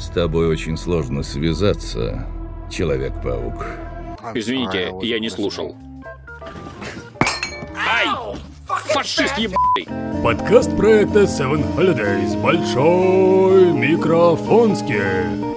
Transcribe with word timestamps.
С 0.00 0.08
тобой 0.08 0.48
очень 0.48 0.78
сложно 0.78 1.22
связаться, 1.22 2.26
Человек-паук. 2.70 3.66
Извините, 4.34 4.92
я 5.02 5.20
не 5.20 5.28
слушал. 5.28 5.76
Ай! 7.76 8.06
Фашист 8.66 9.36
ебаный! 9.36 10.22
Подкаст 10.22 10.74
проекта 10.74 11.24
Seven 11.24 11.76
Holidays. 11.76 12.40
Большой 12.40 13.72
микрофонский. 13.72 15.49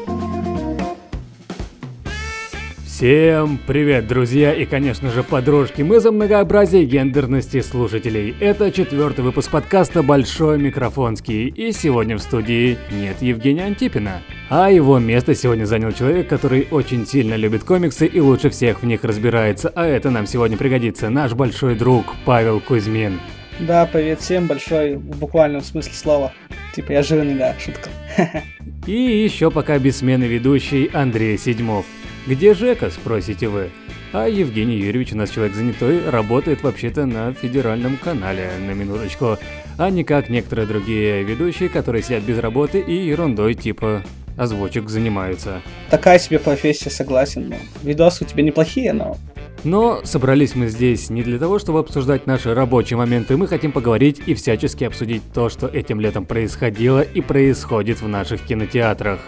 Всем 2.96 3.60
привет, 3.66 4.06
друзья 4.06 4.54
и, 4.54 4.66
конечно 4.66 5.10
же, 5.10 5.24
подружки. 5.24 5.82
Мы 5.82 6.00
за 6.00 6.12
многообразие 6.12 6.86
гендерности 6.86 7.60
слушателей. 7.62 8.36
Это 8.40 8.72
четвертый 8.72 9.22
выпуск 9.22 9.50
подкаста 9.50 10.04
«Большой 10.04 10.60
микрофонский». 10.60 11.48
И 11.48 11.72
сегодня 11.72 12.18
в 12.18 12.22
студии 12.22 12.78
нет 12.92 13.20
Евгения 13.20 13.64
Антипина. 13.64 14.22
А 14.48 14.70
его 14.70 15.00
место 15.00 15.34
сегодня 15.34 15.66
занял 15.66 15.92
человек, 15.92 16.30
который 16.30 16.68
очень 16.70 17.08
сильно 17.08 17.34
любит 17.34 17.64
комиксы 17.64 18.06
и 18.06 18.20
лучше 18.20 18.52
всех 18.52 18.84
в 18.84 18.86
них 18.86 19.04
разбирается. 19.04 19.70
А 19.76 19.88
это 19.88 20.12
нам 20.12 20.28
сегодня 20.28 20.56
пригодится. 20.56 21.10
Наш 21.10 21.34
большой 21.34 21.74
друг 21.74 22.06
Павел 22.26 22.60
Кузьмин. 22.60 23.20
Да, 23.60 23.90
привет 23.92 24.22
всем, 24.22 24.46
большой 24.46 24.98
в 24.98 25.18
буквальном 25.18 25.64
смысле 25.64 25.94
слова. 25.94 26.34
Типа 26.76 26.92
я 26.92 27.02
жирный, 27.02 27.34
да, 27.34 27.56
шутка. 27.58 27.90
И 28.86 28.94
еще 28.94 29.50
пока 29.50 29.80
бессменный 29.80 30.28
ведущий 30.28 30.92
Андрей 30.94 31.40
Седьмов. 31.40 31.88
Где 32.26 32.54
Жека, 32.54 32.90
спросите 32.90 33.50
вы? 33.50 33.70
А 34.14 34.28
Евгений 34.30 34.78
Юрьевич, 34.78 35.12
у 35.12 35.18
нас 35.18 35.30
человек 35.30 35.56
занятой, 35.56 36.10
работает 36.10 36.64
вообще-то 36.64 37.06
на 37.06 37.34
федеральном 37.34 37.98
канале, 37.98 38.50
на 38.66 38.72
минуточку. 38.72 39.38
А 39.78 39.90
не 39.90 40.06
как 40.06 40.30
некоторые 40.30 40.66
другие 40.66 41.24
ведущие, 41.24 41.68
которые 41.68 42.02
сидят 42.02 42.24
без 42.24 42.40
работы 42.40 42.80
и 42.80 42.94
ерундой 42.94 43.56
типа 43.56 44.04
озвучек 44.38 44.90
занимаются. 44.90 45.62
Такая 45.90 46.18
себе 46.18 46.40
профессия, 46.40 46.90
согласен. 46.90 47.50
Но 47.50 47.56
видосы 47.84 48.24
у 48.24 48.28
тебя 48.28 48.44
неплохие, 48.44 48.94
но 48.94 49.18
но 49.66 50.02
собрались 50.04 50.56
мы 50.56 50.68
здесь 50.68 51.10
не 51.10 51.24
для 51.24 51.40
того, 51.40 51.58
чтобы 51.58 51.80
обсуждать 51.80 52.28
наши 52.28 52.54
рабочие 52.54 52.98
моменты, 52.98 53.38
мы 53.38 53.48
хотим 53.48 53.72
поговорить 53.72 54.22
и 54.26 54.34
всячески 54.34 54.84
обсудить 54.84 55.22
то, 55.34 55.48
что 55.48 55.68
этим 55.68 56.02
летом 56.02 56.26
происходило 56.26 57.02
и 57.02 57.22
происходит 57.22 58.02
в 58.02 58.08
наших 58.10 58.42
кинотеатрах. 58.42 59.22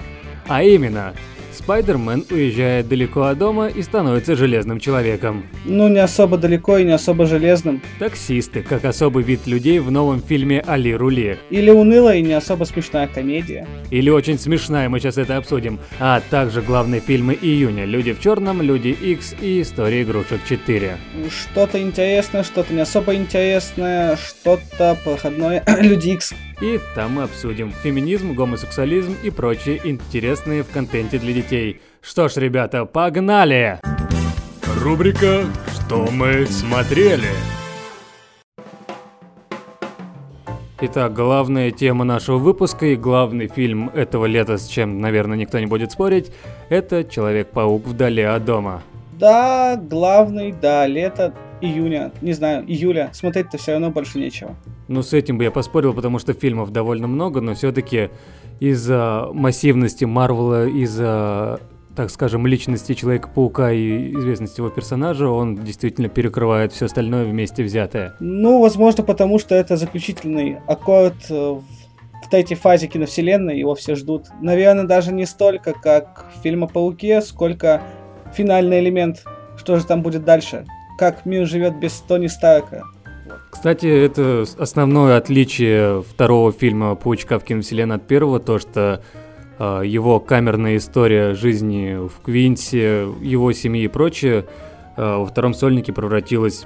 А 0.47 0.61
именно, 0.61 1.13
Спайдермен 1.55 2.25
уезжает 2.29 2.87
далеко 2.87 3.23
от 3.23 3.37
дома 3.37 3.67
и 3.67 3.81
становится 3.81 4.35
железным 4.35 4.79
человеком. 4.79 5.45
Ну, 5.65 5.87
не 5.87 5.99
особо 5.99 6.37
далеко 6.37 6.77
и 6.77 6.83
не 6.83 6.91
особо 6.91 7.25
железным. 7.25 7.81
Таксисты, 7.99 8.61
как 8.61 8.85
особый 8.85 9.23
вид 9.23 9.47
людей 9.47 9.79
в 9.79 9.89
новом 9.89 10.21
фильме 10.21 10.63
«Али 10.67 10.93
Рули». 10.93 11.37
Или 11.49 11.71
унылая 11.71 12.17
и 12.17 12.21
не 12.21 12.33
особо 12.33 12.65
смешная 12.65 13.07
комедия. 13.07 13.67
Или 13.89 14.09
очень 14.09 14.37
смешная, 14.37 14.89
мы 14.89 14.99
сейчас 14.99 15.17
это 15.17 15.37
обсудим. 15.37 15.79
А 15.99 16.21
также 16.29 16.61
главные 16.61 17.01
фильмы 17.01 17.37
июня 17.41 17.85
«Люди 17.85 18.13
в 18.13 18.19
черном», 18.19 18.61
«Люди 18.61 18.89
X 18.89 19.35
и 19.41 19.61
«История 19.61 20.03
игрушек 20.03 20.41
4». 20.49 20.91
Что-то 21.29 21.81
интересное, 21.81 22.43
что-то 22.43 22.73
не 22.73 22.81
особо 22.81 23.15
интересное, 23.15 24.17
что-то 24.17 24.97
проходное 25.03 25.63
«Люди 25.81 26.09
X». 26.09 26.33
И 26.61 26.79
там 26.95 27.15
мы 27.15 27.23
обсудим 27.23 27.71
феминизм, 27.71 28.33
гомосексуализм 28.33 29.15
и 29.23 29.29
прочие 29.29 29.81
интересные 29.83 30.63
в 30.63 30.69
контенте 30.69 31.19
для 31.19 31.33
детей. 31.33 31.81
Что 32.01 32.29
ж, 32.29 32.37
ребята, 32.37 32.85
погнали! 32.85 33.79
Рубрика 34.81 35.43
«Что 35.67 36.07
мы 36.11 36.45
смотрели?» 36.45 37.29
Итак, 40.81 41.13
главная 41.13 41.71
тема 41.71 42.05
нашего 42.05 42.37
выпуска 42.37 42.85
и 42.85 42.95
главный 42.95 43.47
фильм 43.47 43.89
этого 43.89 44.25
лета, 44.25 44.57
с 44.57 44.67
чем, 44.67 44.99
наверное, 45.01 45.37
никто 45.37 45.59
не 45.59 45.65
будет 45.65 45.91
спорить, 45.91 46.31
это 46.69 47.03
«Человек-паук 47.03 47.85
вдали 47.85 48.21
от 48.23 48.45
дома». 48.45 48.81
Да, 49.13 49.77
главный, 49.81 50.51
да, 50.51 50.85
лето, 50.85 51.33
июня, 51.61 52.11
не 52.21 52.33
знаю, 52.33 52.63
июля, 52.65 53.09
смотреть-то 53.13 53.57
все 53.57 53.73
равно 53.73 53.91
больше 53.91 54.19
нечего. 54.19 54.55
Ну, 54.87 55.01
с 55.01 55.13
этим 55.13 55.37
бы 55.37 55.43
я 55.43 55.51
поспорил, 55.51 55.93
потому 55.93 56.19
что 56.19 56.33
фильмов 56.33 56.71
довольно 56.71 57.07
много, 57.07 57.41
но 57.41 57.53
все-таки 57.53 58.09
из-за 58.59 59.29
массивности 59.33 60.05
Марвела, 60.05 60.67
из-за, 60.67 61.59
так 61.95 62.09
скажем, 62.09 62.47
личности 62.47 62.93
Человека-паука 62.93 63.71
и 63.71 64.13
известности 64.13 64.59
его 64.59 64.69
персонажа, 64.69 65.27
он 65.27 65.55
действительно 65.55 66.09
перекрывает 66.09 66.71
все 66.71 66.85
остальное 66.85 67.25
вместе 67.25 67.63
взятое. 67.63 68.15
Ну, 68.19 68.61
возможно, 68.61 69.03
потому 69.03 69.39
что 69.39 69.55
это 69.55 69.77
заключительный 69.77 70.57
аккорд 70.67 71.15
э, 71.29 71.33
в 72.25 72.29
третьей 72.29 72.57
фазе 72.57 72.87
киновселенной, 72.87 73.59
его 73.59 73.75
все 73.75 73.95
ждут. 73.95 74.27
Наверное, 74.41 74.85
даже 74.85 75.13
не 75.13 75.25
столько, 75.25 75.73
как 75.73 76.25
в 76.35 76.41
фильме 76.41 76.67
«Пауке», 76.67 77.21
сколько 77.21 77.81
финальный 78.33 78.79
элемент, 78.79 79.23
что 79.57 79.77
же 79.77 79.85
там 79.85 80.01
будет 80.01 80.25
дальше, 80.25 80.65
как 80.97 81.25
мир 81.25 81.45
живет 81.45 81.77
без 81.79 81.93
Тони 81.93 82.27
Старка. 82.27 82.83
Кстати, 83.49 83.87
это 83.87 84.45
основное 84.57 85.17
отличие 85.17 86.03
второго 86.03 86.51
фильма 86.51 86.95
«Паучка 86.95 87.39
в 87.39 87.43
киновселенной» 87.43 87.95
от 87.95 88.05
первого, 88.05 88.39
то, 88.39 88.59
что 88.59 89.01
э, 89.57 89.81
его 89.85 90.19
камерная 90.19 90.77
история 90.77 91.33
жизни 91.33 92.07
в 92.07 92.21
Квинсе, 92.21 93.07
его 93.21 93.53
семьи 93.53 93.85
и 93.85 93.87
прочее 93.87 94.45
э, 94.97 95.15
во 95.17 95.25
втором 95.25 95.53
сольнике 95.53 95.93
превратилась 95.93 96.65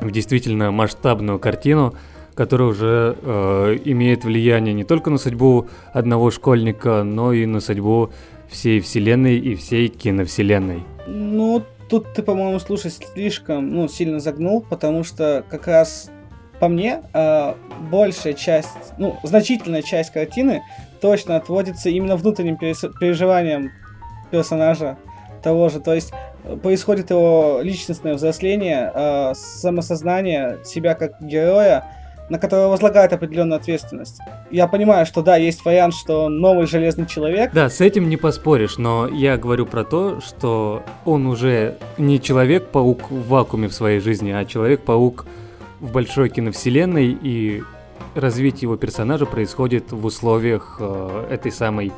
в 0.00 0.10
действительно 0.10 0.70
масштабную 0.70 1.38
картину, 1.38 1.94
которая 2.34 2.68
уже 2.68 3.16
э, 3.20 3.78
имеет 3.84 4.24
влияние 4.24 4.74
не 4.74 4.84
только 4.84 5.10
на 5.10 5.18
судьбу 5.18 5.68
одного 5.92 6.30
школьника, 6.30 7.02
но 7.02 7.32
и 7.32 7.46
на 7.46 7.60
судьбу 7.60 8.10
всей 8.48 8.80
вселенной 8.80 9.38
и 9.38 9.54
всей 9.54 9.88
киновселенной. 9.88 10.82
Ну, 11.06 11.62
Тут 11.88 12.12
ты, 12.14 12.22
по-моему, 12.22 12.58
слушай, 12.58 12.90
слишком 12.90 13.70
ну, 13.70 13.88
сильно 13.88 14.18
загнул, 14.18 14.60
потому 14.60 15.04
что 15.04 15.44
как 15.48 15.66
раз 15.68 16.10
по 16.58 16.68
мне 16.68 17.02
э, 17.12 17.54
большая 17.90 18.32
часть, 18.32 18.68
ну, 18.98 19.18
значительная 19.22 19.82
часть 19.82 20.12
картины 20.12 20.62
точно 21.00 21.36
отводится 21.36 21.90
именно 21.90 22.16
внутренним 22.16 22.56
переживаниям 22.56 23.70
персонажа 24.30 24.96
того 25.42 25.68
же. 25.68 25.80
То 25.80 25.94
есть 25.94 26.12
э, 26.44 26.56
происходит 26.56 27.10
его 27.10 27.60
личностное 27.62 28.14
взросление, 28.14 28.90
э, 28.92 29.32
самосознание 29.34 30.58
себя 30.64 30.94
как 30.94 31.20
героя, 31.20 31.84
на 32.28 32.38
которого 32.38 32.68
возлагает 32.68 33.12
определенную 33.12 33.58
ответственность. 33.58 34.20
Я 34.50 34.66
понимаю, 34.66 35.06
что 35.06 35.22
да, 35.22 35.36
есть 35.36 35.64
вариант, 35.64 35.94
что 35.94 36.28
новый 36.28 36.66
железный 36.66 37.06
человек. 37.06 37.52
Да, 37.52 37.68
с 37.68 37.80
этим 37.80 38.08
не 38.08 38.16
поспоришь, 38.16 38.78
но 38.78 39.08
я 39.08 39.36
говорю 39.36 39.66
про 39.66 39.84
то, 39.84 40.20
что 40.20 40.82
он 41.04 41.26
уже 41.26 41.76
не 41.98 42.20
человек-паук 42.20 43.10
в 43.10 43.28
вакууме 43.28 43.68
в 43.68 43.74
своей 43.74 44.00
жизни, 44.00 44.30
а 44.30 44.44
человек-паук 44.44 45.26
в 45.80 45.92
большой 45.92 46.28
киновселенной, 46.28 47.16
и 47.20 47.62
развитие 48.14 48.62
его 48.62 48.76
персонажа 48.76 49.26
происходит 49.26 49.92
в 49.92 50.04
условиях 50.04 50.78
э, 50.80 51.26
этой 51.30 51.52
самой 51.52 51.92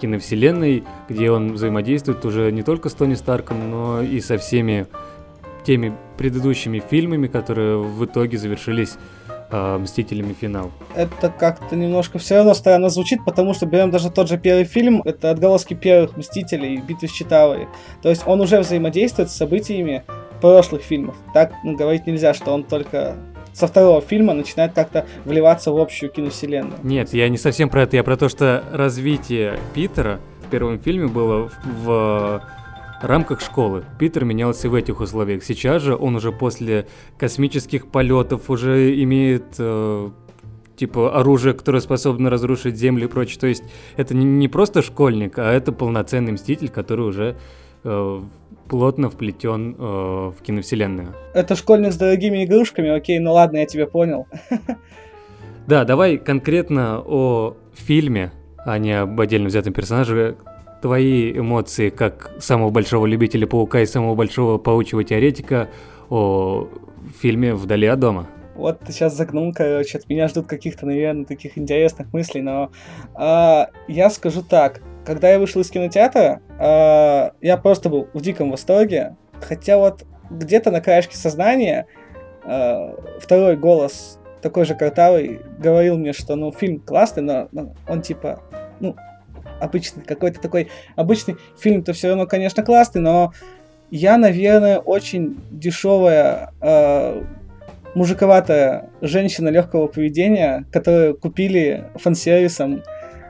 киновселенной, 0.00 0.84
где 1.08 1.30
он 1.30 1.52
взаимодействует 1.52 2.24
уже 2.24 2.50
не 2.52 2.62
только 2.62 2.88
с 2.88 2.94
Тони 2.94 3.14
Старком, 3.14 3.70
но 3.70 4.02
и 4.02 4.20
со 4.20 4.38
всеми 4.38 4.86
теми 5.64 5.94
предыдущими 6.18 6.78
фильмами, 6.78 7.26
которые 7.26 7.78
в 7.78 8.04
итоге 8.04 8.38
завершились 8.38 8.96
э, 9.54 9.78
Мстителями 9.78 10.34
финал. 10.38 10.70
Это 10.94 11.28
как-то 11.28 11.76
немножко 11.76 12.18
все 12.18 12.36
равно 12.36 12.54
странно 12.54 12.90
звучит, 12.90 13.24
потому 13.24 13.54
что 13.54 13.66
берем 13.66 13.90
даже 13.90 14.10
тот 14.10 14.28
же 14.28 14.38
первый 14.38 14.64
фильм, 14.64 15.02
это 15.04 15.30
отголоски 15.30 15.74
первых 15.74 16.16
Мстителей, 16.16 16.76
Битвы 16.78 17.08
с 17.08 17.12
Читавой. 17.12 17.68
То 18.02 18.10
есть 18.10 18.22
он 18.26 18.40
уже 18.40 18.58
взаимодействует 18.60 19.30
с 19.30 19.34
событиями 19.34 20.04
прошлых 20.40 20.82
фильмов. 20.82 21.16
Так 21.32 21.52
ну, 21.62 21.76
говорить 21.76 22.06
нельзя, 22.06 22.34
что 22.34 22.52
он 22.52 22.64
только 22.64 23.16
со 23.52 23.68
второго 23.68 24.00
фильма 24.00 24.34
начинает 24.34 24.72
как-то 24.72 25.06
вливаться 25.24 25.70
в 25.70 25.78
общую 25.78 26.10
киновселенную. 26.10 26.80
Нет, 26.82 27.14
я 27.14 27.28
не 27.28 27.38
совсем 27.38 27.68
про 27.70 27.82
это, 27.82 27.96
я 27.96 28.02
про 28.02 28.16
то, 28.16 28.28
что 28.28 28.64
развитие 28.72 29.58
Питера 29.74 30.20
в 30.46 30.50
первом 30.50 30.80
фильме 30.80 31.06
было 31.06 31.50
в 31.64 32.42
рамках 33.04 33.40
школы. 33.40 33.84
Питер 33.98 34.24
менялся 34.24 34.68
в 34.68 34.74
этих 34.74 35.00
условиях. 35.00 35.44
Сейчас 35.44 35.82
же 35.82 35.96
он 35.96 36.16
уже 36.16 36.32
после 36.32 36.86
космических 37.18 37.86
полетов 37.88 38.50
уже 38.50 39.00
имеет 39.02 39.44
э, 39.58 40.10
типа 40.76 41.18
оружие, 41.18 41.54
которое 41.54 41.80
способно 41.80 42.30
разрушить 42.30 42.76
Землю 42.76 43.06
и 43.06 43.10
прочее. 43.10 43.38
То 43.40 43.46
есть 43.46 43.64
это 43.96 44.14
не, 44.14 44.24
не 44.24 44.48
просто 44.48 44.82
школьник, 44.82 45.38
а 45.38 45.52
это 45.52 45.72
полноценный 45.72 46.32
мститель, 46.32 46.68
который 46.68 47.06
уже 47.06 47.36
э, 47.84 48.22
плотно 48.68 49.10
вплетен 49.10 49.76
э, 49.78 49.82
в 49.82 50.36
киновселенную. 50.42 51.14
Это 51.34 51.56
школьник 51.56 51.92
с 51.92 51.96
дорогими 51.96 52.44
игрушками, 52.44 52.90
окей, 52.90 53.18
ну 53.18 53.32
ладно, 53.32 53.58
я 53.58 53.66
тебя 53.66 53.86
понял. 53.86 54.26
Да, 55.66 55.84
давай 55.84 56.18
конкретно 56.18 57.00
о 57.00 57.56
фильме, 57.72 58.32
а 58.66 58.76
не 58.76 58.92
об 58.92 59.18
отдельно 59.18 59.48
взятом 59.48 59.72
персонаже 59.72 60.36
твои 60.84 61.32
эмоции 61.32 61.88
как 61.88 62.30
самого 62.40 62.68
большого 62.68 63.06
любителя 63.06 63.46
паука 63.46 63.80
и 63.80 63.86
самого 63.86 64.14
большого 64.14 64.58
паучьего 64.58 65.02
теоретика 65.02 65.70
о 66.10 66.68
фильме 67.22 67.54
«Вдали 67.54 67.86
от 67.86 68.00
дома». 68.00 68.26
Вот 68.54 68.80
ты 68.80 68.92
сейчас 68.92 69.16
загнул, 69.16 69.50
короче, 69.54 69.96
от 69.96 70.10
меня 70.10 70.28
ждут 70.28 70.46
каких-то, 70.46 70.84
наверное, 70.84 71.24
таких 71.24 71.56
интересных 71.56 72.12
мыслей, 72.12 72.42
но 72.42 72.70
э, 73.18 73.66
я 73.88 74.10
скажу 74.10 74.42
так. 74.42 74.82
когда 75.06 75.30
я 75.30 75.38
вышел 75.38 75.62
из 75.62 75.70
кинотеатра, 75.70 76.42
э, 76.60 77.30
я 77.40 77.56
просто 77.56 77.88
был 77.88 78.08
в 78.12 78.20
диком 78.20 78.50
восторге. 78.50 79.16
Хотя 79.40 79.78
вот 79.78 80.04
где-то 80.28 80.70
на 80.70 80.82
краешке 80.82 81.16
сознания 81.16 81.86
э, 82.44 82.94
второй 83.22 83.56
голос, 83.56 84.18
такой 84.42 84.66
же 84.66 84.74
картавый, 84.74 85.40
говорил 85.58 85.96
мне, 85.96 86.12
что 86.12 86.36
ну 86.36 86.52
фильм 86.52 86.78
классный, 86.78 87.22
но, 87.22 87.48
но 87.52 87.74
он 87.88 88.02
типа, 88.02 88.42
обычный, 89.64 90.02
какой-то 90.02 90.40
такой 90.40 90.68
обычный 90.96 91.36
фильм-то 91.58 91.92
все 91.92 92.08
равно, 92.08 92.26
конечно, 92.26 92.62
классный, 92.62 93.00
но 93.00 93.32
я, 93.90 94.16
наверное, 94.16 94.78
очень 94.78 95.40
дешевая 95.50 96.52
э, 96.60 97.22
мужиковатая 97.94 98.90
женщина 99.00 99.48
легкого 99.48 99.86
поведения, 99.86 100.66
которую 100.72 101.16
купили 101.16 101.84
фан-сервисом, 101.96 102.82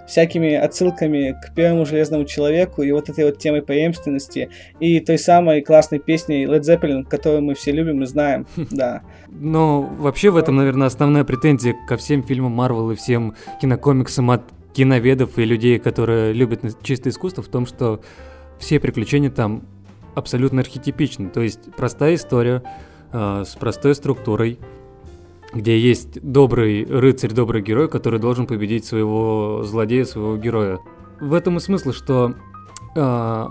всякими 0.06 0.54
отсылками 0.54 1.34
к 1.42 1.54
первому 1.54 1.86
Железному 1.86 2.24
Человеку 2.24 2.82
и 2.82 2.92
вот 2.92 3.08
этой 3.08 3.24
вот 3.24 3.38
темой 3.38 3.62
преемственности 3.62 4.50
и 4.80 5.00
той 5.00 5.18
самой 5.18 5.62
классной 5.62 5.98
песней 5.98 6.44
Led 6.44 6.60
Zeppelin, 6.60 7.04
которую 7.04 7.42
мы 7.42 7.54
все 7.54 7.72
любим 7.72 8.02
и 8.02 8.06
знаем, 8.06 8.46
да. 8.70 9.02
Но 9.30 9.82
вообще 9.82 10.30
в 10.30 10.36
этом, 10.36 10.56
наверное, 10.56 10.86
основная 10.86 11.24
претензия 11.24 11.74
ко 11.88 11.96
всем 11.96 12.22
фильмам 12.22 12.52
Марвел 12.52 12.90
и 12.90 12.94
всем 12.94 13.34
кинокомиксам 13.60 14.30
от 14.30 14.42
киноведов 14.74 15.38
и 15.38 15.44
людей, 15.44 15.78
которые 15.78 16.32
любят 16.32 16.60
чистое 16.82 17.12
искусство, 17.12 17.42
в 17.42 17.48
том, 17.48 17.64
что 17.64 18.00
все 18.58 18.80
приключения 18.80 19.30
там 19.30 19.62
абсолютно 20.14 20.60
архетипичны. 20.60 21.30
То 21.30 21.40
есть 21.40 21.72
простая 21.76 22.16
история 22.16 22.62
э, 23.12 23.44
с 23.46 23.54
простой 23.56 23.94
структурой, 23.94 24.58
где 25.54 25.78
есть 25.78 26.20
добрый 26.20 26.84
рыцарь, 26.84 27.32
добрый 27.32 27.62
герой, 27.62 27.88
который 27.88 28.18
должен 28.18 28.46
победить 28.46 28.84
своего 28.84 29.62
злодея, 29.64 30.04
своего 30.04 30.36
героя. 30.36 30.80
В 31.20 31.32
этом 31.32 31.56
и 31.56 31.60
смысл, 31.60 31.92
что 31.92 32.34
э, 32.96 33.48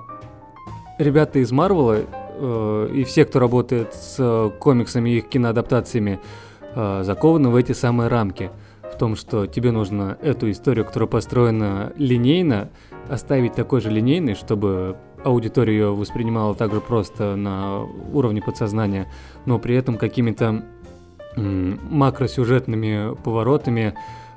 ребята 1.00 1.40
из 1.40 1.52
Марвела 1.52 2.00
э, 2.00 2.90
и 2.94 3.04
все, 3.06 3.26
кто 3.26 3.40
работает 3.40 3.94
с 3.94 4.52
комиксами 4.60 5.12
и 5.12 5.18
их 5.18 5.30
киноадаптациями, 5.30 6.20
э, 6.76 7.02
закованы 7.04 7.50
в 7.50 7.56
эти 7.56 7.72
самые 7.72 8.10
рамки. 8.10 8.52
В 8.94 8.98
том, 8.98 9.16
что 9.16 9.48
тебе 9.48 9.72
нужно 9.72 10.18
эту 10.22 10.52
историю, 10.52 10.86
которая 10.86 11.10
построена 11.10 11.92
линейно, 11.98 12.70
оставить 13.10 13.54
такой 13.54 13.82
же 13.82 13.90
линейной, 13.90 14.36
чтобы 14.36 14.98
аудитория 15.24 15.74
ее 15.74 15.96
воспринимала 15.96 16.54
также 16.54 16.80
просто 16.80 17.36
на 17.36 17.82
уровне 17.82 18.42
подсознания, 18.42 19.12
но 19.46 19.58
при 19.58 19.76
этом 19.76 19.98
какими-то 19.98 20.64
макросюжетными 21.36 23.16
поворотами, 23.24 23.96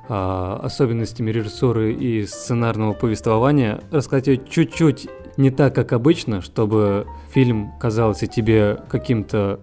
а, 0.08 0.58
особенностями 0.62 1.30
режиссуры 1.30 1.92
и 1.92 2.24
сценарного 2.24 2.94
повествования, 2.94 3.82
рассказать 3.90 4.28
ее 4.28 4.38
чуть-чуть 4.38 5.08
не 5.36 5.50
так, 5.50 5.74
как 5.74 5.92
обычно, 5.92 6.40
чтобы 6.40 7.06
фильм 7.30 7.72
казался 7.78 8.26
тебе 8.26 8.78
каким-то 8.88 9.60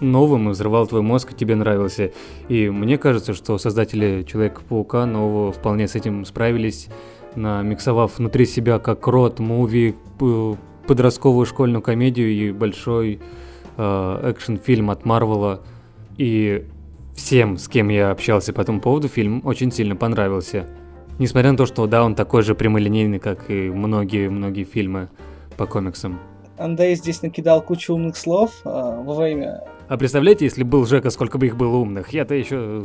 новым 0.00 0.48
и 0.48 0.52
взрывал 0.52 0.86
твой 0.86 1.02
мозг, 1.02 1.32
и 1.32 1.36
тебе 1.36 1.54
нравился. 1.54 2.12
И 2.48 2.68
мне 2.68 2.98
кажется, 2.98 3.34
что 3.34 3.58
создатели 3.58 4.22
Человека-паука 4.22 5.06
нового 5.06 5.52
вполне 5.52 5.88
с 5.88 5.94
этим 5.94 6.24
справились, 6.24 6.88
намиксовав 7.34 8.18
внутри 8.18 8.46
себя 8.46 8.78
как 8.78 9.06
рот, 9.06 9.38
муви, 9.38 9.94
подростковую 10.86 11.46
школьную 11.46 11.82
комедию 11.82 12.30
и 12.30 12.52
большой 12.52 13.20
э, 13.76 14.30
экшен-фильм 14.30 14.90
от 14.90 15.04
Марвела– 15.04 15.60
и 16.16 16.64
всем, 17.14 17.56
с 17.58 17.68
кем 17.68 17.88
я 17.88 18.10
общался 18.10 18.52
по 18.52 18.60
этому 18.60 18.80
поводу, 18.80 19.08
фильм 19.08 19.42
очень 19.44 19.72
сильно 19.72 19.96
понравился. 19.96 20.66
Несмотря 21.18 21.52
на 21.52 21.58
то, 21.58 21.66
что 21.66 21.86
да, 21.86 22.04
он 22.04 22.14
такой 22.14 22.42
же 22.42 22.54
прямолинейный, 22.54 23.18
как 23.18 23.50
и 23.50 23.70
многие-многие 23.70 24.64
фильмы 24.64 25.08
по 25.56 25.66
комиксам. 25.66 26.18
Андрей 26.56 26.94
здесь 26.94 27.22
накидал 27.22 27.62
кучу 27.62 27.94
умных 27.94 28.16
слов 28.16 28.60
э, 28.64 28.68
во 28.68 29.14
время... 29.14 29.62
А 29.88 29.96
представляете, 29.96 30.44
если 30.46 30.62
был 30.62 30.86
Жека, 30.86 31.10
сколько 31.10 31.38
бы 31.38 31.46
их 31.46 31.56
было 31.56 31.76
умных? 31.76 32.12
Я-то 32.12 32.34
еще 32.34 32.84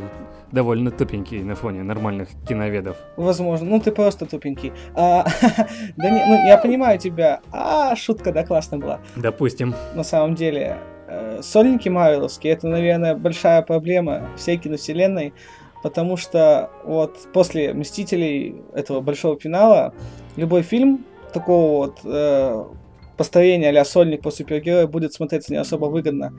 довольно 0.52 0.92
тупенький 0.92 1.42
на 1.42 1.56
фоне 1.56 1.84
нормальных 1.84 2.30
киноведов. 2.48 2.98
Возможно. 3.18 3.70
Ну, 3.70 3.80
ты 3.80 3.92
просто 3.92 4.26
тупенький. 4.26 4.74
А, 4.96 5.26
да 5.98 6.10
не, 6.10 6.26
ну, 6.26 6.48
я 6.48 6.58
понимаю 6.58 7.00
тебя. 7.00 7.42
А, 7.52 7.96
шутка, 7.96 8.32
да, 8.32 8.46
классная 8.46 8.80
была. 8.80 9.00
Допустим. 9.16 9.74
На 9.96 10.04
самом 10.04 10.36
деле, 10.36 10.78
Э, 11.10 11.42
сольники 11.42 11.90
Марвеловские, 11.90 12.54
это, 12.54 12.68
наверное, 12.68 13.16
большая 13.16 13.64
проблема 13.64 14.30
всей 14.38 14.58
киновселенной, 14.58 15.34
потому 15.82 16.18
что 16.18 16.70
вот 16.84 17.18
после 17.34 17.74
«Мстителей» 17.74 18.58
этого 18.76 19.02
большого 19.02 19.40
финала 19.40 19.94
любой 20.36 20.62
фильм 20.62 21.04
такого 21.34 21.86
вот 21.88 22.00
э, 22.04 22.64
построения 23.18 23.72
а 23.72 23.86
сольник 23.86 24.22
по 24.22 24.30
супергерою 24.30 24.88
будет 24.88 25.14
смотреться 25.14 25.52
не 25.52 25.58
особо 25.58 25.86
выгодно. 25.86 26.34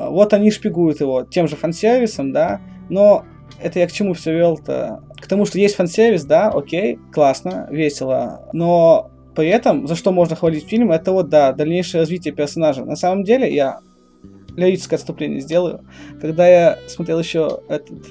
А 0.00 0.08
вот 0.08 0.32
они 0.32 0.50
шпигуют 0.50 1.00
его 1.00 1.24
тем 1.24 1.46
же 1.46 1.56
фан-сервисом, 1.56 2.32
да, 2.32 2.60
но 2.88 3.26
это 3.62 3.78
я 3.78 3.86
к 3.86 3.92
чему 3.92 4.14
все 4.14 4.34
вел-то? 4.34 5.02
К 5.20 5.26
тому, 5.26 5.44
что 5.44 5.58
есть 5.58 5.74
фан-сервис, 5.74 6.24
да, 6.24 6.48
окей, 6.48 6.98
классно, 7.12 7.68
весело, 7.70 8.48
но 8.54 9.10
при 9.36 9.48
этом, 9.48 9.86
за 9.86 9.96
что 9.96 10.10
можно 10.10 10.36
хвалить 10.36 10.66
фильм, 10.66 10.90
это 10.90 11.12
вот, 11.12 11.28
да, 11.28 11.52
дальнейшее 11.52 12.00
развитие 12.00 12.32
персонажа. 12.32 12.84
На 12.84 12.96
самом 12.96 13.24
деле, 13.24 13.54
я 13.54 13.80
лирическое 14.56 14.98
отступление 14.98 15.40
сделаю. 15.40 15.84
Когда 16.20 16.48
я 16.48 16.78
смотрел 16.88 17.18
еще 17.18 17.60
этот 17.68 18.06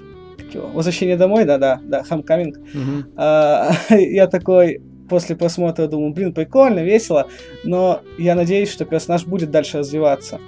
«Возвращение 0.53 1.17
домой», 1.17 1.45
да-да, 1.45 1.81
да, 1.83 2.03
Homecoming, 2.07 2.53
mm-hmm. 2.53 3.13
а, 3.17 3.71
я 3.95 4.27
такой 4.27 4.81
после 5.09 5.35
просмотра 5.35 5.87
думаю, 5.87 6.13
блин, 6.13 6.33
прикольно, 6.33 6.81
весело, 6.81 7.27
но 7.63 8.01
я 8.19 8.35
надеюсь, 8.35 8.71
что 8.71 8.85
персонаж 8.85 9.25
будет 9.25 9.49
дальше 9.49 9.79
развиваться. 9.79 10.39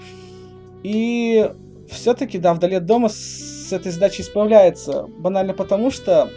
И 0.84 1.50
все-таки, 1.90 2.38
да, 2.38 2.54
вдали 2.54 2.76
от 2.76 2.86
дома 2.86 3.10
с 3.10 3.72
этой 3.72 3.92
задачей 3.92 4.24
справляется. 4.24 5.08
Банально 5.18 5.54
потому, 5.54 5.92
что 5.92 6.30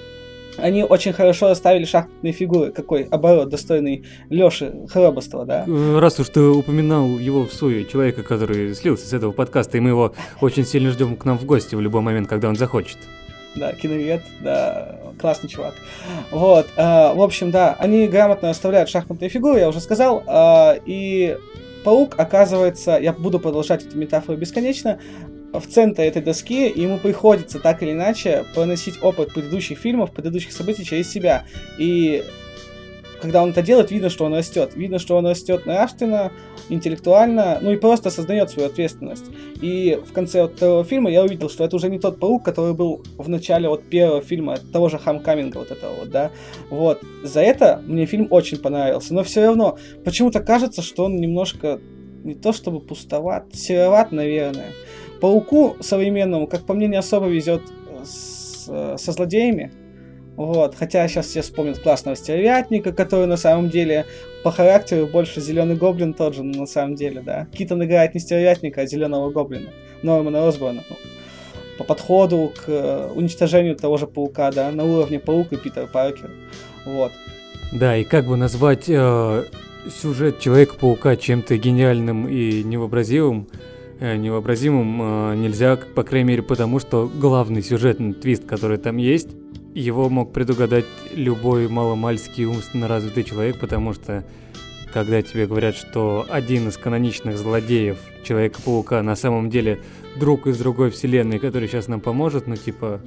они 0.56 0.84
очень 0.84 1.12
хорошо 1.12 1.48
расставили 1.48 1.84
шахматные 1.84 2.32
фигуры. 2.32 2.72
Какой 2.72 3.04
оборот 3.04 3.48
достойный 3.48 4.04
Лёши 4.30 4.86
Хробостова, 4.88 5.44
да? 5.44 5.66
Раз 5.98 6.20
уж 6.20 6.28
ты 6.28 6.40
упоминал 6.40 7.06
его 7.18 7.46
в 7.46 7.52
суе, 7.52 7.84
человека, 7.84 8.22
который 8.22 8.74
слился 8.74 9.06
с 9.06 9.12
этого 9.12 9.32
подкаста, 9.32 9.78
и 9.78 9.80
мы 9.80 9.90
его 9.90 10.14
очень 10.40 10.64
сильно 10.64 10.90
ждем 10.90 11.16
к 11.16 11.24
нам 11.24 11.38
в 11.38 11.44
гости 11.44 11.74
в 11.74 11.80
любой 11.80 12.02
момент, 12.02 12.28
когда 12.28 12.48
он 12.48 12.56
захочет. 12.56 12.98
Да, 13.56 13.72
киновед, 13.72 14.22
да, 14.40 14.98
классный 15.20 15.48
чувак. 15.48 15.74
Вот, 16.32 16.66
э, 16.76 16.82
в 17.14 17.22
общем, 17.22 17.52
да, 17.52 17.76
они 17.78 18.08
грамотно 18.08 18.48
расставляют 18.48 18.90
шахматные 18.90 19.28
фигуры, 19.28 19.60
я 19.60 19.68
уже 19.68 19.80
сказал, 19.80 20.24
э, 20.26 20.80
и 20.86 21.36
паук, 21.84 22.14
оказывается, 22.18 22.98
я 23.00 23.12
буду 23.12 23.38
продолжать 23.38 23.84
эту 23.84 23.96
метафору 23.98 24.38
бесконечно, 24.38 24.98
в 25.52 25.66
центре 25.68 26.06
этой 26.06 26.20
доски, 26.20 26.68
и 26.68 26.80
ему 26.80 26.98
приходится 26.98 27.60
так 27.60 27.82
или 27.82 27.92
иначе 27.92 28.44
проносить 28.54 29.00
опыт 29.02 29.32
предыдущих 29.32 29.78
фильмов, 29.78 30.12
предыдущих 30.12 30.52
событий 30.52 30.84
через 30.84 31.10
себя. 31.10 31.44
И 31.78 32.24
когда 33.24 33.42
он 33.42 33.50
это 33.50 33.62
делает, 33.62 33.90
видно, 33.90 34.10
что 34.10 34.26
он 34.26 34.34
растет. 34.34 34.76
Видно, 34.76 34.98
что 34.98 35.16
он 35.16 35.26
растет 35.26 35.64
нравственно, 35.64 36.30
интеллектуально, 36.68 37.58
ну 37.62 37.72
и 37.72 37.76
просто 37.76 38.10
осознает 38.10 38.50
свою 38.50 38.68
ответственность. 38.68 39.24
И 39.62 39.98
в 40.06 40.12
конце 40.12 40.42
вот 40.42 40.56
второго 40.56 40.84
фильма 40.84 41.10
я 41.10 41.24
увидел, 41.24 41.48
что 41.48 41.64
это 41.64 41.74
уже 41.76 41.88
не 41.88 41.98
тот 41.98 42.20
паук, 42.20 42.44
который 42.44 42.74
был 42.74 43.02
в 43.16 43.26
начале 43.30 43.66
вот 43.66 43.82
первого 43.84 44.20
фильма, 44.20 44.58
того 44.58 44.90
же 44.90 44.98
Хамкаминга 44.98 45.56
вот 45.56 45.70
этого 45.70 45.94
вот, 46.00 46.10
да. 46.10 46.32
Вот. 46.68 47.00
За 47.22 47.40
это 47.40 47.82
мне 47.86 48.04
фильм 48.04 48.26
очень 48.28 48.58
понравился. 48.58 49.14
Но 49.14 49.22
все 49.22 49.46
равно, 49.46 49.78
почему-то 50.04 50.40
кажется, 50.40 50.82
что 50.82 51.04
он 51.04 51.16
немножко 51.16 51.80
не 52.24 52.34
то 52.34 52.52
чтобы 52.52 52.80
пустоват, 52.80 53.54
сероват, 53.54 54.12
наверное. 54.12 54.72
Пауку 55.22 55.76
современному, 55.80 56.46
как 56.46 56.66
по 56.66 56.74
мне, 56.74 56.88
не 56.88 56.96
особо 56.96 57.28
везет 57.28 57.62
с, 58.04 58.66
со 58.98 59.12
злодеями. 59.12 59.72
Вот, 60.36 60.74
хотя 60.74 61.06
сейчас 61.06 61.26
все 61.26 61.42
вспомнят 61.42 61.78
классного 61.78 62.16
стервятника, 62.16 62.92
который 62.92 63.26
на 63.26 63.36
самом 63.36 63.70
деле 63.70 64.06
по 64.42 64.50
характеру 64.50 65.06
больше 65.06 65.40
зеленый 65.40 65.76
гоблин 65.76 66.12
тот 66.12 66.34
же, 66.34 66.42
на 66.42 66.66
самом 66.66 66.96
деле, 66.96 67.20
да. 67.20 67.46
Китон 67.52 67.84
играет 67.84 68.14
не 68.14 68.20
стервятника, 68.20 68.82
а 68.82 68.86
зеленого 68.86 69.30
гоблина. 69.30 69.70
Нормана 70.02 70.46
Осборна. 70.48 70.84
Ну, 70.88 70.96
по 71.78 71.84
подходу 71.84 72.52
к 72.54 72.68
э, 72.68 73.10
уничтожению 73.14 73.76
того 73.76 73.96
же 73.96 74.06
паука, 74.06 74.50
да, 74.52 74.70
на 74.70 74.84
уровне 74.84 75.18
паука 75.18 75.56
и 75.56 75.58
Питер 75.58 75.86
Паркер. 75.86 76.30
Вот. 76.84 77.12
Да, 77.72 77.96
и 77.96 78.04
как 78.04 78.26
бы 78.26 78.36
назвать 78.36 78.84
э, 78.88 79.44
сюжет 80.02 80.40
Человека-паука 80.40 81.16
чем-то 81.16 81.56
гениальным 81.56 82.28
и 82.28 82.62
невообразимым, 82.62 83.48
Э, 84.00 84.16
невообразимым 84.16 85.00
э, 85.00 85.36
нельзя, 85.36 85.76
по 85.76 86.02
крайней 86.02 86.28
мере, 86.28 86.42
потому 86.42 86.80
что 86.80 87.08
главный 87.08 87.62
сюжетный 87.62 88.12
твист, 88.12 88.44
который 88.44 88.78
там 88.78 88.96
есть, 88.96 89.28
его 89.74 90.08
мог 90.08 90.32
предугадать 90.32 90.84
любой 91.14 91.68
маломальский 91.68 92.44
умственно 92.44 92.88
развитый 92.88 93.24
человек, 93.24 93.58
потому 93.58 93.92
что 93.92 94.24
когда 94.92 95.20
тебе 95.22 95.46
говорят, 95.46 95.74
что 95.74 96.24
один 96.30 96.68
из 96.68 96.76
каноничных 96.76 97.36
злодеев 97.36 97.98
Человека-паука 98.22 99.02
на 99.02 99.16
самом 99.16 99.50
деле 99.50 99.80
друг 100.16 100.46
из 100.46 100.56
другой 100.58 100.90
вселенной, 100.90 101.38
который 101.38 101.68
сейчас 101.68 101.88
нам 101.88 102.00
поможет, 102.00 102.46
ну 102.46 102.56
типа, 102.56 103.00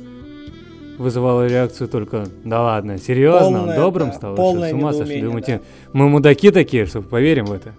вызывало 0.97 1.47
реакцию 1.47 1.87
только 1.87 2.25
«Да 2.43 2.61
ладно, 2.61 2.97
серьезно? 2.97 3.59
Полное, 3.59 3.61
Он 3.61 3.75
добрым 3.81 4.09
да, 4.09 4.13
стал? 4.15 4.35
полное 4.35 4.69
Что, 4.69 4.77
с 4.77 4.81
ума 4.81 4.93
сошли? 4.93 5.21
Думаете, 5.21 5.61
мы 5.93 6.09
мудаки 6.09 6.51
такие, 6.51 6.85
что 6.85 7.01
поверим 7.01 7.45
в 7.45 7.53
это?» 7.53 7.73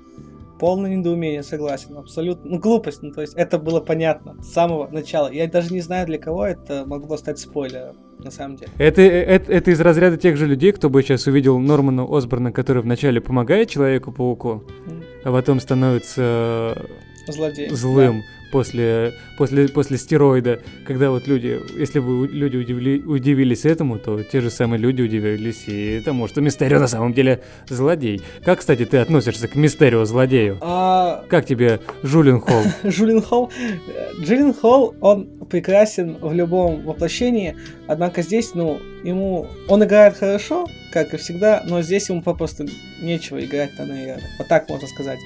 Полное 0.59 0.95
недоумение, 0.95 1.43
согласен, 1.43 1.97
абсолютно. 1.97 2.51
Ну, 2.51 2.59
глупость, 2.59 3.03
ну, 3.03 3.13
то 3.13 3.21
есть 3.21 3.35
это 3.35 3.59
было 3.59 3.81
понятно 3.81 4.37
с 4.43 4.53
самого 4.53 4.89
начала. 4.89 5.31
Я 5.31 5.47
даже 5.47 5.73
не 5.73 5.81
знаю, 5.81 6.07
для 6.07 6.19
кого 6.19 6.45
это 6.45 6.85
могло 6.87 7.17
стать 7.17 7.39
спойлером, 7.39 7.97
на 8.19 8.31
самом 8.31 8.57
деле. 8.57 8.73
Это, 8.79 9.03
это, 9.03 9.53
это 9.53 9.71
из 9.71 9.81
разряда 9.81 10.17
тех 10.17 10.37
же 10.37 10.47
людей, 10.47 10.73
кто 10.73 10.91
бы 10.91 11.03
сейчас 11.03 11.27
увидел 11.27 11.59
Нормана 11.59 12.07
Осборна, 12.09 12.53
который 12.53 12.83
вначале 12.83 13.21
помогает 13.21 13.69
Человеку-пауку, 13.71 14.65
М, 14.87 15.03
а 15.25 15.33
потом 15.33 15.61
становится 15.61 16.77
Злодей. 17.33 17.69
злым 17.71 18.25
после, 18.51 19.15
после, 19.37 19.69
после 19.69 19.99
стероида. 19.99 20.61
Когда 20.87 21.11
вот 21.11 21.27
люди, 21.27 21.61
если 21.77 21.99
бы 22.01 22.27
люди 22.27 22.57
удивили, 22.57 23.03
удивились 23.03 23.65
этому, 23.65 23.99
то 23.99 24.23
те 24.23 24.41
же 24.41 24.51
самые 24.51 24.79
люди 24.79 25.03
удивились 25.03 25.65
и 25.67 26.01
тому, 26.05 26.29
что 26.29 26.41
Мистерио 26.41 26.79
на 26.79 26.89
самом 26.89 27.13
деле 27.13 27.43
злодей. 27.69 28.23
Как, 28.45 28.61
кстати, 28.61 28.85
ты 28.85 28.99
относишься 28.99 29.49
к 29.49 29.55
Мистерио 29.55 30.05
злодею? 30.05 30.55
Да. 30.61 30.67
А, 30.67 31.25
Как 31.29 31.47
тебе 31.47 31.81
Жулин 32.03 32.41
Холл? 32.41 32.63
Джулин 32.87 33.23
Холл. 33.23 33.51
Джиллин 34.21 34.55
Холл, 34.55 34.95
он 35.01 35.27
прекрасен 35.51 36.19
в 36.21 36.33
любом 36.33 36.83
воплощении, 36.83 37.57
однако 37.87 38.23
здесь, 38.23 38.55
ну, 38.55 38.81
ему... 39.05 39.47
Он 39.69 39.85
играет 39.85 40.17
хорошо, 40.17 40.67
как 40.93 41.15
и 41.15 41.17
всегда, 41.17 41.63
но 41.67 41.83
здесь 41.83 42.09
ему 42.09 42.23
попросту 42.23 42.67
нечего 43.01 43.43
играть-то 43.45 43.85
на 43.85 43.93
Иэре. 43.93 44.23
Вот 44.39 44.49
так 44.49 44.69
можно 44.69 44.89
сказать. 44.89 45.19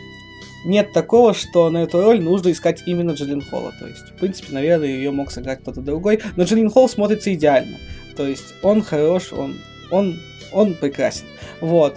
Нет 0.64 0.92
такого, 0.92 1.34
что 1.34 1.70
на 1.70 1.78
эту 1.84 2.02
роль 2.02 2.20
нужно 2.20 2.52
искать 2.52 2.82
именно 2.86 3.12
Джиллин 3.12 3.42
Холла. 3.42 3.72
То 3.80 3.86
есть, 3.86 4.10
в 4.10 4.20
принципе, 4.20 4.52
наверное, 4.52 4.88
ее 4.88 5.10
мог 5.10 5.30
сыграть 5.30 5.60
кто-то 5.60 5.80
другой. 5.80 6.20
Но 6.36 6.44
Джиллин 6.44 6.70
Холл 6.70 6.88
смотрится 6.88 7.32
идеально. 7.34 7.78
То 8.16 8.26
есть, 8.26 8.54
он 8.62 8.82
хорош, 8.82 9.32
он, 9.32 9.56
он, 9.90 10.18
он 10.52 10.74
прекрасен. 10.74 11.24
Вот. 11.60 11.96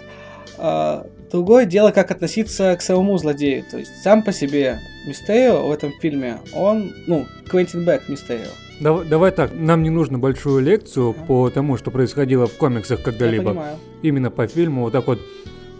А, 0.58 1.06
другое 1.30 1.64
дело, 1.66 1.90
как 1.92 2.10
относиться 2.10 2.74
к 2.76 2.82
самому 2.82 3.18
злодею. 3.18 3.64
То 3.70 3.78
есть, 3.78 3.92
сам 4.02 4.22
по 4.22 4.32
себе 4.32 4.80
Мистерио 5.06 5.66
в 5.66 5.70
этом 5.70 5.92
фильме, 6.00 6.38
он, 6.52 6.92
ну, 7.06 7.26
Квентин 7.48 7.84
Бэк 7.84 8.08
Мистерио. 8.08 8.50
Давай, 8.80 9.06
давай 9.06 9.30
так, 9.30 9.52
нам 9.54 9.82
не 9.82 9.90
нужно 9.90 10.18
большую 10.18 10.62
лекцию 10.62 11.10
Ага. 11.10 11.24
по 11.26 11.50
тому, 11.50 11.76
что 11.78 11.90
происходило 11.90 12.46
в 12.46 12.54
комиксах 12.56 12.98
Я 12.98 13.04
когда-либо. 13.04 13.50
понимаю. 13.50 13.76
Именно 14.02 14.30
по 14.30 14.46
фильму 14.46 14.82
вот 14.82 14.92
так 14.92 15.06
вот 15.06 15.18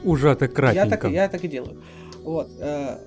ужато 0.05 0.45
Я 0.47 0.51
кратенько. 0.51 0.97
так, 0.97 1.11
я 1.11 1.29
так 1.29 1.45
и 1.45 1.49
делаю. 1.49 1.77
Вот. 2.27 2.49
э, 2.59 2.99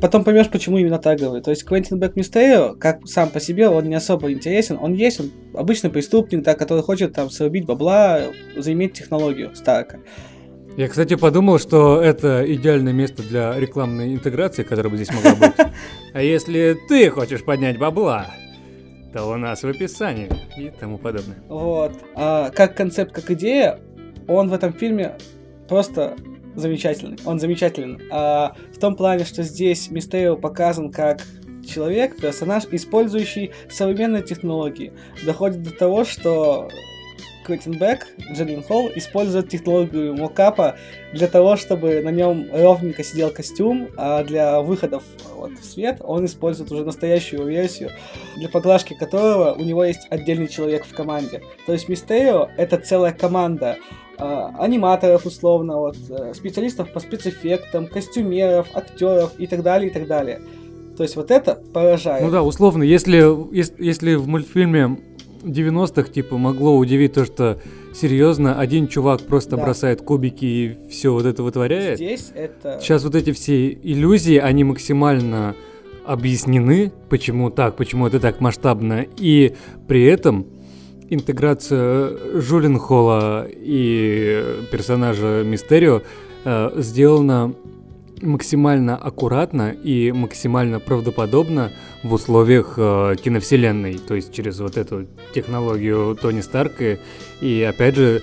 Потом 0.00 0.22
поймешь, 0.22 0.48
почему 0.48 0.78
именно 0.78 1.00
так 1.00 1.18
говорю. 1.18 1.42
То 1.42 1.50
есть 1.50 1.64
Квентин 1.64 1.98
Бэк 1.98 2.12
Мистерио, 2.14 2.76
как 2.78 3.08
сам 3.08 3.28
по 3.28 3.40
себе, 3.40 3.68
он 3.68 3.88
не 3.88 3.96
особо 3.96 4.30
интересен. 4.32 4.78
Он 4.80 4.94
есть, 4.94 5.18
он 5.18 5.32
обычный 5.52 5.90
преступник, 5.90 6.44
да, 6.44 6.54
который 6.54 6.84
хочет 6.84 7.12
там 7.12 7.28
срубить 7.28 7.66
бабла, 7.66 8.20
заиметь 8.56 8.92
технологию 8.92 9.52
Старка. 9.56 9.98
Я, 10.76 10.86
кстати, 10.86 11.16
подумал, 11.16 11.58
что 11.58 12.00
это 12.00 12.44
идеальное 12.46 12.92
место 12.92 13.24
для 13.24 13.58
рекламной 13.58 14.14
интеграции, 14.14 14.62
которая 14.62 14.92
бы 14.92 14.96
здесь 14.96 15.12
могла 15.12 15.34
быть. 15.34 15.56
А 16.14 16.22
если 16.22 16.78
ты 16.88 17.10
хочешь 17.10 17.44
поднять 17.44 17.78
бабла, 17.78 18.28
то 19.12 19.24
у 19.24 19.36
нас 19.36 19.64
в 19.64 19.68
описании 19.68 20.30
и 20.56 20.70
тому 20.70 20.98
подобное. 20.98 21.38
Вот. 21.48 21.94
А 22.14 22.50
как 22.50 22.76
концепт, 22.76 23.12
как 23.12 23.28
идея, 23.32 23.80
он 24.28 24.48
в 24.48 24.52
этом 24.52 24.72
фильме 24.72 25.16
просто 25.68 26.14
замечательный. 26.58 27.18
Он 27.24 27.38
замечателен. 27.38 28.00
А, 28.10 28.54
в 28.72 28.78
том 28.78 28.96
плане, 28.96 29.24
что 29.24 29.42
здесь 29.42 29.90
Мистерио 29.90 30.36
показан 30.36 30.90
как 30.90 31.22
человек, 31.66 32.16
персонаж, 32.20 32.64
использующий 32.70 33.52
современные 33.70 34.22
технологии. 34.22 34.92
Доходит 35.24 35.62
до 35.62 35.70
того, 35.70 36.04
что 36.04 36.68
Квентин 37.48 37.78
Бэк, 37.78 38.06
Джиллин 38.34 38.62
Холл, 38.62 38.90
использует 38.94 39.48
технологию 39.48 40.14
мокапа 40.14 40.76
для 41.14 41.28
того, 41.28 41.56
чтобы 41.56 42.02
на 42.02 42.10
нем 42.10 42.46
ровненько 42.52 43.02
сидел 43.02 43.30
костюм, 43.30 43.88
а 43.96 44.22
для 44.22 44.60
выходов 44.60 45.02
вот, 45.34 45.52
в 45.52 45.64
свет 45.64 45.98
он 46.00 46.26
использует 46.26 46.70
уже 46.70 46.84
настоящую 46.84 47.46
версию, 47.46 47.90
для 48.36 48.50
поглажки 48.50 48.92
которого 48.94 49.54
у 49.54 49.62
него 49.62 49.82
есть 49.84 50.06
отдельный 50.10 50.48
человек 50.48 50.84
в 50.84 50.94
команде. 50.94 51.42
То 51.66 51.72
есть 51.72 51.88
Мистерио— 51.88 52.50
это 52.58 52.76
целая 52.76 53.12
команда 53.12 53.78
аниматоров, 54.18 55.26
условно, 55.26 55.76
вот, 55.78 55.96
э, 56.10 56.32
специалистов 56.34 56.92
по 56.92 57.00
спецэффектам, 57.00 57.86
костюмеров, 57.86 58.68
актеров 58.74 59.32
и 59.38 59.46
так 59.46 59.62
далее, 59.62 59.90
и 59.90 59.92
так 59.92 60.06
далее. 60.06 60.40
То 60.96 61.02
есть 61.04 61.14
вот 61.16 61.30
это 61.30 61.62
поражает. 61.72 62.24
Ну 62.24 62.30
да, 62.30 62.42
условно, 62.42 62.82
если, 62.82 63.18
ес- 63.54 63.72
если 63.78 64.14
в 64.16 64.26
мультфильме 64.26 64.98
90-х, 65.44 66.10
типа, 66.10 66.36
могло 66.36 66.76
удивить 66.76 67.12
то, 67.12 67.24
что 67.24 67.58
серьезно, 67.94 68.58
один 68.58 68.88
чувак 68.88 69.22
просто 69.22 69.56
Да. 69.56 69.62
бросает 69.62 70.02
кубики 70.02 70.44
и 70.44 70.76
все 70.90 71.12
вот 71.12 71.24
это 71.26 71.42
вытворяет. 71.44 71.96
Здесь 71.96 72.32
это... 72.34 72.78
Сейчас 72.82 73.04
вот 73.04 73.14
эти 73.14 73.32
все 73.32 73.68
иллюзии, 73.70 74.36
они 74.36 74.64
максимально 74.64 75.54
объяснены, 76.04 76.90
почему 77.08 77.50
так, 77.50 77.76
почему 77.76 78.06
это 78.06 78.18
так 78.18 78.40
масштабно, 78.40 79.04
и 79.18 79.54
при 79.86 80.04
этом 80.04 80.46
интеграция 81.10 82.40
Жулинхола 82.40 83.46
и 83.48 84.64
персонажа 84.70 85.42
Мистерио 85.44 86.02
э, 86.44 86.70
сделана 86.76 87.54
максимально 88.22 88.96
аккуратно 88.96 89.70
и 89.70 90.12
максимально 90.12 90.80
правдоподобно 90.80 91.70
в 92.02 92.12
условиях 92.12 92.74
э, 92.76 93.16
киновселенной, 93.22 93.98
то 93.98 94.14
есть 94.14 94.32
через 94.32 94.60
вот 94.60 94.76
эту 94.76 95.06
технологию 95.34 96.16
Тони 96.20 96.40
Старка. 96.40 96.98
И 97.40 97.62
опять 97.62 97.96
же, 97.96 98.22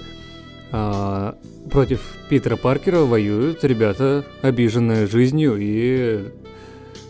э, 0.72 1.34
против 1.72 2.18
Питера 2.30 2.56
Паркера 2.58 3.00
воюют 3.00 3.64
ребята, 3.64 4.26
обиженные 4.42 5.08
жизнью 5.08 5.56
и 5.60 6.26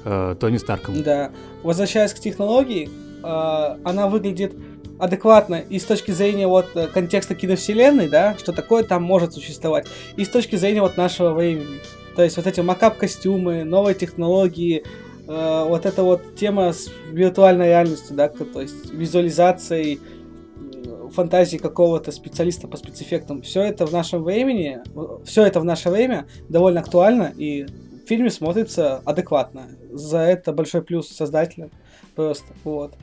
э, 0.04 0.36
Тони 0.40 0.58
Старком. 0.58 1.02
Да. 1.04 1.32
Возвращаясь 1.64 2.14
к 2.14 2.20
технологии, 2.20 2.90
э, 3.24 3.78
она 3.84 4.08
выглядит 4.08 4.54
адекватно 5.00 5.64
и 5.70 5.80
с 5.80 5.84
точки 5.84 6.12
зрения 6.12 6.48
вот 6.48 6.68
э, 6.76 6.88
контекста 6.88 7.36
киновселенной, 7.36 8.10
да, 8.10 8.36
что 8.38 8.54
такое 8.54 8.84
там 8.84 9.04
может 9.04 9.34
существовать, 9.34 9.88
и 10.16 10.26
с 10.26 10.30
точки 10.30 10.56
зрения 10.56 10.82
вот 10.82 10.98
нашего 10.98 11.34
времени. 11.34 11.82
То 12.16 12.24
есть 12.24 12.38
вот 12.38 12.48
эти 12.48 12.62
макап-костюмы, 12.62 13.64
новые 13.64 13.96
технологии, 13.96 14.84
э, 15.28 15.66
вот 15.68 15.86
эта 15.86 16.04
вот 16.04 16.36
тема 16.36 16.72
с 16.72 16.90
виртуальной 17.12 17.68
реальностью, 17.68 18.16
да, 18.16 18.30
то 18.30 18.62
есть 18.62 18.92
визуализацией 18.92 20.00
фантазии 21.16 21.58
какого-то 21.58 22.12
специалиста 22.12 22.68
по 22.68 22.78
спецэффектам. 22.78 23.42
Все 23.42 23.62
это 23.62 23.86
в 23.86 23.94
нашем 23.94 24.24
времени, 24.24 24.80
все 25.26 25.46
это 25.46 25.60
в 25.60 25.66
наше 25.66 25.90
время 25.90 26.28
довольно 26.50 26.82
актуально 26.82 27.34
и 27.36 27.64
в 27.64 28.08
фильме 28.08 28.30
смотрится 28.30 29.02
адекватно. 29.06 29.68
За 29.92 30.20
это 30.20 30.52
большой 30.52 30.82
плюс 30.84 31.08
создателям. 31.10 31.72
Просто, 32.16 32.48
вот. 32.64 32.94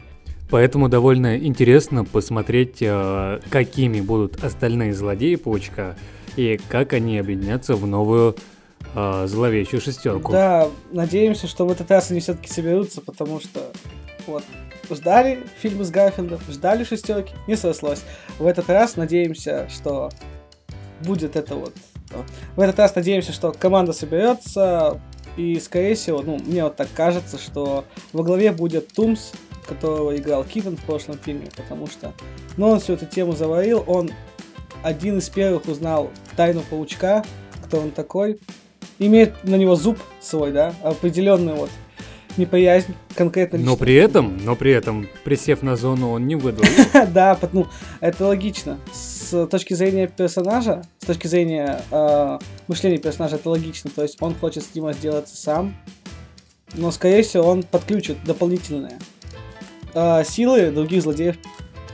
Поэтому 0.52 0.90
довольно 0.90 1.38
интересно 1.38 2.04
посмотреть, 2.04 2.82
э, 2.82 3.40
какими 3.48 4.02
будут 4.02 4.44
остальные 4.44 4.92
злодеи 4.92 5.36
Паучка 5.36 5.96
и 6.36 6.60
как 6.68 6.92
они 6.92 7.18
объединятся 7.18 7.74
в 7.74 7.86
новую 7.86 8.36
э, 8.94 9.26
зловещую 9.26 9.80
шестерку. 9.80 10.30
Да, 10.30 10.68
надеемся, 10.90 11.46
что 11.46 11.64
в 11.64 11.72
этот 11.72 11.90
раз 11.90 12.10
они 12.10 12.20
все-таки 12.20 12.50
соберутся, 12.50 13.00
потому 13.00 13.40
что 13.40 13.60
вот 14.26 14.44
ждали 14.90 15.38
фильмы 15.58 15.86
с 15.86 15.90
Гарфилдом, 15.90 16.38
ждали 16.50 16.84
шестерки, 16.84 17.32
не 17.48 17.56
срослось. 17.56 18.02
В 18.38 18.46
этот 18.46 18.68
раз 18.68 18.96
надеемся, 18.96 19.70
что 19.70 20.10
будет 21.00 21.34
это 21.34 21.54
вот. 21.54 21.72
В 22.56 22.60
этот 22.60 22.78
раз 22.78 22.94
надеемся, 22.94 23.32
что 23.32 23.52
команда 23.52 23.94
соберется, 23.94 25.00
и, 25.38 25.58
скорее 25.60 25.94
всего, 25.94 26.20
ну, 26.20 26.38
мне 26.44 26.62
вот 26.62 26.76
так 26.76 26.88
кажется, 26.94 27.38
что 27.38 27.86
во 28.12 28.22
главе 28.22 28.52
будет 28.52 28.88
Тумс, 28.88 29.32
которого 29.66 30.16
играл 30.16 30.44
Китон 30.44 30.76
в 30.76 30.82
прошлом 30.84 31.18
фильме, 31.18 31.48
потому 31.56 31.86
что, 31.86 32.12
ну, 32.56 32.68
он 32.68 32.80
всю 32.80 32.94
эту 32.94 33.06
тему 33.06 33.32
заварил, 33.32 33.84
он 33.86 34.10
один 34.82 35.18
из 35.18 35.28
первых 35.28 35.66
узнал 35.68 36.10
тайну 36.36 36.62
паучка, 36.68 37.24
кто 37.64 37.78
он 37.78 37.90
такой, 37.90 38.38
имеет 38.98 39.44
на 39.44 39.56
него 39.56 39.76
зуб 39.76 39.98
свой, 40.20 40.52
да, 40.52 40.74
определенную 40.82 41.56
вот 41.56 41.70
неприязнь 42.36 42.94
конкретно. 43.14 43.58
Но 43.58 43.72
лично. 43.72 43.76
при 43.76 43.94
этом, 43.94 44.38
но 44.42 44.56
при 44.56 44.72
этом, 44.72 45.08
присев 45.24 45.62
на 45.62 45.76
зону, 45.76 46.10
он 46.10 46.26
не 46.26 46.34
выдал. 46.34 46.64
да, 47.08 47.38
ну, 47.52 47.66
это 48.00 48.26
логично. 48.26 48.78
С 48.92 49.46
точки 49.46 49.74
зрения 49.74 50.08
персонажа, 50.08 50.82
с 50.98 51.06
точки 51.06 51.26
зрения 51.26 51.82
э, 51.90 52.38
мышления 52.68 52.98
персонажа, 52.98 53.36
это 53.36 53.50
логично. 53.50 53.90
То 53.94 54.02
есть 54.02 54.16
он 54.20 54.34
хочет 54.34 54.64
с 54.64 54.74
ним 54.74 54.92
сделаться 54.92 55.36
сам, 55.36 55.74
но, 56.74 56.90
скорее 56.90 57.22
всего, 57.22 57.44
он 57.44 57.62
подключит 57.62 58.16
дополнительные 58.24 58.98
э, 59.94 60.24
силы 60.24 60.70
других 60.70 61.02
злодеев 61.02 61.36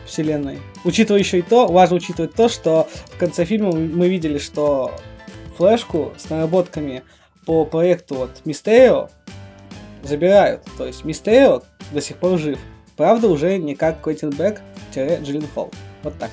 вселенной. 0.07 0.59
Учитывая 0.85 1.21
еще 1.21 1.39
и 1.39 1.43
то, 1.43 1.67
важно 1.67 1.97
учитывать 1.97 2.35
то, 2.35 2.49
что 2.49 2.89
в 3.07 3.19
конце 3.19 3.45
фильма 3.45 3.73
мы 3.73 4.09
видели, 4.09 4.39
что 4.39 4.93
флешку 5.57 6.13
с 6.17 6.31
наработками 6.31 7.03
по 7.47 7.65
проекту 7.65 8.15
вот 8.15 8.31
Мистерио 8.45 9.09
забирают. 10.03 10.63
То 10.77 10.87
есть 10.87 11.05
Мистерио 11.05 11.63
до 11.93 12.01
сих 12.01 12.17
пор 12.17 12.39
жив. 12.39 12.59
Правда, 12.97 13.29
уже 13.29 13.59
не 13.59 13.75
как 13.75 14.01
Квентин 14.01 14.31
Бэк 14.31 14.61
Джиллин 14.95 15.47
Холл. 15.55 15.71
Вот 16.03 16.15
так. 16.19 16.31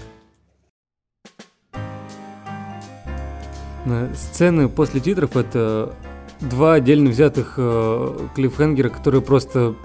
Сцены 4.16 4.68
после 4.68 5.00
титров 5.00 5.38
это 5.38 5.94
два 6.42 6.74
отдельно 6.74 7.10
взятых 7.10 7.56
э, 7.58 8.28
клиффхенгера, 8.36 8.90
которые 8.90 9.22
просто 9.22 9.76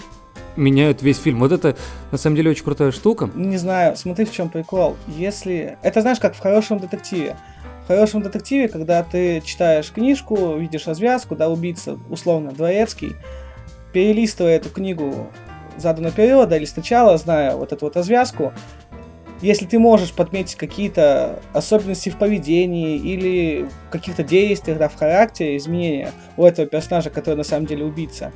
меняют 0.57 1.02
весь 1.02 1.19
фильм. 1.19 1.40
Вот 1.40 1.52
это 1.52 1.76
на 2.11 2.19
самом 2.19 2.37
деле 2.37 2.50
очень 2.50 2.64
крутая 2.64 2.90
штука. 2.92 3.30
Не 3.35 3.57
знаю, 3.57 3.97
смотри, 3.97 4.25
в 4.25 4.33
чем 4.33 4.49
прикол. 4.49 4.97
Если. 5.07 5.78
Это 5.83 6.00
знаешь, 6.00 6.19
как 6.19 6.35
в 6.35 6.40
хорошем 6.40 6.78
детективе. 6.78 7.37
В 7.85 7.88
хорошем 7.88 8.23
детективе, 8.23 8.69
когда 8.69 9.02
ты 9.02 9.40
читаешь 9.45 9.90
книжку, 9.90 10.57
видишь 10.57 10.87
развязку, 10.87 11.35
да, 11.35 11.49
убийца, 11.49 11.99
условно, 12.09 12.52
дворецкий, 12.52 13.16
перелистывая 13.92 14.57
эту 14.57 14.71
книгу 14.71 15.26
задом 15.76 16.04
наперед, 16.04 16.52
или 16.52 16.64
сначала, 16.64 17.16
зная 17.19 17.57
вот 17.57 17.73
эту 17.73 17.87
вот 17.87 17.97
развязку, 17.97 18.52
если 19.42 19.64
ты 19.64 19.78
можешь 19.78 20.12
подметить 20.12 20.57
какие-то 20.57 21.40
особенности 21.52 22.11
в 22.11 22.16
поведении 22.16 22.97
или 22.99 23.66
каких-то 23.90 24.23
действиях, 24.23 24.78
да, 24.78 24.88
в 24.88 24.97
характере, 24.97 25.57
изменения 25.57 26.12
у 26.37 26.45
этого 26.45 26.69
персонажа, 26.69 27.11
который 27.11 27.37
на 27.37 27.45
самом 27.45 27.66
деле 27.66 27.85
убийца, 27.85 28.33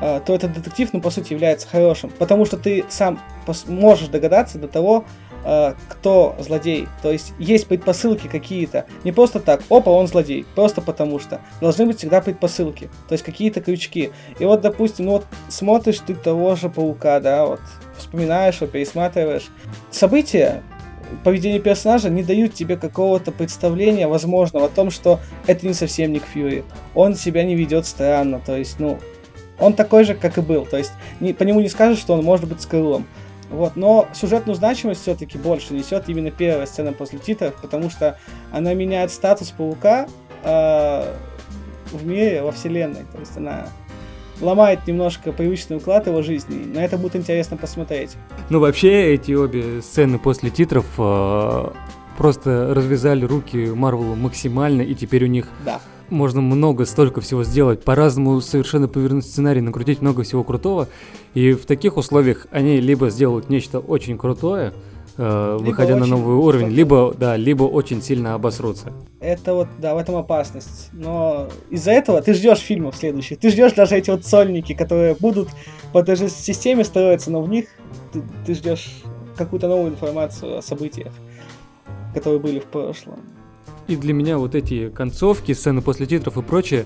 то 0.00 0.34
этот 0.34 0.52
детектив, 0.52 0.90
ну, 0.92 1.00
по 1.00 1.10
сути, 1.10 1.32
является 1.32 1.68
хорошим. 1.68 2.10
Потому 2.10 2.44
что 2.44 2.56
ты 2.56 2.84
сам 2.88 3.20
можешь 3.66 4.08
догадаться 4.08 4.58
до 4.58 4.68
того, 4.68 5.04
э, 5.44 5.74
кто 5.88 6.36
злодей. 6.38 6.88
То 7.02 7.10
есть 7.10 7.32
есть 7.38 7.66
предпосылки 7.66 8.28
какие-то. 8.28 8.86
Не 9.04 9.12
просто 9.12 9.40
так, 9.40 9.62
опа, 9.70 9.90
он 9.90 10.06
злодей. 10.06 10.46
Просто 10.54 10.80
потому 10.80 11.18
что. 11.18 11.40
Должны 11.60 11.86
быть 11.86 11.98
всегда 11.98 12.20
предпосылки. 12.20 12.90
То 13.08 13.12
есть 13.12 13.24
какие-то 13.24 13.60
крючки. 13.60 14.10
И 14.38 14.44
вот, 14.44 14.60
допустим, 14.60 15.06
ну 15.06 15.12
вот 15.12 15.26
смотришь 15.48 16.00
ты 16.06 16.14
того 16.14 16.54
же 16.54 16.68
паука, 16.68 17.20
да, 17.20 17.46
вот 17.46 17.60
вспоминаешь 17.96 18.60
его, 18.60 18.66
пересматриваешь. 18.66 19.48
События, 19.90 20.62
поведение 21.24 21.60
персонажа 21.60 22.10
не 22.10 22.22
дают 22.22 22.54
тебе 22.54 22.76
какого-то 22.76 23.32
представления 23.32 24.06
возможного 24.06 24.66
о 24.66 24.68
том, 24.68 24.90
что 24.90 25.20
это 25.46 25.66
не 25.66 25.74
совсем 25.74 26.12
Ник 26.12 26.24
Фьюри. 26.24 26.64
Он 26.94 27.14
себя 27.14 27.44
не 27.44 27.54
ведет 27.54 27.86
странно, 27.86 28.40
то 28.44 28.56
есть, 28.56 28.78
ну, 28.78 28.98
он 29.58 29.74
такой 29.74 30.04
же, 30.04 30.14
как 30.14 30.38
и 30.38 30.40
был. 30.40 30.66
То 30.66 30.78
есть, 30.78 30.92
не, 31.20 31.32
по 31.32 31.42
нему 31.42 31.60
не 31.60 31.68
скажешь, 31.68 31.98
что 31.98 32.14
он 32.14 32.24
может 32.24 32.48
быть 32.48 32.60
с 32.60 32.66
крылом. 32.66 33.06
Вот, 33.50 33.76
но 33.76 34.06
сюжетную 34.12 34.56
значимость 34.56 35.02
все-таки 35.02 35.38
больше 35.38 35.72
несет 35.72 36.08
именно 36.08 36.30
первая 36.30 36.66
сцена 36.66 36.92
после 36.92 37.18
титров, 37.18 37.54
потому 37.62 37.88
что 37.88 38.18
она 38.52 38.74
меняет 38.74 39.10
статус 39.10 39.50
паука 39.50 40.06
э, 40.44 41.14
в 41.92 42.06
мире, 42.06 42.42
во 42.42 42.52
вселенной. 42.52 43.04
То 43.10 43.18
есть 43.18 43.36
она 43.36 43.68
ломает 44.40 44.86
немножко 44.86 45.32
привычный 45.32 45.78
уклад 45.78 46.06
его 46.06 46.22
жизни. 46.22 46.64
На 46.64 46.84
это 46.84 46.98
будет 46.98 47.16
интересно 47.16 47.56
посмотреть. 47.56 48.16
Ну, 48.50 48.60
вообще, 48.60 49.14
эти 49.14 49.32
обе 49.32 49.80
сцены 49.80 50.18
после 50.18 50.50
титров 50.50 50.86
э, 50.98 51.70
просто 52.18 52.74
развязали 52.74 53.24
руки 53.24 53.56
Марвелу 53.56 54.14
максимально, 54.14 54.82
и 54.82 54.94
теперь 54.94 55.24
у 55.24 55.28
них 55.28 55.48
да. 55.64 55.80
Можно 56.10 56.40
много, 56.40 56.84
столько 56.84 57.20
всего 57.20 57.44
сделать, 57.44 57.82
по-разному 57.82 58.40
совершенно 58.40 58.88
повернуть 58.88 59.26
сценарий, 59.26 59.60
накрутить 59.60 60.00
много 60.00 60.22
всего 60.22 60.44
крутого. 60.44 60.88
И 61.34 61.52
в 61.52 61.66
таких 61.66 61.96
условиях 61.96 62.46
они 62.50 62.80
либо 62.80 63.10
сделают 63.10 63.48
нечто 63.50 63.78
очень 63.78 64.18
крутое, 64.18 64.72
э, 65.16 65.58
выходя 65.60 65.96
на 65.96 66.06
новый 66.06 66.36
уровень, 66.36 66.68
либо, 66.68 67.14
да, 67.18 67.36
либо 67.36 67.64
очень 67.64 68.02
сильно 68.02 68.34
обосрутся. 68.34 68.92
Это 69.20 69.54
вот, 69.54 69.68
да, 69.78 69.94
в 69.94 69.98
этом 69.98 70.16
опасность. 70.16 70.90
Но 70.92 71.48
из-за 71.70 71.92
этого 71.92 72.22
ты 72.22 72.34
ждешь 72.34 72.58
фильмов 72.58 72.96
следующих. 72.96 73.38
Ты 73.38 73.50
ждешь 73.50 73.72
даже 73.72 73.96
эти 73.96 74.10
вот 74.10 74.24
сольники, 74.24 74.74
которые 74.74 75.14
будут 75.14 75.48
по 75.92 76.02
той 76.02 76.16
же 76.16 76.28
системе 76.28 76.84
строиться, 76.84 77.30
но 77.30 77.42
в 77.42 77.48
них 77.48 77.66
ты, 78.12 78.22
ты 78.46 78.54
ждешь 78.54 79.02
какую-то 79.36 79.68
новую 79.68 79.90
информацию 79.90 80.58
о 80.58 80.62
событиях, 80.62 81.12
которые 82.14 82.40
были 82.40 82.58
в 82.58 82.66
прошлом. 82.66 83.20
И 83.86 83.96
для 83.96 84.12
меня 84.12 84.38
вот 84.38 84.54
эти 84.54 84.90
концовки, 84.90 85.52
сцены 85.52 85.80
после 85.80 86.06
титров 86.06 86.36
и 86.36 86.42
прочее, 86.42 86.84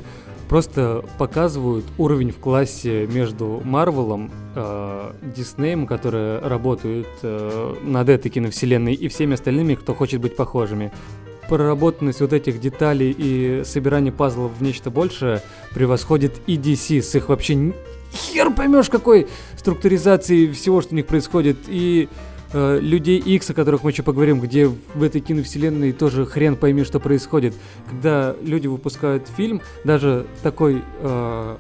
просто 0.48 1.04
показывают 1.18 1.84
уровень 1.98 2.30
в 2.30 2.36
классе 2.36 3.06
между 3.06 3.62
Марвелом, 3.64 4.30
э, 4.54 5.12
Диснеем, 5.34 5.86
которые 5.86 6.38
работают 6.40 7.08
э, 7.22 7.74
над 7.82 8.08
этой 8.08 8.30
киновселенной, 8.30 8.94
и 8.94 9.08
всеми 9.08 9.34
остальными, 9.34 9.74
кто 9.74 9.94
хочет 9.94 10.20
быть 10.20 10.36
похожими. 10.36 10.92
Проработанность 11.48 12.20
вот 12.20 12.32
этих 12.32 12.60
деталей 12.60 13.14
и 13.16 13.62
собирание 13.64 14.12
пазлов 14.12 14.52
в 14.58 14.62
нечто 14.62 14.90
большее 14.90 15.42
превосходит 15.74 16.40
и 16.46 16.56
DC 16.56 17.02
с 17.02 17.14
их 17.14 17.28
вообще 17.30 17.72
хер 18.12 18.52
поймешь 18.52 18.88
какой 18.88 19.26
структуризации 19.56 20.50
всего, 20.52 20.82
что 20.82 20.92
у 20.92 20.96
них 20.96 21.06
происходит, 21.06 21.56
и 21.66 22.08
э, 22.52 22.78
людей 22.80 23.18
X, 23.18 23.50
о 23.50 23.54
которых 23.54 23.84
мы 23.84 23.90
еще 23.90 24.02
поговорим, 24.02 24.40
где 24.40 24.66
в 24.66 25.02
этой 25.02 25.20
киновселенной 25.20 25.92
тоже 25.92 26.26
хрен 26.26 26.56
пойми, 26.56 26.84
что 26.84 27.00
происходит. 27.00 27.54
Когда 27.88 28.34
люди 28.42 28.66
выпускают 28.66 29.28
фильм, 29.28 29.60
даже 29.84 30.26
такой 30.42 30.82
э, 31.00 31.56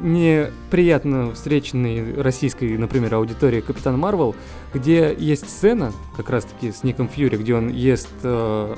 неприятно 0.00 1.32
встреченной 1.32 2.20
российской, 2.20 2.76
например, 2.78 3.14
аудитории 3.14 3.60
Капитан 3.60 3.98
Марвел, 3.98 4.34
где 4.72 5.14
есть 5.18 5.48
сцена, 5.48 5.92
как 6.16 6.30
раз-таки 6.30 6.72
с 6.72 6.84
Ником 6.84 7.08
Фьюри, 7.08 7.36
где 7.36 7.54
он 7.54 7.68
ест... 7.68 8.08
Э, 8.22 8.74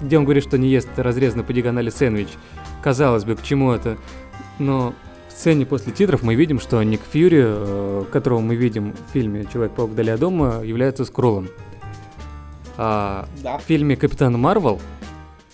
где 0.00 0.18
он 0.18 0.24
говорит, 0.24 0.44
что 0.44 0.58
не 0.58 0.68
ест 0.68 0.88
разрезанный 0.96 1.44
по 1.44 1.52
диагонали 1.52 1.88
сэндвич. 1.88 2.28
Казалось 2.82 3.24
бы, 3.24 3.36
к 3.36 3.42
чему 3.42 3.72
это? 3.72 3.96
Но 4.58 4.94
сцене 5.32 5.66
после 5.66 5.92
титров 5.92 6.22
мы 6.22 6.34
видим, 6.34 6.60
что 6.60 6.82
Ник 6.82 7.00
Фьюри, 7.10 7.42
э, 7.44 8.04
которого 8.12 8.40
мы 8.40 8.54
видим 8.54 8.92
в 8.92 9.12
фильме 9.12 9.46
«Человек-паук 9.52 9.90
вдали 9.90 10.10
от 10.10 10.20
дома», 10.20 10.62
является 10.64 11.04
скроллом. 11.04 11.48
А 12.76 13.28
да. 13.42 13.58
в 13.58 13.62
фильме 13.62 13.96
«Капитан 13.96 14.38
Марвел» 14.38 14.80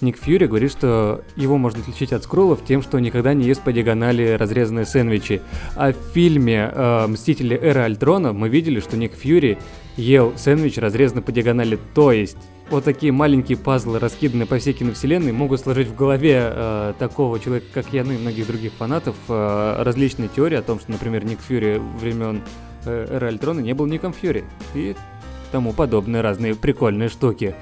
Ник 0.01 0.17
Фьюри 0.17 0.47
говорит, 0.47 0.71
что 0.71 1.23
его 1.35 1.59
можно 1.59 1.81
отличить 1.81 2.13
от 2.13 2.23
скроллов 2.23 2.65
тем, 2.65 2.83
что 2.83 3.01
никогда 3.01 3.35
не 3.35 3.47
ест 3.47 3.63
по 3.63 3.73
диагонали 3.73 4.37
разрезанные 4.39 4.85
сэндвичи. 4.85 5.43
А 5.75 5.93
в 5.93 5.97
фильме 6.13 6.71
э, 6.73 7.07
«Мстители. 7.09 7.59
Эра 7.61 7.85
Альтрона» 7.85 8.33
мы 8.33 8.49
видели, 8.49 8.79
что 8.79 8.97
Ник 8.97 9.15
Фьюри 9.15 9.59
ел 9.97 10.33
сэндвич, 10.37 10.79
разрезанный 10.79 11.23
по 11.23 11.33
диагонали. 11.33 11.79
То 11.95 12.13
есть 12.13 12.39
вот 12.71 12.85
такие 12.85 13.13
маленькие 13.13 13.57
пазлы, 13.59 13.99
раскиданные 13.99 14.47
по 14.47 14.59
всей 14.59 14.73
киновселенной, 14.73 15.33
могут 15.33 15.61
сложить 15.61 15.89
в 15.89 15.95
голове 15.95 16.41
э, 16.41 16.95
такого 16.99 17.41
человека, 17.41 17.67
как 17.73 17.93
я, 17.93 18.05
ну 18.05 18.13
и 18.13 18.19
многих 18.19 18.47
других 18.47 18.73
фанатов, 18.73 19.17
э, 19.29 19.83
различные 19.83 20.29
теории 20.29 20.57
о 20.57 20.63
том, 20.63 20.79
что, 20.81 20.91
например, 20.91 21.25
Ник 21.25 21.41
Фьюри 21.41 21.81
времен 22.01 22.43
э, 22.85 23.07
Эры 23.11 23.29
Альтрона 23.29 23.61
не 23.61 23.73
был 23.75 23.87
Ником 23.87 24.13
Фьюри. 24.13 24.45
И 24.75 24.95
тому 25.51 25.73
подобные 25.73 26.23
разные 26.23 26.55
прикольные 26.55 27.09
штуки, 27.09 27.55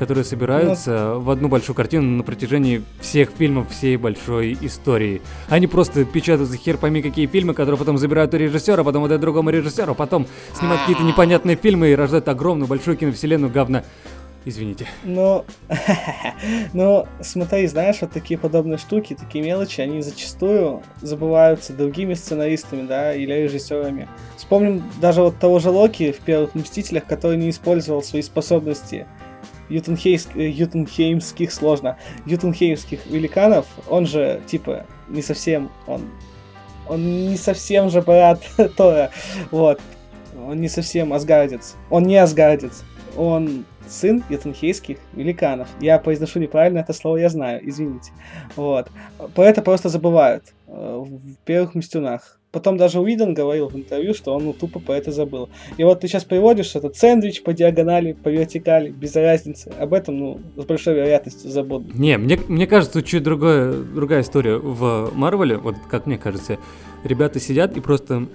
которые 0.00 0.24
собираются 0.24 1.12
ну, 1.14 1.20
в 1.20 1.30
одну 1.30 1.48
большую 1.48 1.76
картину 1.76 2.16
на 2.16 2.22
протяжении 2.22 2.82
всех 3.00 3.30
фильмов 3.36 3.70
всей 3.70 3.98
большой 3.98 4.56
истории. 4.62 5.20
Они 5.50 5.66
просто 5.66 6.06
печатают 6.06 6.48
за 6.48 6.56
хер 6.56 6.78
пойми 6.78 7.02
какие 7.02 7.26
фильмы, 7.26 7.52
которые 7.52 7.78
потом 7.78 7.98
забирают 7.98 8.32
у 8.32 8.38
режиссера, 8.38 8.82
потом 8.82 9.04
отдают 9.04 9.20
другому 9.20 9.50
режиссеру, 9.50 9.94
потом 9.94 10.26
снимают 10.58 10.80
какие-то 10.80 11.02
непонятные 11.02 11.56
фильмы 11.56 11.90
и 11.90 11.94
рождают 11.94 12.28
огромную 12.28 12.66
большую 12.66 12.96
киновселенную 12.96 13.52
говна. 13.52 13.84
Извините. 14.46 14.86
Ну, 15.04 15.44
ну, 16.72 17.06
смотри, 17.20 17.66
знаешь, 17.66 17.98
вот 18.00 18.12
такие 18.12 18.38
подобные 18.38 18.78
штуки, 18.78 19.14
такие 19.14 19.44
мелочи, 19.44 19.82
они 19.82 20.00
зачастую 20.00 20.82
забываются 21.02 21.74
другими 21.74 22.14
сценаристами, 22.14 22.86
да, 22.86 23.14
или 23.14 23.34
режиссерами. 23.34 24.08
Вспомним 24.38 24.82
даже 25.00 25.20
вот 25.22 25.38
того 25.38 25.58
же 25.58 25.68
Локи 25.68 26.12
в 26.12 26.20
первых 26.20 26.54
Мстителях, 26.54 27.04
который 27.04 27.36
не 27.36 27.50
использовал 27.50 28.02
свои 28.02 28.22
способности 28.22 29.06
э, 29.68 29.74
ютенхеймских, 30.48 31.52
сложно, 31.52 31.98
ютенхеймских 32.24 33.06
великанов, 33.06 33.66
он 33.90 34.06
же, 34.06 34.40
типа, 34.46 34.86
не 35.08 35.20
совсем, 35.20 35.70
он, 35.86 36.08
он 36.88 37.28
не 37.28 37.36
совсем 37.36 37.90
же 37.90 38.00
брат 38.00 38.40
Тора, 38.78 39.10
вот, 39.50 39.82
он 40.34 40.62
не 40.62 40.70
совсем 40.70 41.12
асгардец, 41.12 41.74
он 41.90 42.04
не 42.04 42.16
асгардец, 42.16 42.84
он 43.18 43.66
сын 43.88 44.22
ятанхейских 44.28 44.98
великанов. 45.12 45.68
Я 45.80 45.98
произношу 45.98 46.38
неправильно 46.38 46.78
это 46.78 46.92
слово, 46.92 47.18
я 47.18 47.28
знаю, 47.28 47.60
извините. 47.68 48.12
Вот. 48.56 48.88
Про 49.34 49.44
это 49.44 49.62
просто 49.62 49.88
забывают 49.88 50.44
э, 50.66 51.04
в 51.04 51.36
первых 51.44 51.74
мстюнах. 51.74 52.40
Потом 52.52 52.76
даже 52.76 52.98
Уидон 52.98 53.32
говорил 53.32 53.68
в 53.68 53.76
интервью, 53.76 54.12
что 54.12 54.34
он 54.34 54.44
ну, 54.44 54.52
тупо 54.52 54.80
по 54.80 54.90
это 54.90 55.12
забыл. 55.12 55.48
И 55.76 55.84
вот 55.84 56.00
ты 56.00 56.08
сейчас 56.08 56.24
приводишь 56.24 56.74
этот 56.74 56.96
сэндвич 56.96 57.44
по 57.44 57.52
диагонали, 57.52 58.12
по 58.12 58.28
вертикали, 58.28 58.90
без 58.90 59.14
разницы. 59.14 59.72
Об 59.78 59.94
этом, 59.94 60.18
ну, 60.18 60.40
с 60.56 60.64
большой 60.64 60.94
вероятностью 60.94 61.48
забудут. 61.48 61.94
Не, 61.94 62.18
мне, 62.18 62.40
мне 62.48 62.66
кажется, 62.66 63.02
чуть 63.02 63.22
другая, 63.22 63.72
другая 63.72 64.22
история. 64.22 64.56
В 64.56 65.12
Марвеле, 65.14 65.58
вот 65.58 65.76
как 65.88 66.06
мне 66.06 66.18
кажется, 66.18 66.58
ребята 67.04 67.38
сидят 67.38 67.76
и 67.76 67.80
просто 67.80 68.26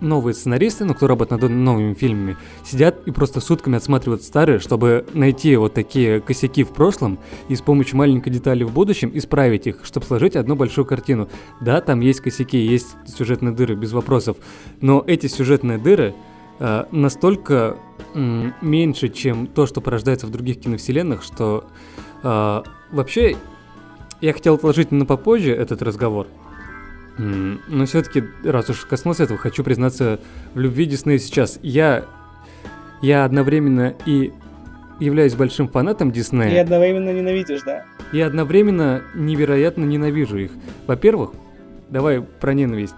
новые 0.00 0.34
сценаристы, 0.34 0.84
ну, 0.84 0.94
кто 0.94 1.06
работает 1.06 1.42
над 1.42 1.50
новыми 1.50 1.94
фильмами, 1.94 2.36
сидят 2.64 3.06
и 3.06 3.10
просто 3.10 3.40
сутками 3.40 3.76
отсматривают 3.76 4.22
старые, 4.22 4.58
чтобы 4.58 5.06
найти 5.14 5.56
вот 5.56 5.74
такие 5.74 6.20
косяки 6.20 6.64
в 6.64 6.68
прошлом 6.68 7.18
и 7.48 7.56
с 7.56 7.60
помощью 7.60 7.96
маленькой 7.96 8.30
детали 8.30 8.64
в 8.64 8.72
будущем 8.72 9.10
исправить 9.14 9.66
их, 9.66 9.80
чтобы 9.84 10.06
сложить 10.06 10.36
одну 10.36 10.56
большую 10.56 10.84
картину. 10.84 11.28
Да, 11.60 11.80
там 11.80 12.00
есть 12.00 12.20
косяки, 12.20 12.58
есть 12.58 12.96
сюжетные 13.06 13.54
дыры, 13.54 13.74
без 13.74 13.92
вопросов, 13.92 14.36
но 14.80 15.02
эти 15.06 15.26
сюжетные 15.26 15.78
дыры 15.78 16.14
э, 16.58 16.84
настолько 16.90 17.76
м, 18.14 18.54
меньше, 18.60 19.08
чем 19.08 19.46
то, 19.46 19.66
что 19.66 19.80
порождается 19.80 20.26
в 20.26 20.30
других 20.30 20.60
киновселенных, 20.60 21.22
что 21.22 21.64
э, 22.22 22.62
вообще 22.92 23.36
я 24.20 24.32
хотел 24.32 24.54
отложить 24.54 24.90
на 24.90 25.06
попозже 25.06 25.52
этот 25.52 25.82
разговор. 25.82 26.26
М, 27.18 27.60
Но 27.68 27.84
все-таки, 27.86 28.24
раз 28.44 28.70
уж 28.70 28.84
коснулся 28.86 29.24
этого, 29.24 29.38
хочу 29.38 29.64
признаться 29.64 30.20
в 30.54 30.58
любви 30.60 30.86
Диснея 30.86 31.18
сейчас. 31.18 31.58
Я, 31.62 32.04
я 33.02 33.24
одновременно 33.24 33.94
и 34.06 34.32
являюсь 35.00 35.34
большим 35.34 35.68
фанатом 35.68 36.10
Диснея. 36.12 36.50
И 36.54 36.56
одновременно 36.58 37.10
ненавидишь, 37.12 37.62
да? 37.62 37.84
И 38.12 38.20
одновременно 38.20 39.02
невероятно 39.14 39.84
ненавижу 39.84 40.38
их. 40.38 40.50
Во-первых, 40.86 41.32
давай 41.90 42.20
про 42.22 42.54
ненависть. 42.54 42.94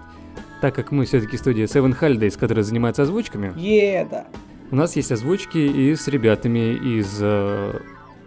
Так 0.61 0.75
как 0.75 0.91
мы 0.91 1.05
все-таки 1.05 1.37
студия 1.37 1.65
Seven 1.65 1.97
Holidays, 1.99 2.37
которая 2.39 2.63
занимается 2.63 3.01
озвучками, 3.03 3.51
Е, 3.57 4.07
да. 4.09 4.27
у 4.69 4.75
нас 4.75 4.95
есть 4.95 5.11
озвучки 5.11 5.57
и 5.57 5.95
с 5.95 6.07
ребятами 6.07 6.73
из 6.99 7.17
э, 7.19 7.79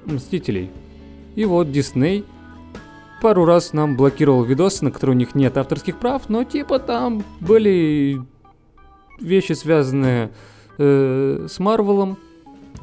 Мстителей. 0.05 0.71
И 1.37 1.45
вот 1.45 1.71
Дисней 1.73 2.25
пару 3.25 3.47
раз 3.47 3.73
нам 3.73 3.97
блокировал 3.97 4.45
видосы, 4.45 4.85
на 4.85 4.91
которые 4.91 5.17
у 5.17 5.19
них 5.19 5.35
нет 5.35 5.57
авторских 5.57 5.97
прав, 5.97 6.29
но 6.29 6.45
типа 6.45 6.79
там 6.79 7.25
были 7.41 8.21
вещи, 9.19 9.53
связанные 9.53 10.29
э, 10.77 11.47
с 11.49 11.59
Марвелом, 11.59 12.19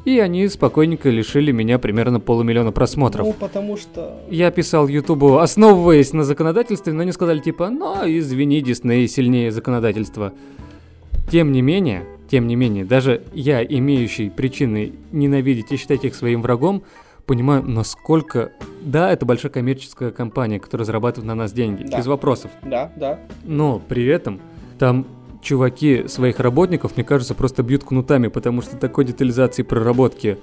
и 0.04 0.18
они 0.18 0.48
спокойненько 0.48 1.10
лишили 1.10 1.52
меня 1.52 1.78
примерно 1.78 2.18
полумиллиона 2.18 2.72
просмотров. 2.72 3.24
Ну, 3.24 3.32
потому 3.34 3.76
что... 3.76 4.20
Я 4.30 4.50
писал 4.50 4.88
Ютубу, 4.88 5.38
основываясь 5.38 6.12
на 6.12 6.24
законодательстве, 6.24 6.92
но 6.92 7.02
они 7.02 7.12
сказали 7.12 7.38
типа, 7.38 7.70
ну, 7.70 7.98
извини, 8.04 8.60
Дисней 8.62 9.06
сильнее 9.06 9.52
законодательства. 9.52 10.32
Тем 11.30 11.52
не 11.52 11.62
менее, 11.62 12.04
тем 12.28 12.48
не 12.48 12.56
менее, 12.56 12.84
даже 12.84 13.22
я, 13.32 13.62
имеющий 13.62 14.28
причины 14.28 14.94
ненавидеть 15.12 15.70
и 15.70 15.76
считать 15.76 16.04
их 16.04 16.16
своим 16.16 16.42
врагом, 16.42 16.82
понимаю, 17.26 17.62
насколько... 17.62 18.52
Да, 18.82 19.12
это 19.12 19.24
большая 19.26 19.52
коммерческая 19.52 20.10
компания, 20.10 20.58
которая 20.58 20.84
зарабатывает 20.84 21.26
на 21.26 21.34
нас 21.34 21.52
деньги, 21.52 21.84
Да. 21.84 21.98
без 21.98 22.06
вопросов. 22.06 22.50
Да, 22.62 22.92
да. 22.96 23.20
Но 23.44 23.78
при 23.78 24.06
этом 24.06 24.40
там 24.78 25.06
чуваки 25.40 26.06
своих 26.08 26.40
работников, 26.40 26.96
мне 26.96 27.04
кажется, 27.04 27.34
просто 27.34 27.62
бьют 27.62 27.84
кнутами, 27.84 28.28
потому 28.28 28.62
что 28.62 28.76
такой 28.76 29.04
детализации 29.04 29.62
проработки 29.62 30.38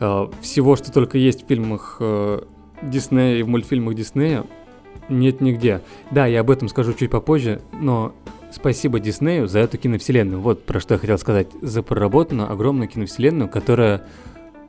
э, 0.00 0.26
всего, 0.42 0.76
что 0.76 0.92
только 0.92 1.18
есть 1.18 1.44
в 1.44 1.48
фильмах 1.48 1.96
э, 2.00 2.40
Диснея 2.82 3.38
и 3.38 3.42
в 3.42 3.48
мультфильмах 3.48 3.94
Диснея, 3.94 4.44
нет 5.08 5.40
нигде. 5.40 5.80
Да, 6.10 6.26
я 6.26 6.40
об 6.40 6.50
этом 6.50 6.68
скажу 6.68 6.92
чуть 6.94 7.10
попозже, 7.10 7.60
но 7.72 8.14
спасибо 8.50 9.00
Диснею 9.00 9.48
за 9.48 9.58
эту 9.60 9.78
киновселенную. 9.78 10.40
Вот 10.40 10.64
про 10.64 10.80
что 10.80 10.94
я 10.94 10.98
хотел 11.00 11.18
сказать. 11.18 11.48
За 11.60 11.82
проработанную 11.82 12.50
огромную 12.50 12.88
киновселенную, 12.88 13.48
которая 13.48 14.04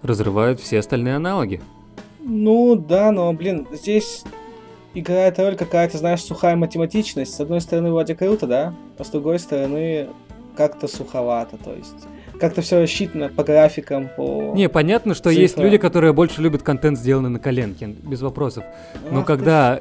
разрывает 0.05 0.59
все 0.59 0.79
остальные 0.79 1.15
аналоги. 1.15 1.61
Ну, 2.19 2.75
да, 2.75 3.11
но, 3.11 3.31
блин, 3.33 3.67
здесь 3.71 4.23
играет 4.95 5.37
роль 5.37 5.55
какая-то, 5.55 5.97
знаешь, 5.97 6.23
сухая 6.23 6.55
математичность. 6.55 7.35
С 7.35 7.39
одной 7.39 7.61
стороны, 7.61 7.91
вроде 7.91 8.15
круто, 8.15 8.47
да? 8.47 8.73
А 8.97 9.03
с 9.03 9.09
другой 9.09 9.39
стороны, 9.39 10.07
как-то 10.55 10.87
суховато, 10.87 11.57
то 11.57 11.73
есть... 11.73 12.07
Как-то 12.39 12.61
все 12.61 12.81
рассчитано 12.81 13.29
по 13.29 13.45
графикам, 13.45 14.09
по... 14.17 14.51
Не, 14.55 14.67
понятно, 14.67 15.13
что 15.13 15.29
Цифра. 15.29 15.41
есть 15.41 15.57
люди, 15.57 15.77
которые 15.77 16.11
больше 16.11 16.41
любят 16.41 16.63
контент, 16.63 16.97
сделанный 16.97 17.29
на 17.29 17.39
коленке, 17.39 17.85
без 17.87 18.21
вопросов. 18.21 18.65
Но 19.09 19.19
Ах 19.19 19.25
ты 19.25 19.27
когда, 19.27 19.79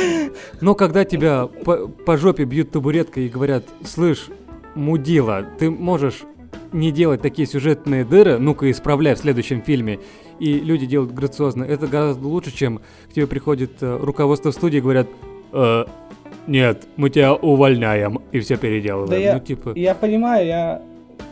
но 0.60 0.74
когда 0.74 1.04
тебя 1.04 1.46
по, 1.46 1.86
по 1.86 2.16
жопе 2.16 2.44
бьют 2.44 2.72
табуреткой 2.72 3.26
и 3.26 3.28
говорят, 3.28 3.62
слышь, 3.84 4.26
мудила, 4.74 5.44
ты 5.58 5.70
можешь 5.70 6.24
не 6.74 6.90
делать 6.92 7.22
такие 7.22 7.46
сюжетные 7.48 8.04
дыры, 8.04 8.38
ну-ка 8.38 8.70
исправляй 8.70 9.14
в 9.14 9.18
следующем 9.18 9.62
фильме, 9.62 10.00
и 10.38 10.54
люди 10.54 10.84
делают 10.86 11.12
грациозно, 11.12 11.64
это 11.64 11.86
гораздо 11.86 12.26
лучше, 12.26 12.54
чем 12.54 12.80
к 13.08 13.12
тебе 13.14 13.26
приходит 13.26 13.82
э, 13.82 13.98
руководство 14.02 14.50
студии 14.50 14.78
и 14.78 14.80
говорят, 14.80 15.06
«Э, 15.52 15.84
нет, 16.46 16.86
мы 16.96 17.08
тебя 17.10 17.32
увольняем, 17.34 18.18
и 18.32 18.40
все 18.40 18.56
переделываем. 18.56 19.08
Да 19.10 19.16
я- 19.16 19.34
Ну, 19.34 19.40
типа, 19.40 19.72
Я 19.76 19.94
понимаю, 19.94 20.46
я 20.46 20.82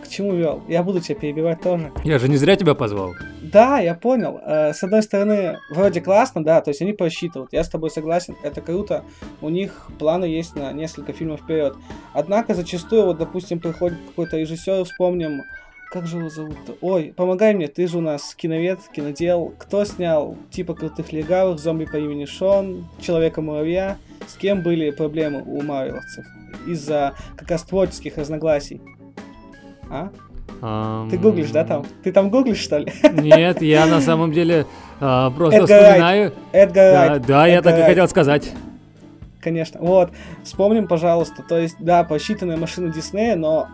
к 0.03 0.09
чему 0.09 0.35
вел. 0.35 0.63
Я 0.69 0.83
буду 0.83 1.01
тебя 1.01 1.17
перебивать 1.17 1.61
тоже. 1.61 1.91
я 2.05 2.19
же 2.19 2.29
не 2.29 2.37
зря 2.37 2.57
тебя 2.57 2.75
позвал. 2.75 3.13
Да, 3.53 3.81
я 3.81 3.95
понял. 3.95 4.41
Э, 4.43 4.73
С 4.73 4.83
одной 4.83 5.03
стороны, 5.03 5.59
вроде 5.71 6.01
классно, 6.01 6.43
да, 6.43 6.63
то 6.63 6.71
есть 6.71 6.81
они 6.81 6.95
просчитывают. 6.95 7.53
Я 7.53 7.65
с 7.65 7.69
тобой 7.69 7.91
согласен, 7.91 8.35
это 8.43 8.63
круто. 8.63 9.05
У 9.43 9.51
них 9.51 9.89
планы 9.99 10.25
есть 10.25 10.57
на 10.57 10.73
несколько 10.73 11.13
фильмов 11.13 11.41
вперед. 11.41 11.77
Однако 12.15 12.55
зачастую, 12.55 13.05
вот, 13.05 13.19
допустим, 13.19 13.61
приходит 13.61 13.99
какой-то 14.09 14.39
режиссер, 14.39 14.85
вспомним, 14.85 15.43
как 15.93 16.07
же 16.07 16.17
его 16.17 16.31
зовут-то? 16.31 16.75
Ой, 16.81 17.13
помогай 17.15 17.53
мне, 17.53 17.69
ты 17.69 17.87
же 17.87 17.99
у 17.99 18.01
нас 18.01 18.35
киновед, 18.35 18.81
кинодел. 18.95 19.53
Кто 19.59 19.85
снял 19.85 20.39
типа 20.51 20.73
крутых 20.75 21.13
легавых, 21.13 21.59
зомби 21.59 21.85
по 21.85 21.97
имени 21.97 22.25
Шон, 22.25 22.87
Человека-муравья? 23.03 23.99
С 24.27 24.35
кем 24.37 24.63
были 24.63 24.91
проблемы 24.91 25.43
у 25.43 25.61
марвеловцев? 25.61 26.25
Из-за 26.67 27.15
как 27.37 27.51
раз 27.51 27.65
творческих 27.65 28.17
разногласий. 28.17 28.81
А? 29.91 30.11
Ты 31.11 31.19
гуглишь, 31.19 31.51
да, 31.51 31.65
там? 31.65 31.85
Ты 32.05 32.13
там 32.13 32.31
гуглишь, 32.31 32.59
что 32.59 32.79
ли? 32.79 32.93
Нет, 33.15 33.63
я 33.63 33.87
на 33.87 34.01
самом 34.01 34.31
деле 34.31 34.65
а, 35.01 35.31
просто 35.31 35.63
Эдгар 35.63 35.83
вспоминаю. 35.83 36.33
Эдгар 36.53 37.19
Да, 37.19 37.47
я 37.49 37.63
так 37.63 37.77
и 37.79 37.83
хотел 37.83 38.07
сказать. 38.07 38.53
Конечно. 39.41 39.81
Вот. 39.81 40.13
Вспомним, 40.45 40.87
пожалуйста. 40.87 41.43
То 41.43 41.59
есть, 41.59 41.75
да, 41.81 42.05
посчитанная 42.05 42.57
машина 42.57 42.93
Диснея, 42.93 43.35
но 43.35 43.67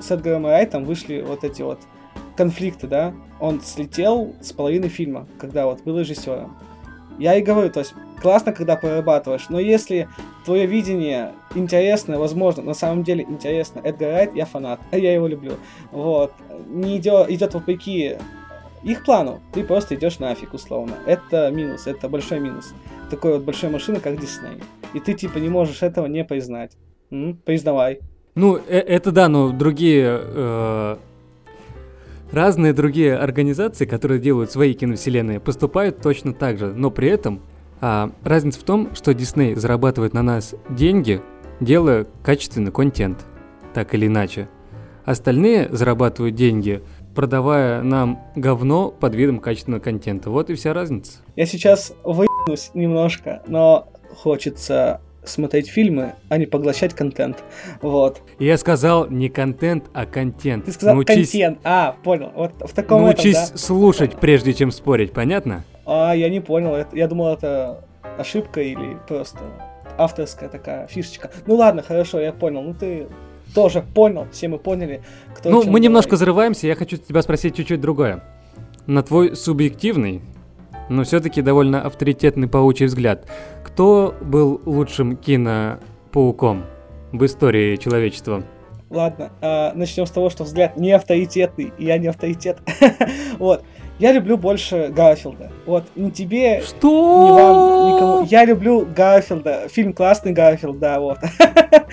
с 0.00 0.10
Эдгаром 0.10 0.46
Райтом 0.46 0.84
вышли 0.84 1.24
вот 1.24 1.44
эти 1.44 1.62
вот 1.62 1.78
конфликты, 2.36 2.88
да. 2.88 3.12
Он 3.38 3.60
слетел 3.60 4.34
с 4.40 4.52
половины 4.52 4.88
фильма, 4.88 5.28
когда 5.38 5.66
вот 5.66 5.84
был 5.84 6.00
режиссером. 6.00 6.56
Я 7.20 7.36
и 7.36 7.42
говорю, 7.42 7.70
то 7.70 7.78
есть 7.78 7.94
классно, 8.20 8.52
когда 8.52 8.76
прорабатываешь, 8.76 9.48
но 9.48 9.60
если 9.60 10.08
твое 10.44 10.66
видение 10.66 11.32
интересно, 11.54 12.18
возможно, 12.18 12.62
на 12.62 12.74
самом 12.74 13.02
деле 13.02 13.24
интересно, 13.24 13.80
Эдгар 13.80 14.10
Райт, 14.10 14.34
я 14.34 14.46
фанат, 14.46 14.80
я 14.92 15.14
его 15.14 15.26
люблю, 15.26 15.52
вот, 15.92 16.32
не 16.68 16.98
идет, 16.98 17.30
идет 17.30 17.54
вопреки 17.54 18.16
их 18.82 19.04
плану, 19.04 19.40
ты 19.52 19.64
просто 19.64 19.96
идешь 19.96 20.20
нафиг, 20.20 20.54
условно. 20.54 20.94
Это 21.06 21.50
минус, 21.50 21.88
это 21.88 22.08
большой 22.08 22.38
минус. 22.38 22.72
Такой 23.10 23.32
вот 23.32 23.42
большой 23.42 23.70
машины, 23.70 23.98
как 23.98 24.20
Дисней. 24.20 24.62
И 24.94 25.00
ты 25.00 25.14
типа 25.14 25.38
не 25.38 25.48
можешь 25.48 25.82
этого 25.82 26.06
не 26.06 26.24
признать. 26.24 26.76
М? 27.10 27.36
Признавай. 27.44 28.00
Ну, 28.36 28.56
э- 28.56 28.78
это 28.78 29.10
да, 29.10 29.28
но 29.28 29.50
другие... 29.50 30.20
э, 30.22 30.96
разные 32.30 32.72
другие 32.72 33.16
организации, 33.16 33.86
которые 33.86 34.20
делают 34.20 34.50
свои 34.50 34.74
киновселенные, 34.74 35.40
поступают 35.40 36.00
точно 36.00 36.32
так 36.32 36.58
же. 36.58 36.72
Но 36.72 36.90
при 36.90 37.08
этом 37.08 37.40
а, 37.80 38.10
разница 38.22 38.60
в 38.60 38.62
том, 38.62 38.94
что 38.94 39.14
Дисней 39.14 39.54
зарабатывает 39.54 40.14
на 40.14 40.22
нас 40.22 40.54
деньги, 40.70 41.22
делая 41.60 42.06
качественный 42.22 42.72
контент. 42.72 43.24
Так 43.74 43.94
или 43.94 44.06
иначе. 44.06 44.48
Остальные 45.04 45.68
зарабатывают 45.70 46.34
деньги, 46.34 46.82
продавая 47.14 47.82
нам 47.82 48.22
говно 48.34 48.90
под 48.90 49.14
видом 49.14 49.38
качественного 49.38 49.80
контента. 49.80 50.30
Вот 50.30 50.50
и 50.50 50.54
вся 50.54 50.72
разница. 50.72 51.18
Я 51.36 51.46
сейчас 51.46 51.92
выебнусь 52.02 52.70
немножко, 52.74 53.42
но 53.46 53.88
хочется 54.14 55.00
смотреть 55.28 55.68
фильмы, 55.68 56.14
а 56.28 56.38
не 56.38 56.46
поглощать 56.46 56.94
контент. 56.94 57.42
Вот. 57.82 58.22
Я 58.38 58.56
сказал 58.58 59.08
не 59.08 59.28
контент, 59.28 59.84
а 59.92 60.06
контент. 60.06 60.64
Ты 60.64 60.72
сказал 60.72 60.94
Научись- 60.96 61.30
контент. 61.30 61.58
А, 61.64 61.96
понял. 62.02 62.32
Вот 62.34 62.52
в 62.60 62.72
таком 62.74 63.02
Научись 63.02 63.36
этом, 63.36 63.58
слушать, 63.58 64.16
прежде 64.16 64.52
чем 64.54 64.70
спорить, 64.70 65.12
понятно? 65.12 65.64
да? 65.84 66.10
А, 66.10 66.16
я 66.16 66.28
не 66.28 66.40
понял. 66.40 66.74
Это, 66.74 66.96
я 66.96 67.08
думал, 67.08 67.32
это 67.32 67.84
ошибка 68.18 68.60
или 68.60 68.96
просто 69.08 69.38
авторская 69.98 70.48
такая 70.48 70.86
фишечка. 70.88 71.30
Ну 71.46 71.56
ладно, 71.56 71.82
хорошо, 71.82 72.20
я 72.20 72.32
понял. 72.32 72.62
Ну 72.62 72.74
ты 72.74 73.06
тоже 73.54 73.82
понял, 73.94 74.26
все 74.32 74.48
мы 74.48 74.58
поняли, 74.58 75.02
кто 75.34 75.48
ну, 75.50 75.62
мы 75.64 75.80
немножко 75.80 76.10
говорит. 76.10 76.20
зарываемся, 76.20 76.66
я 76.66 76.74
хочу 76.74 76.96
тебя 76.96 77.22
спросить 77.22 77.56
чуть-чуть 77.56 77.80
другое. 77.80 78.22
На 78.86 79.02
твой 79.02 79.34
субъективный, 79.36 80.20
но 80.88 81.04
все-таки 81.04 81.42
довольно 81.42 81.82
авторитетный 81.82 82.48
паучий 82.48 82.86
взгляд, 82.86 83.26
кто 83.64 84.14
был 84.20 84.60
лучшим 84.64 85.16
кинопауком 85.16 86.64
в 87.12 87.24
истории 87.24 87.76
человечества? 87.76 88.42
Ладно, 88.88 89.32
а, 89.40 89.72
начнем 89.74 90.06
с 90.06 90.10
того, 90.10 90.30
что 90.30 90.44
взгляд 90.44 90.76
не 90.76 90.92
авторитетный, 90.92 91.72
и 91.76 91.86
я 91.86 91.98
не 91.98 92.06
авторитет. 92.06 92.58
вот. 93.38 93.64
Я 93.98 94.12
люблю 94.12 94.36
больше 94.36 94.92
Гарфилда. 94.94 95.50
Вот, 95.64 95.84
не 95.96 96.10
тебе, 96.10 96.60
Что? 96.60 97.24
не 97.24 97.32
вам, 97.32 97.94
никому. 97.94 98.26
Я 98.26 98.44
люблю 98.44 98.86
Гарфилда. 98.86 99.68
Фильм 99.70 99.94
классный 99.94 100.32
Гарфилд, 100.32 100.78
да, 100.78 101.00
вот. 101.00 101.18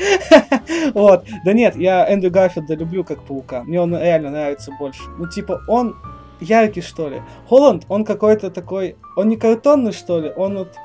вот. 0.94 1.26
Да 1.46 1.54
нет, 1.54 1.78
я 1.78 2.06
Эндрю 2.06 2.30
Гарфилда 2.30 2.76
люблю 2.76 3.06
как 3.06 3.24
паука. 3.24 3.64
Мне 3.64 3.80
он 3.80 3.98
реально 3.98 4.32
нравится 4.32 4.72
больше. 4.78 5.02
Ну, 5.18 5.28
типа, 5.28 5.62
он 5.70 5.96
яркий, 6.44 6.82
что 6.82 7.10
ли. 7.10 7.22
Холланд, 7.48 7.86
он 7.90 8.06
какой-то 8.06 8.52
такой... 8.52 8.96
Он 9.16 9.30
не 9.30 9.38
картонный, 9.38 9.92
что 9.92 10.20
ли? 10.20 10.32
Он 10.36 10.58
вот 10.58 10.76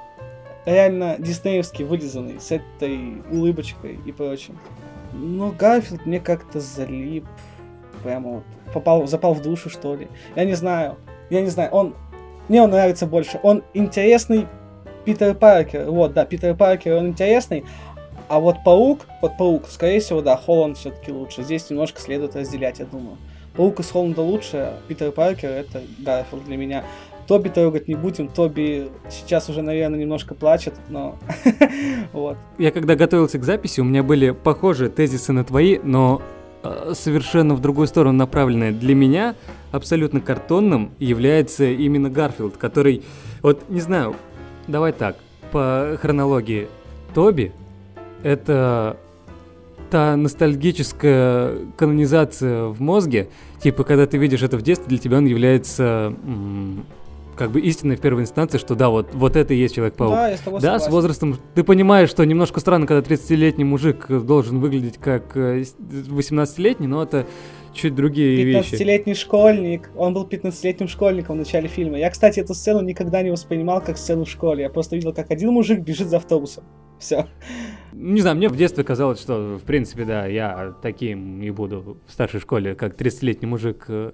реально 0.64 1.16
диснеевский, 1.18 1.84
вылизанный, 1.84 2.40
с 2.40 2.50
этой 2.50 3.22
улыбочкой 3.30 3.98
и 4.04 4.12
прочим. 4.12 4.58
Но 5.12 5.50
Гарфилд 5.50 6.06
мне 6.06 6.20
как-то 6.20 6.60
залип. 6.60 7.26
прямо 8.02 8.30
вот 8.30 8.44
попал, 8.72 9.06
запал 9.06 9.34
в 9.34 9.42
душу, 9.42 9.70
что 9.70 9.94
ли. 9.94 10.08
Я 10.36 10.44
не 10.44 10.54
знаю. 10.54 10.96
Я 11.30 11.40
не 11.40 11.48
знаю. 11.48 11.70
Он... 11.72 11.94
Мне 12.48 12.62
он 12.62 12.70
нравится 12.70 13.06
больше. 13.06 13.38
Он 13.42 13.62
интересный 13.74 14.46
Питер 15.04 15.34
Паркер. 15.34 15.90
Вот, 15.90 16.12
да, 16.12 16.24
Питер 16.24 16.54
Паркер, 16.54 16.94
он 16.94 17.08
интересный. 17.08 17.64
А 18.28 18.40
вот 18.40 18.56
Паук, 18.64 19.06
вот 19.22 19.38
Паук, 19.38 19.66
скорее 19.68 20.00
всего, 20.00 20.20
да, 20.20 20.36
Холланд 20.36 20.76
все-таки 20.76 21.10
лучше. 21.10 21.42
Здесь 21.42 21.70
немножко 21.70 22.00
следует 22.00 22.36
разделять, 22.36 22.78
я 22.78 22.84
думаю. 22.84 23.16
Паук 23.58 23.80
из 23.80 23.90
Холланда 23.90 24.22
лучше, 24.22 24.74
Питер 24.86 25.10
Паркер 25.10 25.50
это 25.50 25.82
Гарфилд 25.98 26.44
для 26.44 26.56
меня. 26.56 26.84
Тоби 27.26 27.48
трогать 27.48 27.88
не 27.88 27.96
будем. 27.96 28.28
Тоби 28.28 28.88
сейчас 29.10 29.50
уже, 29.50 29.62
наверное, 29.62 29.98
немножко 29.98 30.36
плачет, 30.36 30.74
но 30.88 31.18
вот. 32.12 32.36
Я 32.56 32.70
когда 32.70 32.94
готовился 32.94 33.36
к 33.40 33.42
записи, 33.42 33.80
у 33.80 33.84
меня 33.84 34.04
были 34.04 34.30
похожие 34.30 34.90
тезисы 34.90 35.32
на 35.32 35.42
твои, 35.42 35.80
но 35.82 36.22
э, 36.62 36.92
совершенно 36.94 37.56
в 37.56 37.60
другую 37.60 37.88
сторону 37.88 38.16
направленные. 38.16 38.70
Для 38.70 38.94
меня 38.94 39.34
абсолютно 39.72 40.20
картонным 40.20 40.92
является 41.00 41.64
именно 41.64 42.10
Гарфилд, 42.10 42.56
который, 42.58 43.02
вот 43.42 43.68
не 43.68 43.80
знаю, 43.80 44.14
давай 44.68 44.92
так, 44.92 45.16
по 45.50 45.98
хронологии. 46.00 46.68
Тоби— 47.12 47.52
это 48.22 48.96
та 49.90 50.16
ностальгическая 50.16 51.52
канонизация 51.76 52.64
в 52.66 52.80
мозге, 52.80 53.28
типа, 53.60 53.84
когда 53.84 54.06
ты 54.06 54.18
видишь 54.18 54.42
это 54.42 54.56
в 54.56 54.62
детстве, 54.62 54.88
для 54.88 54.98
тебя 54.98 55.18
он 55.18 55.26
является 55.26 56.14
как 57.36 57.52
бы 57.52 57.60
истинной 57.60 57.94
в 57.94 58.00
первой 58.00 58.22
инстанции, 58.22 58.58
что 58.58 58.74
да, 58.74 58.88
вот, 58.88 59.14
вот 59.14 59.36
это 59.36 59.54
и 59.54 59.56
есть 59.58 59.76
Человек-паук. 59.76 60.12
Да, 60.12 60.28
я 60.28 60.36
с 60.36 60.40
тобой 60.40 60.60
Да, 60.60 60.70
с 60.80 60.82
согласен. 60.82 60.92
возрастом 60.92 61.38
ты 61.54 61.62
понимаешь, 61.62 62.08
что 62.10 62.24
немножко 62.24 62.58
странно, 62.58 62.84
когда 62.88 63.08
30-летний 63.08 63.62
мужик 63.62 64.06
должен 64.08 64.58
выглядеть 64.58 64.98
как 64.98 65.36
э, 65.36 65.62
с- 65.62 65.76
18-летний, 65.78 66.88
но 66.88 67.00
это 67.04 67.26
чуть 67.74 67.94
другие 67.94 68.42
вещи. 68.42 68.74
15-летний 68.74 69.14
школьник. 69.14 69.88
Он 69.96 70.14
был 70.14 70.26
15-летним 70.26 70.88
школьником 70.88 71.36
в 71.36 71.38
начале 71.38 71.68
фильма. 71.68 71.96
Я, 72.00 72.10
кстати, 72.10 72.40
эту 72.40 72.54
сцену 72.54 72.80
никогда 72.80 73.22
не 73.22 73.30
воспринимал 73.30 73.80
как 73.82 73.98
сцену 73.98 74.24
в 74.24 74.28
школе. 74.28 74.64
Я 74.64 74.68
просто 74.70 74.96
видел, 74.96 75.12
как 75.12 75.30
один 75.30 75.52
мужик 75.52 75.78
бежит 75.78 76.08
за 76.08 76.16
автобусом. 76.16 76.64
Все. 76.98 77.26
Не 78.00 78.20
знаю, 78.20 78.36
мне 78.36 78.48
в 78.48 78.54
детстве 78.54 78.84
казалось, 78.84 79.20
что, 79.20 79.58
в 79.60 79.64
принципе, 79.64 80.04
да, 80.04 80.24
я 80.26 80.72
таким 80.82 81.42
и 81.42 81.50
буду 81.50 81.98
в 82.06 82.12
старшей 82.12 82.38
школе, 82.38 82.76
как 82.76 82.94
30-летний 82.94 83.48
мужик 83.48 83.86
э, 83.88 84.12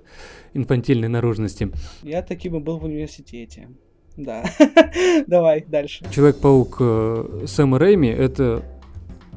инфантильной 0.54 1.08
наружности. 1.08 1.70
Я 2.02 2.22
таким 2.22 2.56
и 2.56 2.60
был 2.60 2.78
в 2.78 2.84
университете. 2.84 3.68
Да. 4.16 4.42
Давай, 5.26 5.66
дальше. 5.68 6.06
Человек-паук 6.10 6.76
э, 6.80 7.44
Сэма 7.46 7.78
Рэйми— 7.78 8.08
это, 8.08 8.62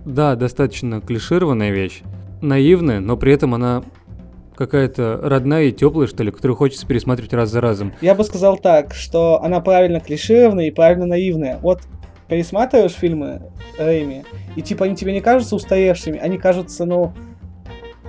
да, 0.05 0.37
достаточно 0.37 1.01
клишированная 1.01 1.71
вещь, 1.71 2.03
наивная, 2.41 3.01
но 3.01 3.17
при 3.17 3.33
этом 3.33 3.53
она 3.53 3.83
какая-то 4.55 5.19
родная 5.23 5.65
и 5.65 5.71
теплая, 5.73 6.07
что 6.07 6.23
ли, 6.23 6.31
которую 6.31 6.55
хочется 6.55 6.87
пересматривать 6.87 7.33
раз 7.33 7.51
за 7.51 7.59
разом. 7.59 7.91
Я 7.99 8.15
бы 8.15 8.23
сказал 8.23 8.57
так, 8.57 8.93
что 8.93 9.43
она 9.43 9.59
правильно 9.59 9.99
клишированная 9.99 10.67
и 10.67 10.71
правильно 10.71 11.05
наивная. 11.05 11.57
Вот 11.57 11.81
пересматриваешь 12.27 12.93
фильмы 12.93 13.41
Рэйми, 13.77 14.23
и 14.55 14.61
типа 14.61 14.85
они 14.85 14.95
тебе 14.95 15.13
не 15.13 15.21
кажутся 15.21 15.55
устаревшими, 15.55 16.19
они 16.19 16.37
кажутся, 16.37 16.85
ну, 16.85 17.13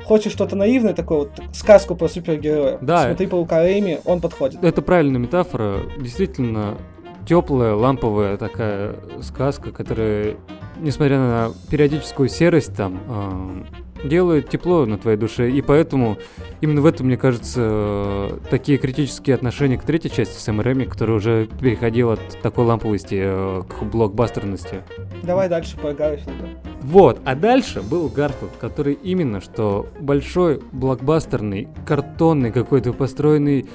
хочешь 0.05 0.33
что-то 0.33 0.57
наивное 0.57 0.95
такое, 0.95 1.19
вот 1.21 1.41
сказку 1.53 1.95
про 1.95 2.09
супергероя. 2.09 2.79
Да. 2.81 3.05
Смотри 3.05 3.27
паука 3.27 3.61
Рэйми, 3.61 3.99
он 4.05 4.21
подходит. 4.21 4.63
Это 4.63 4.83
правильная 4.83 5.21
метафора, 5.21 5.83
действительно 6.01 6.79
теплая, 7.27 7.75
ламповая 7.75 8.39
такая 8.39 8.97
сказка, 9.21 9.71
которая, 9.71 10.37
несмотря 10.79 11.19
на 11.19 11.53
периодическую 11.71 12.29
серость 12.29 12.75
там, 12.75 13.01
э, 13.07 13.65
делает 14.05 14.49
тепло 14.49 14.87
на 14.87 14.99
твоей 14.99 15.17
душе, 15.17 15.51
и 15.51 15.63
поэтому 15.63 16.19
именно 16.61 16.81
в 16.81 16.87
этом, 16.87 17.07
мне 17.07 17.17
кажется, 17.17 18.39
такие 18.51 18.79
критические 18.79 19.35
отношения 19.35 19.79
к 19.79 19.83
третьей 19.83 20.11
части 20.11 20.41
Сэма 20.41 20.63
Рэми, 20.63 20.85
которая 20.85 21.17
уже 21.17 21.49
переходила 21.61 22.15
от 22.15 22.41
такой 22.43 22.65
ламповости 22.65 23.19
э, 23.21 23.63
к 23.69 23.85
блокбастерности. 23.85 24.83
Давай 25.23 25.49
дальше 25.49 25.77
по 25.77 25.93
Гарфилду. 25.93 26.49
Вот, 26.83 27.21
а 27.25 27.35
дальше 27.35 27.83
был 27.83 28.09
Гарфилд, 28.09 28.53
который 28.59 28.95
именно 28.95 29.41
что 29.41 29.87
большой, 30.01 30.61
блокбастерный, 30.73 31.69
картонный 31.87 32.53
какой-то, 32.53 32.93
построенный 32.93 33.67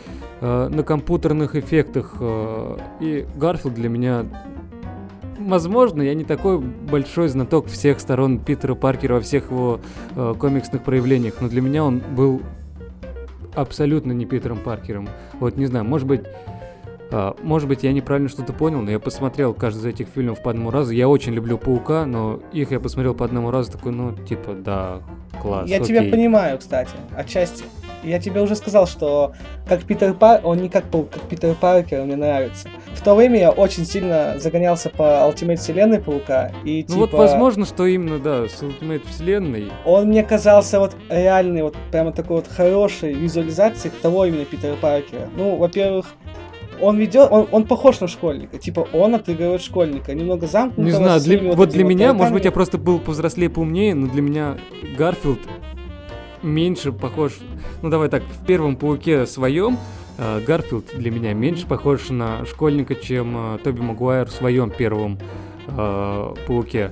э, 0.42 0.68
на 0.70 0.84
компьютерных 0.84 1.56
эффектах. 1.56 2.16
э, 2.20 2.78
и 3.00 3.26
Гарфилд 3.36 3.74
для 3.74 3.90
меня... 3.90 4.26
Возможно, 5.48 6.02
я 6.02 6.14
не 6.14 6.24
такой 6.24 6.60
большой 6.60 7.28
знаток 7.28 7.68
всех 7.68 8.00
сторон 8.00 8.40
Питера 8.40 8.76
Паркера 8.76 9.16
во 9.16 9.22
всех 9.22 9.52
его 9.52 9.80
э, 10.16 10.36
комиксных 10.40 10.84
проявлениях, 10.84 11.36
но 11.42 11.50
для 11.50 11.62
меня 11.62 11.84
он 11.84 12.02
был 12.16 12.42
абсолютно 13.54 14.12
не 14.12 14.26
Питером 14.26 14.60
Паркером. 14.60 15.08
Вот 15.40 15.58
не 15.58 15.66
знаю, 15.66 15.86
может 15.86 16.08
быть, 16.08 16.22
а, 17.12 17.36
может 17.44 17.68
быть, 17.68 17.84
я 17.84 17.94
неправильно 17.94 18.30
что-то 18.30 18.54
понял, 18.54 18.82
но 18.82 18.90
я 18.90 19.00
посмотрел 19.00 19.54
каждый 19.54 19.80
из 19.80 19.86
этих 19.86 20.08
фильмов 20.08 20.42
по 20.42 20.50
одному 20.50 20.72
разу. 20.72 20.94
Я 20.94 21.08
очень 21.08 21.34
люблю 21.34 21.58
Паука, 21.58 22.06
но 22.06 22.40
их 22.52 22.72
я 22.72 22.80
посмотрел 22.80 23.14
по 23.14 23.26
одному 23.26 23.52
разу, 23.52 23.72
такой, 23.72 23.92
ну, 23.92 24.14
типа, 24.14 24.54
да, 24.54 25.02
класс, 25.40 25.70
Я 25.70 25.78
окей. 25.78 25.90
тебя 25.90 26.10
понимаю, 26.10 26.58
кстати, 26.58 26.92
отчасти. 27.16 27.66
Я 28.04 28.20
тебе 28.20 28.42
уже 28.42 28.56
сказал, 28.56 28.86
что 28.88 29.34
как 29.68 29.84
Питер 29.84 30.14
Пар... 30.14 30.42
он 30.44 30.58
не 30.58 30.70
как 30.70 30.84
Паук, 30.86 31.10
как 31.10 31.22
Питер 31.24 31.56
Паркер 31.56 32.04
мне 32.04 32.16
нравится. 32.16 32.68
В 32.94 33.02
то 33.02 33.16
время 33.16 33.40
я 33.40 33.52
очень 33.52 33.86
сильно 33.86 34.36
загонялся 34.40 34.90
по 34.90 35.04
Ultimate 35.30 35.56
вселенной 35.58 36.00
Паука, 36.00 36.52
и 36.64 36.86
Ну 36.88 36.94
типа... 36.94 37.00
вот, 37.00 37.14
возможно, 37.14 37.66
что 37.66 37.86
именно, 37.86 38.20
да, 38.20 38.48
с 38.48 38.62
Ultimate 38.62 39.08
вселенной. 39.10 39.72
Он 39.86 40.08
мне 40.08 40.24
казался 40.24 40.80
вот 40.80 40.96
реальной, 41.10 41.64
вот 41.64 41.76
прямо 41.92 42.12
такой 42.12 42.38
вот 42.38 42.48
хорошей 42.48 43.14
визуализацией 43.14 43.94
того 44.02 44.26
именно 44.26 44.46
Питера 44.46 44.76
Паркера. 44.76 45.30
Ну, 45.36 45.56
во-первых, 45.56 46.08
он 46.82 46.98
ведет, 46.98 47.30
он, 47.32 47.48
он 47.52 47.66
похож 47.66 48.00
на 48.02 48.08
школьника, 48.08 48.58
типа 48.58 48.88
он 48.94 49.16
отыгрывает 49.16 49.62
школьника, 49.62 50.14
немного 50.14 50.48
замкнутого. 50.48 50.86
Не 50.86 50.92
знаю, 50.92 51.22
для- 51.22 51.54
вот 51.54 51.70
этими 51.70 51.74
для 51.74 51.84
меня, 51.84 52.08
может 52.08 52.18
тараканами. 52.18 52.34
быть, 52.34 52.46
я 52.46 52.52
просто 52.52 52.78
был 52.78 53.00
повзрослее, 53.00 53.50
поумнее, 53.50 53.96
но 53.96 54.08
для 54.08 54.22
меня 54.22 54.58
Гарфилд 54.98 55.40
меньше 56.44 56.92
похож... 56.92 57.34
Ну, 57.82 57.90
давай 57.90 58.10
так, 58.10 58.24
в 58.24 58.46
первом 58.46 58.76
Пауке 58.76 59.26
своем 59.26 59.78
э, 60.18 60.42
Гарфилд 60.46 60.86
для 60.96 61.12
меня 61.12 61.34
меньше 61.34 61.66
похож 61.68 62.10
на 62.10 62.46
школьника, 62.46 62.96
чем 62.96 63.56
э, 63.56 63.58
Тоби 63.64 63.82
Магуайр 63.82 64.28
в 64.28 64.32
своем 64.32 64.70
первом 64.70 65.18
э, 65.68 66.34
Пауке. 66.48 66.92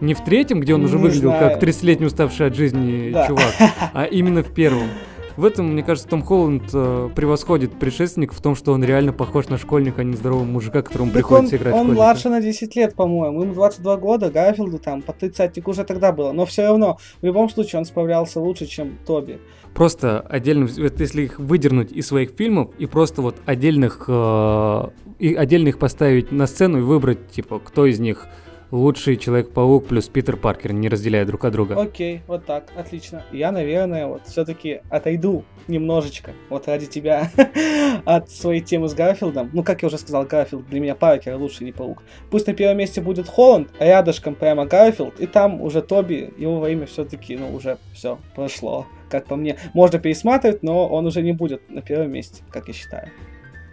Не 0.00 0.14
в 0.14 0.24
третьем, 0.24 0.60
где 0.60 0.74
он 0.74 0.84
уже 0.84 0.96
Не 0.96 1.02
выглядел 1.02 1.30
знаю. 1.30 1.50
как 1.58 1.62
30-летний 1.62 2.06
уставший 2.06 2.46
от 2.46 2.54
жизни 2.54 3.10
Да. 3.12 3.26
чувак, 3.26 3.52
а 3.92 4.04
именно 4.04 4.42
в 4.42 4.50
первом. 4.52 4.88
В 5.36 5.44
этом, 5.44 5.72
мне 5.72 5.82
кажется, 5.82 6.08
Том 6.08 6.22
Холланд 6.22 6.64
э, 6.72 7.08
превосходит 7.14 7.78
предшественника 7.78 8.34
в 8.34 8.40
том, 8.40 8.54
что 8.54 8.72
он 8.72 8.84
реально 8.84 9.12
похож 9.12 9.48
на 9.48 9.58
школьника, 9.58 10.02
а 10.02 10.04
не 10.04 10.16
здорового 10.16 10.44
мужика, 10.44 10.82
которому 10.82 11.10
Так 11.10 11.18
приходится 11.18 11.56
он, 11.56 11.60
играть 11.60 11.74
он 11.74 11.80
школьника. 11.80 12.02
младше 12.02 12.28
на 12.28 12.40
10 12.40 12.76
лет, 12.76 12.94
по-моему. 12.94 13.42
Ему 13.42 13.54
22 13.54 13.96
года, 13.96 14.30
Гарфилду 14.30 14.78
там 14.78 15.02
по 15.02 15.12
30 15.12 15.66
уже 15.66 15.84
тогда 15.84 16.12
было. 16.12 16.32
Но 16.32 16.46
все 16.46 16.62
равно, 16.62 16.98
в 17.20 17.24
любом 17.24 17.48
случае, 17.48 17.78
он 17.78 17.84
справлялся 17.84 18.40
лучше, 18.40 18.66
чем 18.66 18.98
Тоби. 19.06 19.38
Просто 19.74 20.20
отдельно, 20.20 20.66
вот 20.66 21.00
если 21.00 21.22
их 21.22 21.38
выдернуть 21.38 21.92
из 21.92 22.08
своих 22.08 22.30
фильмов 22.30 22.70
и 22.78 22.86
просто 22.86 23.22
вот 23.22 23.36
отдельных, 23.46 24.04
э, 24.08 24.88
и 25.18 25.34
отдельно 25.34 25.68
их 25.68 25.78
поставить 25.78 26.32
на 26.32 26.46
сцену 26.46 26.78
и 26.78 26.82
выбрать, 26.82 27.30
типа, 27.30 27.60
кто 27.60 27.86
из 27.86 28.00
них 28.00 28.26
лучший 28.70 29.16
Человек-паук 29.16 29.86
плюс 29.86 30.08
Питер 30.08 30.36
Паркер, 30.36 30.72
не 30.72 30.88
разделяя 30.88 31.24
друг 31.24 31.44
от 31.44 31.52
друга. 31.52 31.80
Окей, 31.80 32.22
вот 32.26 32.44
так, 32.46 32.68
отлично. 32.76 33.24
Я, 33.32 33.52
наверное, 33.52 34.06
вот 34.06 34.22
все-таки 34.26 34.80
отойду 34.90 35.44
немножечко, 35.68 36.32
вот 36.48 36.66
ради 36.66 36.86
тебя, 36.86 37.30
от 38.04 38.30
своей 38.30 38.60
темы 38.60 38.88
с 38.88 38.94
Гарфилдом. 38.94 39.50
Ну, 39.52 39.62
как 39.62 39.82
я 39.82 39.86
уже 39.86 39.98
сказал, 39.98 40.24
Гарфилд 40.24 40.68
для 40.68 40.80
меня 40.80 40.94
Паркер 40.94 41.36
лучше, 41.36 41.64
не 41.64 41.72
Паук. 41.72 42.02
Пусть 42.30 42.46
на 42.46 42.54
первом 42.54 42.78
месте 42.78 43.00
будет 43.00 43.28
Холланд, 43.28 43.68
а 43.78 43.84
рядышком 43.84 44.34
прямо 44.34 44.66
Гарфилд, 44.66 45.20
и 45.20 45.26
там 45.26 45.60
уже 45.60 45.82
Тоби, 45.82 46.32
его 46.36 46.66
имя 46.66 46.86
все-таки, 46.86 47.36
ну, 47.36 47.54
уже 47.54 47.78
все 47.92 48.18
прошло. 48.34 48.86
Как 49.08 49.26
по 49.26 49.36
мне, 49.36 49.56
можно 49.74 49.98
пересматривать, 49.98 50.62
но 50.62 50.88
он 50.88 51.06
уже 51.06 51.22
не 51.22 51.32
будет 51.32 51.68
на 51.70 51.82
первом 51.82 52.12
месте, 52.12 52.42
как 52.50 52.68
я 52.68 52.74
считаю. 52.74 53.10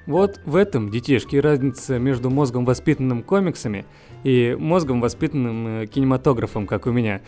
Вот 0.07 0.39
в 0.45 0.55
этом, 0.55 0.89
детишки, 0.89 1.35
разница 1.35 1.99
между 1.99 2.29
мозгом, 2.29 2.63
воспитанным 2.63 3.23
комиксами, 3.23 3.85
и 4.27 4.57
мозгом, 4.59 4.99
воспитанным 4.99 5.83
э, 5.83 5.85
кинематографом, 5.87 6.67
как 6.67 6.85
у 6.85 6.91
меня. 6.91 7.21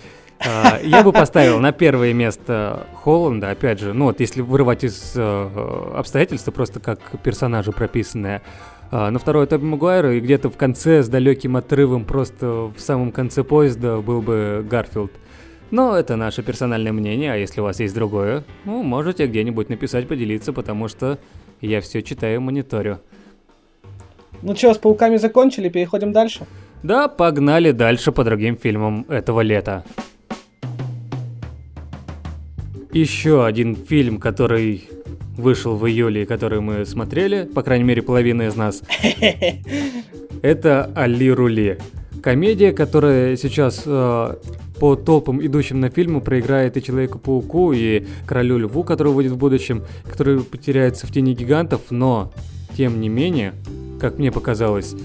А, 0.46 0.80
Я 0.84 1.02
бы 1.02 1.14
поставил 1.14 1.60
на 1.60 1.72
первое 1.72 2.12
место 2.12 2.88
Холланда, 3.04 3.52
опять 3.52 3.80
же, 3.80 3.94
ну 3.94 4.06
вот 4.06 4.20
если 4.20 4.42
вырывать 4.42 4.84
из 4.84 5.14
э, 5.16 5.92
обстоятельства, 5.96 6.52
просто 6.52 6.82
как 6.82 7.00
персонажи 7.24 7.72
прописанные. 7.72 8.42
А, 8.92 9.12
На 9.12 9.20
второе 9.20 9.48
Тоби 9.48 9.64
Магуайра, 9.64 10.14
и 10.14 10.20
где-то 10.20 10.50
в 10.50 10.58
конце 10.58 11.02
с 11.02 11.08
далеким 11.08 11.56
отрывом, 11.56 12.04
просто 12.04 12.70
в 12.76 12.80
самом 12.80 13.14
конце 13.14 13.46
поезда 13.46 14.02
был 14.02 14.22
бы 14.22 14.66
Гарфилд. 14.70 15.14
Но 15.72 15.96
это 15.96 16.18
наше 16.18 16.44
персональное 16.44 16.92
мнение, 16.92 17.32
а 17.32 17.38
если 17.38 17.62
у 17.62 17.64
вас 17.64 17.80
есть 17.80 17.96
другое, 17.96 18.44
ну, 18.66 18.84
можете 18.84 19.26
где-нибудь 19.26 19.70
написать, 19.70 20.06
поделиться, 20.08 20.52
потому 20.52 20.90
что 20.90 21.18
я 21.62 21.80
все 21.80 22.02
читаю, 22.02 22.42
мониторю. 22.42 23.00
Ну 24.42 24.56
что, 24.56 24.74
с 24.74 24.78
Пауками 24.78 25.18
закончили, 25.18 25.70
переходим 25.70 26.12
дальше? 26.12 26.46
Да, 26.84 27.08
погнали 27.08 27.72
дальше 27.72 28.12
по 28.12 28.24
другим 28.24 28.58
фильмам 28.58 29.06
этого 29.10 29.42
лета. 29.42 29.84
еще 32.92 33.46
один 33.46 33.76
фильм, 33.76 34.20
который 34.20 34.90
вышел 35.38 35.76
в 35.76 35.88
июле, 35.88 36.26
который 36.26 36.60
мы 36.60 36.86
смотрели, 36.86 37.44
по 37.44 37.62
крайней 37.62 37.86
мере, 37.86 38.02
половина 38.02 38.44
из 38.44 38.56
нас. 38.56 38.82
Это 40.42 40.92
«Али 40.96 41.32
Рули». 41.32 41.78
Комедия, 42.22 42.74
которая 42.74 43.38
сейчас 43.38 43.84
э, 43.86 44.36
по 44.80 44.96
толпам, 44.96 45.46
идущим 45.46 45.80
на 45.80 45.90
фильмы, 45.90 46.20
проиграет 46.20 46.76
и 46.76 46.84
Человеку-пауку, 46.84 47.72
и 47.72 48.06
Королю 48.26 48.58
Льву, 48.58 48.84
который 48.84 49.14
выйдет 49.14 49.34
в 49.34 49.38
будущем, 49.38 49.86
который 50.10 50.42
потеряется 50.42 51.08
в 51.08 51.12
тени 51.12 51.34
гигантов, 51.34 51.82
но, 51.92 52.34
тем 52.76 53.00
не 53.00 53.08
менее, 53.08 53.54
как 54.00 54.18
мне 54.18 54.32
показалось, 54.32 54.96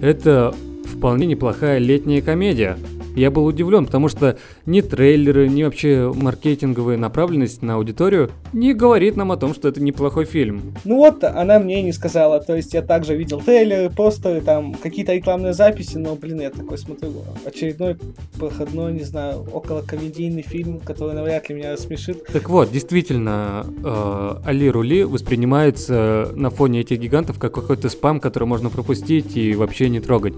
это 0.00 0.54
вполне 0.86 1.26
неплохая 1.26 1.78
летняя 1.78 2.22
комедия– 2.22 2.78
я 3.14 3.30
был 3.30 3.46
удивлен, 3.46 3.86
потому 3.86 4.08
что 4.08 4.38
ни 4.66 4.80
трейлеры, 4.80 5.48
ни 5.48 5.62
вообще 5.62 6.12
маркетинговая 6.14 6.96
направленность 6.96 7.62
на 7.62 7.74
аудиторию 7.74 8.30
не 8.52 8.74
говорит 8.74 9.16
нам 9.16 9.32
о 9.32 9.36
том, 9.36 9.54
что 9.54 9.68
это 9.68 9.82
неплохой 9.82 10.24
фильм. 10.24 10.74
Ну 10.84 10.96
вот, 10.96 11.24
она 11.24 11.58
мне 11.58 11.82
не 11.82 11.92
сказала. 11.92 12.40
То 12.40 12.56
есть 12.56 12.74
я 12.74 12.82
также 12.82 13.16
видел 13.16 13.40
трейлеры, 13.40 13.90
постеры, 13.90 14.40
там 14.40 14.74
какие-то 14.74 15.14
рекламные 15.14 15.52
записи, 15.52 15.96
но, 15.96 16.14
блин, 16.14 16.40
я 16.40 16.50
такой 16.50 16.78
смотрю, 16.78 17.12
очередной 17.44 17.96
проходной, 18.38 18.92
не 18.92 19.04
знаю, 19.04 19.46
около 19.52 19.82
комедийный 19.82 20.42
фильм, 20.42 20.80
который 20.80 21.14
навряд 21.14 21.48
ли 21.48 21.54
меня 21.54 21.72
рассмешит. 21.72 22.26
Так 22.26 22.48
вот, 22.48 22.70
действительно, 22.70 23.66
э, 23.84 24.34
Али 24.44 24.68
Рули 24.68 25.04
воспринимается 25.04 26.30
на 26.34 26.50
фоне 26.50 26.80
этих 26.80 26.98
гигантов 26.98 27.38
как 27.38 27.54
какой-то 27.54 27.88
спам, 27.88 28.20
который 28.20 28.44
можно 28.44 28.70
пропустить 28.70 29.36
и 29.36 29.54
вообще 29.54 29.88
не 29.88 30.00
трогать. 30.00 30.34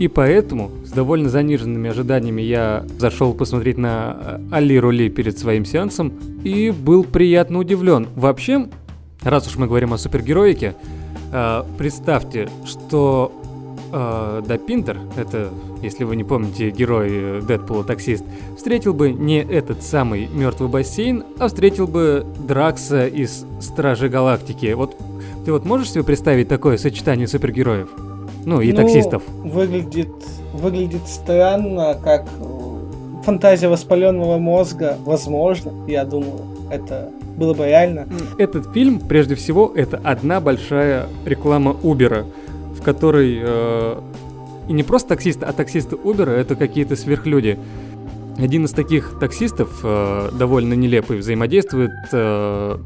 И 0.00 0.08
поэтому 0.08 0.70
с 0.82 0.92
довольно 0.92 1.28
заниженными 1.28 1.90
ожиданиями 1.90 2.40
я 2.40 2.86
зашел 2.98 3.34
посмотреть 3.34 3.76
на 3.76 4.16
э, 4.18 4.40
Али 4.50 4.80
Рули 4.80 5.10
перед 5.10 5.38
своим 5.38 5.66
сеансом 5.66 6.14
и 6.42 6.70
был 6.70 7.04
приятно 7.04 7.58
удивлен. 7.58 8.08
Вообще, 8.16 8.66
раз 9.22 9.46
уж 9.46 9.56
мы 9.56 9.66
говорим 9.66 9.92
о 9.92 9.98
супергероике, 9.98 10.74
э, 11.34 11.64
представьте, 11.76 12.48
что 12.64 13.30
э, 13.92 14.42
Да 14.48 14.56
Пинтер, 14.56 14.96
это, 15.18 15.50
если 15.82 16.04
вы 16.04 16.16
не 16.16 16.24
помните, 16.24 16.70
герой 16.70 17.42
Дэдпула 17.42 17.84
таксист, 17.84 18.24
встретил 18.56 18.94
бы 18.94 19.12
не 19.12 19.42
этот 19.42 19.82
самый 19.82 20.28
мертвый 20.28 20.70
бассейн, 20.70 21.24
а 21.38 21.48
встретил 21.48 21.86
бы 21.86 22.24
Дракса 22.48 23.06
из 23.06 23.44
Стражи 23.60 24.08
Галактики. 24.08 24.72
Вот 24.72 24.96
ты 25.44 25.52
вот 25.52 25.66
можешь 25.66 25.90
себе 25.90 26.04
представить 26.04 26.48
такое 26.48 26.78
сочетание 26.78 27.28
супергероев? 27.28 27.90
Ну, 28.44 28.60
и 28.60 28.72
ну, 28.72 28.76
таксистов. 28.76 29.22
Выглядит, 29.28 30.12
выглядит 30.52 31.06
странно, 31.06 31.98
как 32.02 32.26
э, 32.40 33.22
фантазия 33.24 33.68
воспаленного 33.68 34.38
мозга. 34.38 34.96
Возможно, 35.04 35.72
я 35.86 36.04
думаю, 36.04 36.40
это 36.70 37.10
было 37.36 37.54
бы 37.54 37.66
реально. 37.66 38.06
Этот 38.38 38.72
фильм, 38.72 39.00
прежде 39.00 39.34
всего, 39.34 39.72
это 39.74 40.00
одна 40.02 40.40
большая 40.40 41.06
реклама 41.24 41.76
Uber, 41.82 42.24
в 42.78 42.82
которой 42.82 43.40
э, 43.42 44.00
и 44.68 44.72
не 44.72 44.82
просто 44.82 45.08
таксисты, 45.08 45.46
а 45.46 45.52
таксисты 45.52 45.96
Uber 45.96 46.30
это 46.30 46.54
какие-то 46.54 46.96
сверхлюди. 46.96 47.58
Один 48.38 48.64
из 48.64 48.70
таких 48.70 49.18
таксистов, 49.18 49.80
э, 49.82 50.30
довольно 50.32 50.74
нелепый, 50.74 51.18
взаимодействует 51.18 51.90
э, 52.12 52.78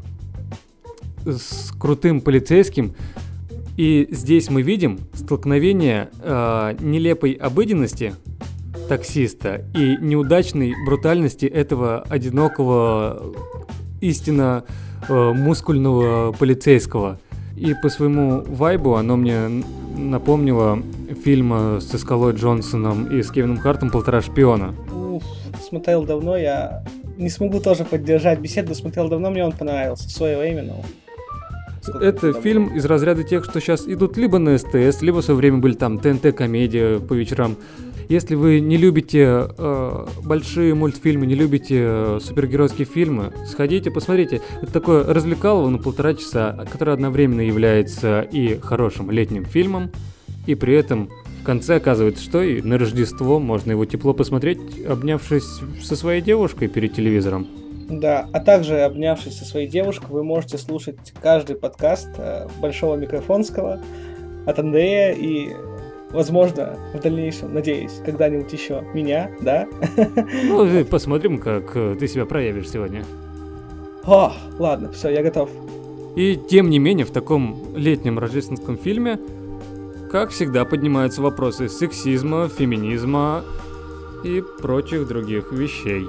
с 1.25 1.71
крутым 1.79 2.21
полицейским, 2.21 2.95
и 3.77 4.07
здесь 4.11 4.49
мы 4.49 4.61
видим 4.61 4.99
столкновение 5.13 6.09
э, 6.21 6.75
нелепой 6.79 7.33
обыденности 7.33 8.13
таксиста 8.87 9.65
и 9.73 9.97
неудачной 9.99 10.73
брутальности 10.85 11.45
этого 11.45 12.01
одинокого, 12.09 13.33
истинно 13.99 14.63
э, 15.09 15.31
мускульного 15.33 16.31
полицейского. 16.33 17.19
И 17.57 17.73
по 17.81 17.89
своему 17.89 18.43
вайбу 18.45 18.95
оно 18.95 19.15
мне 19.17 19.63
напомнило 19.97 20.81
фильм 21.23 21.79
с 21.79 21.97
Скалой 21.97 22.33
Джонсоном 22.33 23.07
и 23.17 23.23
с 23.23 23.31
Кевином 23.31 23.57
Хартом 23.57 23.91
«Полтора 23.91 24.21
шпиона». 24.21 24.75
Уф, 24.93 25.23
смотрел 25.67 26.03
давно, 26.03 26.35
я 26.35 26.83
не 27.17 27.29
смогу 27.29 27.59
тоже 27.59 27.85
поддержать 27.85 28.39
беседу, 28.39 28.75
смотрел 28.75 29.07
давно, 29.07 29.31
мне 29.31 29.45
он 29.45 29.53
понравился, 29.53 30.09
Это 31.93 32.33
фильм 32.33 32.75
из 32.75 32.85
разряда 32.85 33.23
тех, 33.23 33.43
что 33.45 33.59
сейчас 33.59 33.87
идут 33.87 34.17
либо 34.17 34.37
на 34.39 34.57
СТС, 34.57 35.01
либо 35.01 35.21
в 35.21 35.25
свое 35.25 35.37
время 35.37 35.57
были 35.57 35.73
там 35.73 35.99
ТНТ-комедия 35.99 36.99
по 36.99 37.13
вечерам. 37.13 37.57
Если 38.07 38.35
вы 38.35 38.59
не 38.59 38.77
любите 38.77 39.47
э, 39.57 40.05
большие 40.23 40.75
мультфильмы, 40.75 41.25
не 41.25 41.33
любите 41.33 41.81
э, 41.81 42.19
супергеройские 42.21 42.85
фильмы, 42.85 43.33
сходите, 43.47 43.89
посмотрите. 43.89 44.41
Это 44.61 44.71
такое 44.71 45.03
развлекалово 45.03 45.69
на 45.69 45.79
полтора 45.79 46.13
часа, 46.13 46.67
которое 46.71 46.91
одновременно 46.91 47.41
является 47.41 48.21
и 48.21 48.59
хорошим 48.59 49.09
летним 49.09 49.45
фильмом, 49.45 49.89
и 50.45 50.53
при 50.53 50.75
этом 50.75 51.09
в 51.41 51.43
конце 51.45 51.77
оказывается, 51.77 52.23
что 52.23 52.43
и 52.43 52.61
на 52.61 52.77
Рождество 52.77 53.39
можно 53.39 53.71
его 53.71 53.85
тепло 53.85 54.13
посмотреть, 54.13 54.59
обнявшись 54.87 55.61
со 55.83 55.95
своей 55.95 56.21
девушкой 56.21 56.67
перед 56.67 56.93
телевизором. 56.93 57.47
Да, 57.89 58.27
а 58.33 58.39
также, 58.39 58.81
обнявшись 58.81 59.37
со 59.37 59.45
своей 59.45 59.67
девушкой, 59.67 60.07
вы 60.09 60.23
можете 60.23 60.57
слушать 60.57 61.13
каждый 61.21 61.55
подкаст 61.55 62.09
э, 62.17 62.47
Большого 62.59 62.95
Микрофонского 62.95 63.79
от 64.47 64.59
Андрея 64.59 65.13
и, 65.13 65.51
возможно, 66.09 66.77
в 66.93 66.99
дальнейшем, 66.99 67.53
надеюсь, 67.53 68.01
когда-нибудь 68.03 68.51
еще 68.51 68.83
меня, 68.93 69.29
да? 69.41 69.67
Ну, 70.45 70.85
посмотрим, 70.85 71.37
как 71.37 71.75
э, 71.75 71.95
ты 71.99 72.07
себя 72.07 72.25
проявишь 72.25 72.69
сегодня. 72.69 73.03
О, 74.03 74.33
ладно, 74.57 74.91
все, 74.91 75.09
я 75.09 75.21
готов. 75.21 75.49
И 76.15 76.35
тем 76.37 76.69
не 76.69 76.79
менее, 76.79 77.05
в 77.05 77.11
таком 77.11 77.75
летнем 77.75 78.17
рождественском 78.17 78.77
фильме, 78.77 79.19
как 80.11 80.31
всегда, 80.31 80.65
поднимаются 80.65 81.21
вопросы 81.21 81.69
сексизма, 81.69 82.47
феминизма 82.47 83.43
и 84.23 84.41
прочих 84.61 85.07
других 85.07 85.51
вещей. 85.51 86.05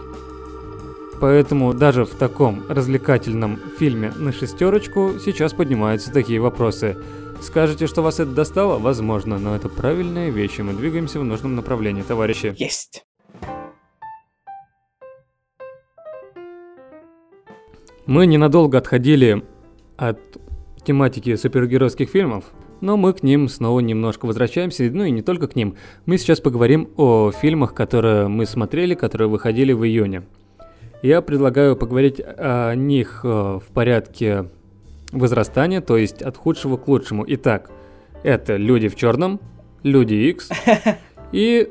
Поэтому 1.20 1.72
даже 1.72 2.05
в 2.05 2.14
таком 2.14 2.62
развлекательном 2.68 3.59
фильме 3.79 4.12
на 4.16 4.33
шестерочку 4.33 5.14
сейчас 5.24 5.55
поднимаются 5.55 6.12
такие 6.12 6.40
вопросы. 6.40 6.96
Скажете, 7.40 7.87
что 7.87 8.02
вас 8.02 8.20
это 8.20 8.33
достало? 8.33 8.79
Возможно, 8.79 9.38
но 9.38 9.57
это 9.57 9.68
правильная 9.68 10.31
вещь, 10.31 10.59
и 10.59 10.62
мы 10.62 10.74
двигаемся 10.74 11.20
в 11.20 11.24
нужном 11.24 11.55
направлении, 11.55 12.02
товарищи. 12.02 12.55
Есть! 12.57 13.05
Мы 18.07 18.26
ненадолго 18.26 18.79
отходили 18.79 19.42
от 19.96 20.20
тематики 20.85 21.35
супергеройских 21.35 22.09
фильмов, 22.09 22.44
но 22.81 22.96
мы 22.96 23.12
к 23.12 23.22
ним 23.22 23.48
снова 23.48 23.81
немножко 23.81 24.26
возвращаемся, 24.26 24.88
ну 24.92 25.05
и 25.05 25.11
не 25.11 25.22
только 25.22 25.48
к 25.48 25.57
ним. 25.57 25.76
Мы 26.05 26.18
сейчас 26.18 26.40
поговорим 26.40 26.90
о 26.96 27.33
фильмах, 27.33 27.74
которые 27.74 28.29
мы 28.29 28.46
смотрели, 28.46 28.94
которые 28.94 29.29
выходили 29.29 29.72
в 29.72 29.85
июне. 29.85 30.22
Я 31.07 31.23
предлагаю 31.23 31.77
поговорить 31.77 32.21
о 32.21 32.75
них 32.75 33.21
э, 33.23 33.29
в 33.29 33.62
порядке 33.73 34.51
возрастания, 35.12 35.81
то 35.81 35.97
есть 35.97 36.21
от 36.21 36.37
худшего 36.37 36.79
к 36.79 36.88
лучшему. 36.88 37.25
Итак, 37.29 37.71
это 38.25 38.57
«Люди 38.57 38.88
в 38.88 38.97
черном», 38.97 39.38
«Люди 39.85 40.14
X 40.14 40.51
и 41.31 41.71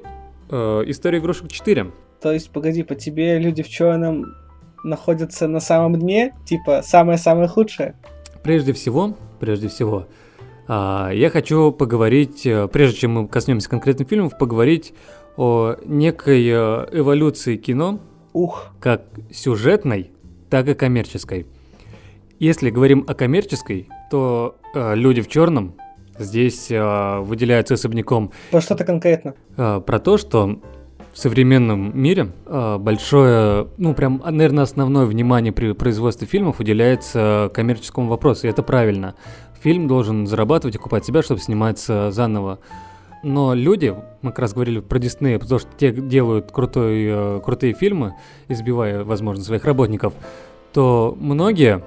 э, 0.50 0.84
«История 0.86 1.19
игрушек 1.19 1.48
4». 1.48 1.91
То 2.21 2.32
есть, 2.32 2.50
погоди, 2.50 2.84
по 2.84 2.95
тебе 2.95 3.38
«Люди 3.38 3.62
в 3.62 3.67
черном» 3.67 4.24
находятся 4.86 5.50
на 5.50 5.60
самом 5.60 6.00
дне? 6.00 6.34
Типа, 6.45 6.82
самое-самое 6.82 7.50
худшее? 7.50 7.98
Прежде 8.41 8.71
всего, 8.71 9.17
прежде 9.41 9.67
всего, 9.67 10.08
э, 10.69 11.10
я 11.13 11.30
хочу 11.30 11.74
поговорить, 11.74 12.45
э, 12.45 12.69
прежде 12.69 13.00
чем 13.00 13.12
мы 13.12 13.28
коснемся 13.28 13.69
конкретных 13.69 14.08
фильмов, 14.08 14.38
поговорить 14.38 14.93
о 15.36 15.76
некой 15.84 16.48
э, 16.48 16.88
эволюции 16.93 17.58
кино, 17.58 18.00
Ух. 18.36 18.67
Как 18.82 19.04
сюжетной, 19.32 20.12
так 20.50 20.67
и 20.67 20.74
коммерческой. 20.74 21.47
Если 22.38 22.70
говорим 22.70 23.05
о 23.07 23.14
коммерческой, 23.14 23.88
то 24.12 24.57
э, 24.74 24.93
люди 24.93 25.22
в 25.22 25.30
черном 25.30 25.76
здесь 26.20 26.70
э, 26.70 27.20
выделяются 27.22 27.76
особняком. 27.76 28.34
Про 28.51 28.59
что-то 28.59 28.84
конкретно? 28.84 29.36
Э, 29.55 29.80
про 29.80 29.99
то, 29.99 30.18
что 30.18 30.59
в 31.14 31.18
современном 31.18 31.97
мире 31.97 32.34
э, 32.45 32.78
большое, 32.78 33.70
ну 33.78 33.93
прям, 33.93 34.22
наверное, 34.30 34.66
основное 34.66 35.05
внимание 35.05 35.53
при 35.53 35.72
производстве 35.72 36.28
фильмов 36.28 36.59
уделяется 36.59 37.49
коммерческому 37.53 38.09
вопросу, 38.09 38.47
и 38.47 38.49
это 38.49 38.64
правильно. 38.64 39.16
Фильм 39.62 39.88
должен 39.88 40.28
зарабатывать, 40.28 40.76
окупать 40.76 41.05
себя, 41.05 41.24
чтобы 41.24 41.39
сниматься 41.39 42.12
заново. 42.12 42.59
Но 43.26 43.55
люди, 43.55 43.95
мы 44.21 44.30
как 44.30 44.38
раз 44.38 44.53
говорили 44.53 44.82
про 44.82 44.99
Дисней, 44.99 45.39
потому 45.39 45.57
что 45.57 45.71
те 45.80 45.91
делают 45.91 46.51
крутой, 46.51 47.05
э, 47.07 47.41
крутые 47.43 47.73
фильмы, 47.73 48.13
избивая, 48.49 49.03
возможно, 49.03 49.43
своих 49.43 49.65
работников, 49.65 50.13
то 50.73 51.17
многие 51.19 51.84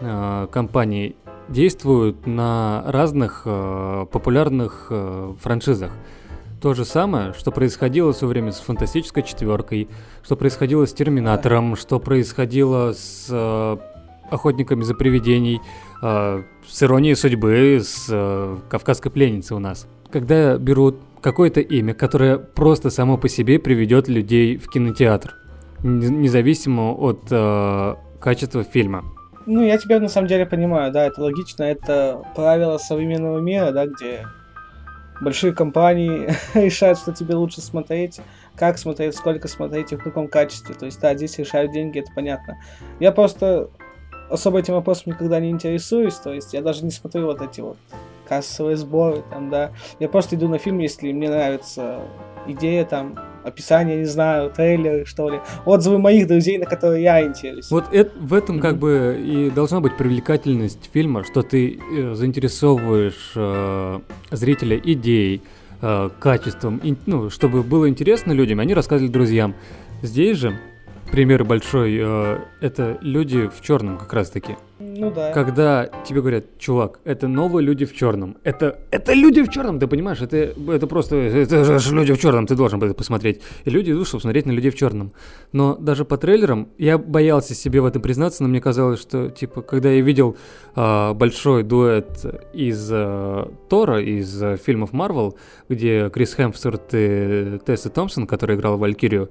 э, 0.00 0.48
компании 0.50 1.16
действуют 1.50 2.26
на 2.26 2.82
разных 2.86 3.42
э, 3.44 4.06
популярных 4.10 4.86
э, 4.88 5.34
франшизах. 5.38 5.92
то 6.62 6.72
же 6.72 6.86
самое, 6.86 7.34
что 7.34 7.50
происходило 7.50 8.14
в 8.14 8.16
свое 8.16 8.30
время 8.30 8.50
с 8.50 8.60
Фантастической 8.60 9.22
четверкой, 9.22 9.86
что 10.22 10.34
происходило 10.34 10.86
с 10.86 10.94
Терминатором, 10.94 11.76
что 11.76 12.00
происходило 12.00 12.94
с 12.94 13.26
э, 13.28 13.76
Охотниками 14.30 14.82
за 14.84 14.94
привидений, 14.94 15.60
э, 16.02 16.42
с 16.66 16.82
Иронией 16.82 17.16
судьбы, 17.16 17.80
с 17.82 18.06
э, 18.08 18.56
Кавказской 18.70 19.10
пленницей 19.10 19.58
у 19.58 19.60
нас. 19.60 19.86
Когда 20.10 20.56
берут 20.56 20.96
какое-то 21.20 21.60
имя, 21.60 21.94
которое 21.94 22.38
просто 22.38 22.90
само 22.90 23.16
по 23.16 23.28
себе 23.28 23.58
приведет 23.58 24.08
людей 24.08 24.56
в 24.56 24.68
кинотеатр, 24.68 25.34
независимо 25.82 26.92
от 26.92 27.26
э, 27.30 27.94
качества 28.20 28.64
фильма. 28.64 29.04
Ну, 29.46 29.64
я 29.64 29.78
тебя 29.78 30.00
на 30.00 30.08
самом 30.08 30.28
деле 30.28 30.46
понимаю, 30.46 30.92
да, 30.92 31.06
это 31.06 31.22
логично, 31.22 31.64
это 31.64 32.22
правило 32.36 32.78
современного 32.78 33.38
мира, 33.38 33.72
да, 33.72 33.86
где 33.86 34.26
большие 35.20 35.52
компании 35.52 36.28
решают, 36.54 36.98
что 36.98 37.12
тебе 37.12 37.34
лучше 37.34 37.60
смотреть, 37.60 38.20
как 38.54 38.78
смотреть, 38.78 39.14
сколько 39.16 39.48
смотреть 39.48 39.92
и 39.92 39.96
в 39.96 40.02
каком 40.02 40.28
качестве. 40.28 40.74
То 40.74 40.86
есть, 40.86 41.00
да, 41.00 41.14
здесь 41.14 41.38
решают 41.38 41.72
деньги, 41.72 42.00
это 42.00 42.10
понятно. 42.14 42.58
Я 42.98 43.12
просто 43.12 43.70
особо 44.28 44.60
этим 44.60 44.74
вопросом 44.74 45.12
никогда 45.12 45.40
не 45.40 45.50
интересуюсь, 45.50 46.14
то 46.14 46.32
есть 46.32 46.54
я 46.54 46.62
даже 46.62 46.84
не 46.84 46.90
смотрю 46.90 47.26
вот 47.26 47.40
эти 47.40 47.60
вот 47.60 47.78
кассовые 48.30 48.76
сборы, 48.76 49.24
там, 49.28 49.50
да. 49.50 49.72
Я 49.98 50.08
просто 50.08 50.36
иду 50.36 50.46
на 50.46 50.58
фильм, 50.58 50.78
если 50.78 51.12
мне 51.12 51.28
нравится 51.28 51.98
идея, 52.46 52.84
там, 52.84 53.16
описание, 53.42 53.98
не 53.98 54.04
знаю, 54.04 54.50
трейлеры, 54.50 55.04
что 55.04 55.28
ли, 55.28 55.40
отзывы 55.66 55.98
моих 55.98 56.28
друзей, 56.28 56.56
на 56.58 56.64
которые 56.64 57.02
я 57.02 57.22
интересуюсь. 57.22 57.70
Вот 57.72 57.92
это, 57.92 58.16
в 58.16 58.32
этом 58.32 58.58
mm-hmm. 58.58 58.60
как 58.60 58.78
бы 58.78 59.20
и 59.20 59.50
должна 59.50 59.80
быть 59.80 59.96
привлекательность 59.96 60.90
фильма, 60.92 61.24
что 61.24 61.42
ты 61.42 61.80
э, 61.80 62.14
заинтересовываешь 62.14 63.32
э, 63.34 64.00
зрителя 64.30 64.78
идеей, 64.78 65.42
э, 65.82 66.10
качеством, 66.20 66.80
и, 66.84 66.94
ну, 67.06 67.30
чтобы 67.30 67.64
было 67.64 67.88
интересно 67.88 68.30
людям, 68.30 68.60
они 68.60 68.74
рассказывали 68.74 69.10
друзьям. 69.10 69.56
Здесь 70.02 70.38
же 70.38 70.56
пример 71.10 71.44
большой, 71.44 71.98
э, 72.00 72.38
это 72.60 72.98
люди 73.00 73.48
в 73.48 73.60
черном 73.60 73.98
как 73.98 74.12
раз-таки. 74.12 74.56
Ну 74.78 75.10
да. 75.10 75.32
Когда 75.32 75.90
тебе 76.06 76.20
говорят, 76.20 76.58
чувак, 76.58 77.00
это 77.04 77.28
новые 77.28 77.64
люди 77.64 77.84
в 77.84 77.94
черном. 77.94 78.38
Это, 78.44 78.78
это 78.90 79.12
люди 79.12 79.42
в 79.42 79.50
черном, 79.50 79.78
ты 79.78 79.86
понимаешь? 79.86 80.20
Это, 80.22 80.36
это 80.36 80.86
просто, 80.86 81.16
это 81.16 81.78
же 81.78 81.94
люди 81.94 82.14
в 82.14 82.18
черном, 82.18 82.46
ты 82.46 82.54
должен 82.54 82.82
это 82.82 82.94
посмотреть. 82.94 83.42
И 83.64 83.70
люди 83.70 83.90
идут, 83.92 84.08
чтобы 84.08 84.22
смотреть 84.22 84.46
на 84.46 84.52
людей 84.52 84.70
в 84.70 84.76
черном. 84.76 85.12
Но 85.52 85.76
даже 85.76 86.04
по 86.04 86.16
трейлерам, 86.16 86.68
я 86.78 86.96
боялся 86.96 87.54
себе 87.54 87.82
в 87.82 87.84
этом 87.84 88.00
признаться, 88.00 88.42
но 88.42 88.48
мне 88.48 88.60
казалось, 88.60 89.00
что, 89.00 89.28
типа, 89.28 89.60
когда 89.62 89.90
я 89.90 90.00
видел 90.00 90.36
э, 90.74 91.12
большой 91.12 91.62
дуэт 91.62 92.24
из 92.54 92.88
э, 92.90 93.44
Тора, 93.68 94.00
из 94.00 94.42
э, 94.42 94.56
фильмов 94.56 94.92
Марвел, 94.92 95.36
где 95.68 96.08
Крис 96.08 96.34
Хемсворт 96.34 96.94
и 96.94 97.58
Тесса 97.66 97.90
Томпсон, 97.90 98.26
который 98.26 98.56
играл 98.56 98.78
Валькирию, 98.78 99.30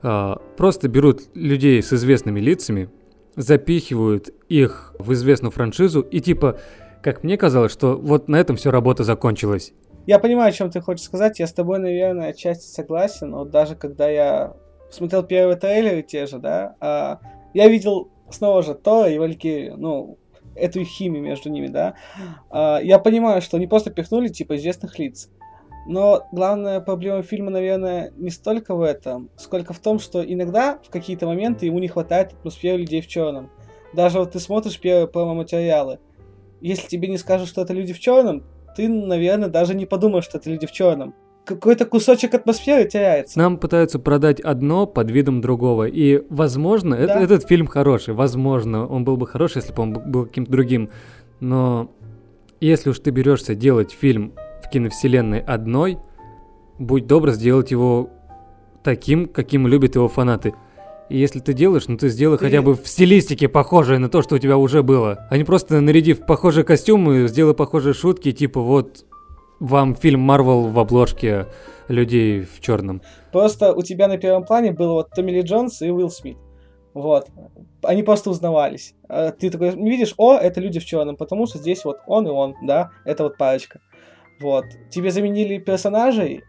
просто 0.00 0.88
берут 0.88 1.22
людей 1.34 1.82
с 1.82 1.92
известными 1.92 2.40
лицами, 2.40 2.88
запихивают 3.36 4.30
их 4.48 4.94
в 4.98 5.12
известную 5.12 5.50
франшизу 5.50 6.00
и 6.00 6.20
типа, 6.20 6.58
как 7.02 7.22
мне 7.24 7.36
казалось, 7.36 7.72
что 7.72 7.96
вот 7.96 8.28
на 8.28 8.36
этом 8.36 8.56
все 8.56 8.70
работа 8.70 9.04
закончилась. 9.04 9.72
Я 10.06 10.18
понимаю, 10.18 10.48
о 10.48 10.52
чем 10.52 10.70
ты 10.70 10.80
хочешь 10.80 11.04
сказать, 11.04 11.38
я 11.38 11.46
с 11.46 11.52
тобой, 11.52 11.78
наверное, 11.78 12.30
отчасти 12.30 12.66
согласен, 12.66 13.30
но 13.30 13.44
даже 13.44 13.76
когда 13.76 14.08
я 14.08 14.54
смотрел 14.90 15.22
первые 15.22 15.56
трейлеры 15.56 16.02
те 16.02 16.26
же, 16.26 16.38
да, 16.38 16.74
а, 16.80 17.20
я 17.54 17.68
видел 17.68 18.08
снова 18.30 18.62
же 18.62 18.74
Тора 18.74 19.10
и 19.10 19.18
Валькирию, 19.18 19.76
ну, 19.76 20.18
эту 20.54 20.82
химию 20.84 21.22
между 21.22 21.50
ними, 21.50 21.68
да, 21.68 21.94
а, 22.50 22.80
я 22.82 22.98
понимаю, 22.98 23.40
что 23.42 23.56
они 23.56 23.66
просто 23.66 23.90
пихнули, 23.90 24.28
типа, 24.28 24.56
известных 24.56 24.98
лиц. 24.98 25.30
Но 25.90 26.28
главная 26.30 26.78
проблема 26.78 27.22
фильма, 27.22 27.50
наверное, 27.50 28.12
не 28.16 28.30
столько 28.30 28.76
в 28.76 28.80
этом, 28.80 29.28
сколько 29.36 29.72
в 29.72 29.80
том, 29.80 29.98
что 29.98 30.22
иногда 30.22 30.78
в 30.86 30.88
какие-то 30.88 31.26
моменты 31.26 31.66
ему 31.66 31.80
не 31.80 31.88
хватает 31.88 32.32
атмосферы 32.32 32.78
людей 32.78 33.00
в 33.00 33.08
черном. 33.08 33.50
Даже 33.92 34.20
вот 34.20 34.30
ты 34.30 34.38
смотришь 34.38 34.78
первые 34.78 35.08
промо-материалы. 35.08 35.98
Если 36.60 36.86
тебе 36.86 37.08
не 37.08 37.18
скажут, 37.18 37.48
что 37.48 37.62
это 37.62 37.72
люди 37.72 37.92
в 37.92 37.98
черном, 37.98 38.44
ты, 38.76 38.88
наверное, 38.88 39.48
даже 39.48 39.74
не 39.74 39.84
подумаешь, 39.84 40.26
что 40.26 40.38
это 40.38 40.48
люди 40.48 40.64
в 40.64 40.70
черном. 40.70 41.12
Какой-то 41.44 41.86
кусочек 41.86 42.34
атмосферы 42.34 42.88
теряется. 42.88 43.36
Нам 43.36 43.58
пытаются 43.58 43.98
продать 43.98 44.38
одно 44.38 44.86
под 44.86 45.10
видом 45.10 45.40
другого. 45.40 45.88
И, 45.88 46.22
возможно, 46.30 46.96
да. 46.96 47.02
это, 47.02 47.18
этот 47.18 47.48
фильм 47.48 47.66
хороший. 47.66 48.14
Возможно, 48.14 48.86
он 48.86 49.04
был 49.04 49.16
бы 49.16 49.26
хороший, 49.26 49.56
если 49.56 49.72
бы 49.72 49.82
он 49.82 49.94
был 49.94 50.26
каким-то 50.26 50.52
другим. 50.52 50.88
Но 51.40 51.90
если 52.60 52.90
уж 52.90 53.00
ты 53.00 53.10
берешься 53.10 53.56
делать 53.56 53.90
фильм 53.90 54.34
киновселенной 54.70 55.40
одной, 55.40 55.98
будь 56.78 57.06
добр 57.06 57.30
сделать 57.30 57.70
его 57.70 58.10
таким, 58.82 59.28
каким 59.28 59.66
любят 59.66 59.94
его 59.94 60.08
фанаты. 60.08 60.54
И 61.08 61.18
если 61.18 61.40
ты 61.40 61.52
делаешь, 61.52 61.88
ну 61.88 61.96
ты 61.96 62.08
сделай 62.08 62.38
ты... 62.38 62.44
хотя 62.44 62.62
бы 62.62 62.74
в 62.74 62.86
стилистике 62.86 63.48
похожее 63.48 63.98
на 63.98 64.08
то, 64.08 64.22
что 64.22 64.36
у 64.36 64.38
тебя 64.38 64.56
уже 64.56 64.82
было. 64.82 65.26
А 65.28 65.36
не 65.36 65.44
просто 65.44 65.80
нарядив 65.80 66.24
похожие 66.24 66.64
костюмы, 66.64 67.26
сделай 67.26 67.54
похожие 67.54 67.94
шутки, 67.94 68.32
типа 68.32 68.60
вот 68.60 69.04
вам 69.58 69.94
фильм 69.94 70.20
Марвел 70.20 70.68
в 70.68 70.78
обложке 70.78 71.46
людей 71.88 72.42
в 72.42 72.60
черном. 72.60 73.02
Просто 73.32 73.74
у 73.74 73.82
тебя 73.82 74.08
на 74.08 74.18
первом 74.18 74.44
плане 74.44 74.72
было 74.72 74.92
вот 74.92 75.10
Томми 75.10 75.32
Ли 75.32 75.42
Джонс 75.42 75.82
и 75.82 75.90
Уилл 75.90 76.10
Смит. 76.10 76.38
Вот. 76.94 77.28
Они 77.82 78.02
просто 78.02 78.30
узнавались. 78.30 78.94
А 79.08 79.32
ты 79.32 79.50
такой 79.50 79.70
видишь, 79.70 80.14
о, 80.16 80.36
это 80.36 80.60
люди 80.60 80.80
в 80.80 80.84
черном, 80.84 81.16
потому 81.16 81.46
что 81.46 81.58
здесь 81.58 81.84
вот 81.84 81.98
он 82.06 82.26
и 82.26 82.30
он, 82.30 82.54
да, 82.62 82.90
это 83.04 83.24
вот 83.24 83.36
парочка. 83.36 83.80
Вот. 84.40 84.64
Тебе 84.90 85.10
заменили 85.10 85.58
персонажей, 85.58 86.42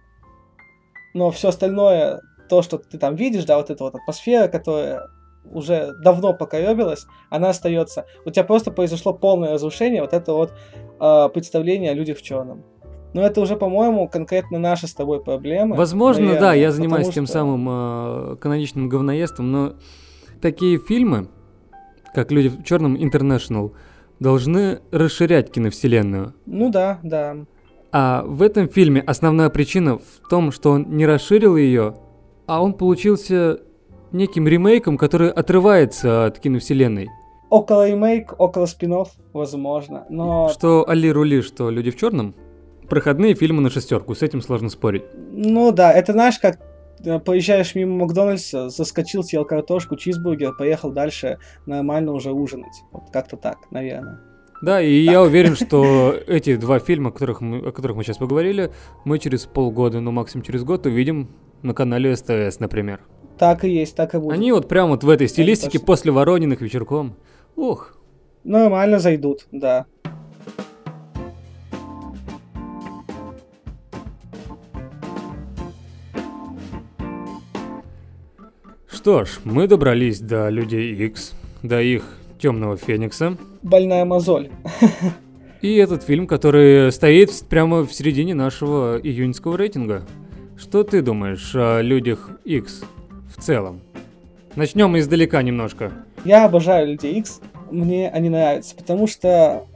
но 1.13 1.29
все 1.31 1.49
остальное, 1.49 2.21
то, 2.49 2.61
что 2.61 2.77
ты 2.77 2.97
там 2.97 3.15
видишь, 3.15 3.45
да, 3.45 3.57
вот 3.57 3.69
эта 3.69 3.83
вот 3.83 3.95
атмосфера, 3.95 4.47
которая 4.47 5.07
уже 5.45 5.93
давно 6.03 6.33
покоебилась, 6.33 7.05
она 7.29 7.49
остается. 7.49 8.05
У 8.25 8.29
тебя 8.29 8.43
просто 8.43 8.71
произошло 8.71 9.13
полное 9.13 9.53
разрушение 9.53 10.01
вот 10.01 10.13
это 10.13 10.33
вот 10.33 10.53
э, 10.99 11.29
представление 11.33 11.91
о 11.91 11.93
людях 11.93 12.19
в 12.19 12.21
черном. 12.21 12.63
Но 13.13 13.21
это 13.21 13.41
уже, 13.41 13.57
по-моему, 13.57 14.07
конкретно 14.07 14.57
наши 14.59 14.87
с 14.87 14.93
тобой 14.93 15.21
проблемы. 15.21 15.75
Возможно, 15.75 16.23
наверное, 16.23 16.41
да, 16.41 16.53
я 16.53 16.71
занимаюсь 16.71 17.09
тем 17.09 17.25
что... 17.25 17.33
самым 17.33 17.67
э, 18.33 18.35
каноничным 18.37 18.87
говноестом, 18.87 19.51
но 19.51 19.73
такие 20.41 20.77
фильмы, 20.77 21.27
как 22.13 22.31
«Люди 22.31 22.49
в 22.49 22.63
черном 22.63 22.95
International», 22.95 23.73
должны 24.19 24.81
расширять 24.91 25.51
киновселенную. 25.51 26.35
Ну 26.45 26.69
да, 26.69 26.99
да. 27.03 27.37
А 27.91 28.23
в 28.25 28.41
этом 28.41 28.69
фильме 28.69 29.01
основная 29.01 29.49
причина 29.49 29.97
в 29.97 30.29
том, 30.29 30.51
что 30.51 30.71
он 30.71 30.95
не 30.95 31.05
расширил 31.05 31.57
ее, 31.57 31.95
а 32.47 32.63
он 32.63 32.73
получился 32.73 33.59
неким 34.11 34.47
ремейком, 34.47 34.97
который 34.97 35.29
отрывается 35.29 36.25
от 36.25 36.39
киновселенной. 36.39 37.09
Около 37.49 37.89
ремейк, 37.89 38.33
около 38.37 38.65
спин 38.65 38.95
возможно, 39.33 40.05
но... 40.09 40.47
Что 40.49 40.87
Али 40.87 41.11
Рули, 41.11 41.41
что 41.41 41.69
Люди 41.69 41.91
в 41.91 41.97
черном? 41.97 42.33
Проходные 42.89 43.35
фильмы 43.35 43.61
на 43.61 43.69
шестерку, 43.69 44.15
с 44.15 44.21
этим 44.21 44.41
сложно 44.41 44.69
спорить. 44.69 45.03
Ну 45.31 45.71
да, 45.71 45.91
это 45.91 46.13
знаешь, 46.13 46.39
как 46.39 46.59
э, 47.03 47.19
поезжаешь 47.19 47.75
мимо 47.75 48.05
Макдональдса, 48.05 48.69
заскочил, 48.69 49.23
съел 49.23 49.43
картошку, 49.43 49.97
чизбургер, 49.97 50.55
поехал 50.57 50.91
дальше 50.91 51.39
нормально 51.65 52.13
уже 52.13 52.31
ужинать. 52.31 52.83
Вот 52.91 53.09
как-то 53.11 53.35
так, 53.35 53.57
наверное. 53.69 54.19
Да, 54.62 54.80
и 54.80 54.93
я 54.93 55.24
уверен, 55.24 55.55
что 55.55 56.14
эти 56.28 56.55
два 56.55 56.78
фильма, 56.78 57.09
о 57.09 57.12
которых, 57.12 57.41
мы, 57.41 57.57
о 57.57 57.72
которых 57.72 57.97
мы 57.97 58.03
сейчас 58.03 58.18
поговорили, 58.18 58.72
мы 59.05 59.18
через 59.18 59.45
полгода, 59.45 59.99
ну 60.01 60.12
максимум 60.12 60.45
через 60.45 60.64
год 60.64 60.86
увидим 60.86 61.30
на 61.64 61.74
канале 61.74 62.16
СТС, 62.16 62.59
например. 62.59 62.99
Так 63.39 63.64
и 63.64 63.70
есть, 63.70 63.95
так 63.95 64.14
и 64.14 64.20
будет. 64.20 64.34
Они 64.34 64.51
вот 64.51 64.68
прям 64.68 64.89
вот 64.89 65.03
в 65.03 65.09
этой 65.09 65.28
стилистике 65.28 65.80
после 65.80 66.12
Ворониных 66.12 66.62
вечерком. 66.62 67.16
Ух. 67.55 67.97
Нормально 68.43 68.99
зайдут, 68.99 69.47
да. 69.51 69.88
Что 78.88 79.26
ж, 79.26 79.39
мы 79.43 79.68
добрались 79.68 80.20
до 80.20 80.49
Людей 80.49 80.93
X, 81.07 81.34
до 81.64 81.82
их 81.82 82.20
Темного 82.41 82.75
Феникса. 82.75 83.37
Больная 83.61 84.03
мозоль. 84.03 84.49
И 85.61 85.75
этот 85.75 86.01
фильм, 86.01 86.25
который 86.25 86.91
стоит 86.91 87.31
прямо 87.47 87.85
в 87.85 87.93
середине 87.93 88.33
нашего 88.33 88.99
июньского 88.99 89.57
рейтинга. 89.57 90.07
Что 90.57 90.83
ты 90.83 91.03
думаешь 91.03 91.51
о 91.53 91.81
людях 91.81 92.31
X 92.43 92.83
в 93.35 93.39
целом? 93.39 93.81
Начнем 94.55 94.97
издалека 94.97 95.41
немножко. 95.43 95.91
Я 96.25 96.45
обожаю 96.45 96.87
людей 96.87 97.19
X, 97.19 97.41
мне 97.69 98.09
они 98.09 98.29
нравятся, 98.29 98.75
потому 98.75 99.05
что 99.05 99.67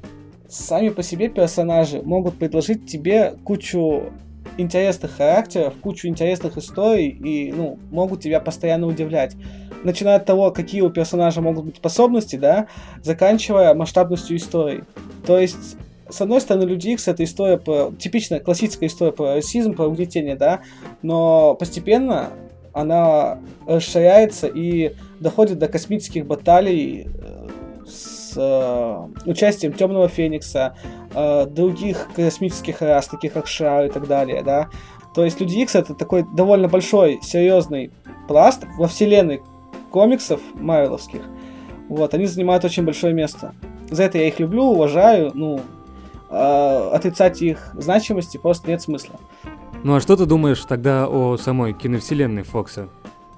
сами 0.50 0.90
по 0.90 1.04
себе 1.04 1.30
персонажи 1.30 2.02
могут 2.04 2.36
предложить 2.40 2.88
тебе 2.88 3.36
кучу 3.44 4.12
интересных 4.58 5.18
характеров, 5.18 5.74
кучу 5.82 6.08
интересных 6.08 6.58
историй 6.58 7.10
и, 7.10 7.52
ну, 7.52 7.80
могут 7.92 8.22
тебя 8.22 8.40
постоянно 8.40 8.88
удивлять 8.88 9.36
начиная 9.84 10.18
от 10.18 10.26
того, 10.26 10.52
какие 10.52 10.82
у 10.82 10.90
персонажа 10.90 11.42
могут 11.42 11.66
быть 11.66 11.78
способности, 11.78 12.36
да, 12.36 12.68
заканчивая 13.04 13.74
масштабностью 13.74 14.36
истории. 14.36 14.84
То 15.26 15.38
есть 15.38 15.78
с 16.10 16.22
одной 16.22 16.40
стороны, 16.42 16.66
Люди 16.66 16.90
Икс 16.90 17.08
это 17.08 17.24
история 17.24 17.58
по... 17.58 17.94
Типичная 17.98 18.40
классическая 18.40 18.88
история 18.88 19.12
про 19.12 19.36
расизм, 19.36 19.74
про 19.74 19.88
угнетение, 19.88 20.36
да, 20.36 20.62
но 21.02 21.56
постепенно 21.56 22.30
она 22.74 23.40
расширяется 23.66 24.48
и 24.48 24.96
доходит 25.20 25.60
до 25.60 25.68
космических 25.68 26.26
баталий 26.26 27.08
э, 27.08 27.48
с 28.36 28.38
э, 28.38 29.30
участием 29.30 29.74
Темного 29.74 30.08
Феникса, 30.08 30.76
э, 31.14 31.46
других 31.46 32.08
космических 32.16 32.82
рас, 32.82 33.08
таких 33.08 33.34
как 33.34 33.48
Шар 33.48 33.86
и 33.86 33.90
так 33.90 34.08
далее, 34.08 34.44
да. 34.44 34.70
То 35.14 35.24
есть 35.24 35.40
Люди 35.40 35.60
Икс 35.60 35.76
это 35.76 35.94
такой 35.94 36.26
довольно 36.36 36.68
большой, 36.68 37.20
серьезный 37.22 37.92
пласт 38.28 38.66
во 38.78 38.88
вселенной 38.88 39.42
комиксов 39.90 40.42
марвеловских. 40.56 41.22
Вот, 41.88 42.14
они 42.14 42.26
занимают 42.26 42.66
очень 42.66 42.84
большое 42.84 43.14
место. 43.14 43.54
За 43.90 44.04
это 44.04 44.18
я 44.18 44.28
их 44.28 44.40
люблю, 44.40 44.64
уважаю, 44.64 45.32
ну, 45.34 45.62
э, 46.30 46.90
отрицать 46.94 47.42
их 47.42 47.72
значимости 47.76 48.38
просто 48.38 48.70
нет 48.70 48.82
смысла. 48.82 49.16
Ну 49.84 49.96
а 49.96 50.02
что 50.02 50.18
ты 50.18 50.26
думаешь 50.26 50.66
тогда 50.66 51.08
о 51.08 51.38
самой 51.38 51.74
киновселенной 51.74 52.44
Фокса? 52.44 52.90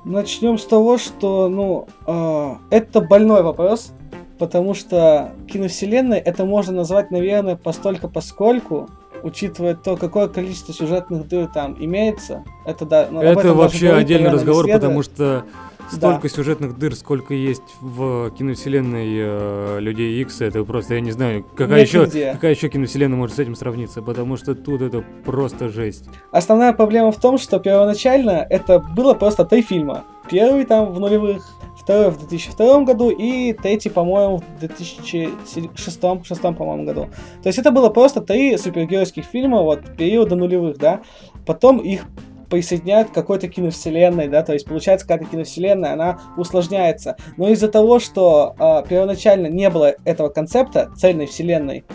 Начнем 0.05 0.57
с 0.57 0.65
того, 0.65 0.97
что, 0.97 1.49
ну, 1.49 1.87
э, 2.07 2.55
это 2.69 3.01
больной 3.01 3.43
вопрос, 3.43 3.91
потому 4.37 4.73
что 4.73 5.33
киновселенной 5.51 6.19
это 6.19 6.45
можно 6.45 6.73
назвать, 6.73 7.11
наверное, 7.11 7.55
постолько 7.55 8.07
поскольку, 8.07 8.89
учитывая 9.23 9.75
то, 9.75 9.97
какое 9.97 10.27
количество 10.27 10.73
сюжетных 10.73 11.27
дыр 11.27 11.47
там 11.47 11.75
имеется. 11.79 12.43
Это 12.65 12.85
да. 12.85 13.07
Ну, 13.09 13.21
это 13.21 13.53
вообще 13.53 13.93
отдельный 13.93 14.31
разговор, 14.31 14.67
потому 14.67 15.01
что 15.03 15.45
столько 15.91 16.23
да. 16.23 16.29
сюжетных 16.29 16.77
дыр, 16.77 16.95
сколько 16.95 17.33
есть 17.33 17.75
в 17.81 18.31
киновселенной 18.31 19.07
э, 19.09 19.77
Людей 19.79 20.21
Икс, 20.21 20.41
это 20.41 20.63
просто, 20.63 20.95
я 20.95 21.01
не 21.01 21.11
знаю, 21.11 21.45
какая 21.55 21.81
еще, 21.81 22.05
какая 22.05 22.51
еще 22.51 22.69
киновселенная 22.69 23.17
может 23.17 23.35
с 23.35 23.39
этим 23.39 23.55
сравниться, 23.55 24.01
потому 24.01 24.37
что 24.37 24.55
тут 24.55 24.81
это 24.81 25.03
просто 25.25 25.69
жесть. 25.69 26.05
Основная 26.31 26.73
проблема 26.73 27.11
в 27.11 27.19
том, 27.19 27.37
что 27.37 27.59
первоначально 27.59 28.45
это 28.49 28.79
было 28.79 29.13
просто 29.13 29.45
три 29.45 29.61
фильма. 29.61 30.03
Первый 30.29 30.65
там 30.65 30.91
в 30.91 30.99
нулевых, 30.99 31.45
второй 31.87 32.11
в 32.11 32.19
2002 32.19 32.81
году 32.81 33.09
и 33.09 33.53
третий, 33.53 33.89
по-моему, 33.89 34.39
в 34.39 34.59
2006 34.59 35.77
шестом, 35.77 36.53
по-моему, 36.53 36.83
году. 36.83 37.07
То 37.41 37.47
есть 37.47 37.57
это 37.57 37.71
было 37.71 37.87
просто 37.87 38.19
три 38.19 38.57
супергеройских 38.57 39.23
фильма 39.23 39.61
вот 39.61 39.95
периода 39.95 40.35
нулевых, 40.35 40.77
да. 40.77 40.99
Потом 41.45 41.77
их 41.77 42.05
присоединяют 42.49 43.11
к 43.11 43.13
какой-то 43.13 43.47
киновселенной, 43.47 44.27
да, 44.27 44.43
то 44.43 44.51
есть 44.51 44.65
получается 44.65 45.07
какая-то 45.07 45.31
киновселенная, 45.31 45.93
она 45.93 46.19
усложняется. 46.35 47.15
Но 47.37 47.47
из-за 47.49 47.69
того, 47.69 47.99
что 47.99 48.53
э, 48.59 48.83
первоначально 48.89 49.47
не 49.47 49.69
было 49.69 49.95
этого 50.03 50.27
концепта 50.27 50.91
цельной 50.97 51.27
вселенной, 51.27 51.85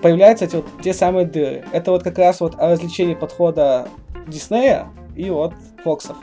появляются 0.00 0.46
эти 0.46 0.56
вот 0.56 0.66
те 0.82 0.94
самые 0.94 1.26
дыры. 1.26 1.62
Это 1.72 1.90
вот 1.90 2.02
как 2.02 2.16
раз 2.16 2.40
вот 2.40 2.54
о 2.58 2.70
развлечении 2.70 3.14
подхода 3.14 3.86
Диснея 4.26 4.86
и 5.14 5.28
вот 5.28 5.52
Фоксов. 5.84 6.16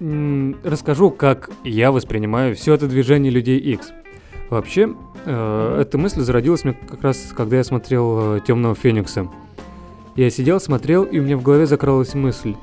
Расскажу, 0.00 1.10
как 1.10 1.50
я 1.62 1.92
воспринимаю 1.92 2.56
все 2.56 2.74
это 2.74 2.86
движение 2.86 3.30
людей 3.30 3.58
X. 3.58 3.92
Вообще, 4.48 4.94
э, 5.26 5.78
эта 5.82 5.98
мысль 5.98 6.22
зародилась 6.22 6.64
мне 6.64 6.74
как 6.88 7.02
раз, 7.02 7.32
когда 7.36 7.58
я 7.58 7.64
смотрел 7.64 8.36
э, 8.36 8.40
Темного 8.40 8.74
Феникса. 8.74 9.28
Я 10.16 10.30
сидел, 10.30 10.58
смотрел, 10.58 11.04
и 11.04 11.18
у 11.18 11.22
меня 11.22 11.36
в 11.36 11.42
голове 11.42 11.66
закралась 11.66 12.14
мысль, 12.14 12.56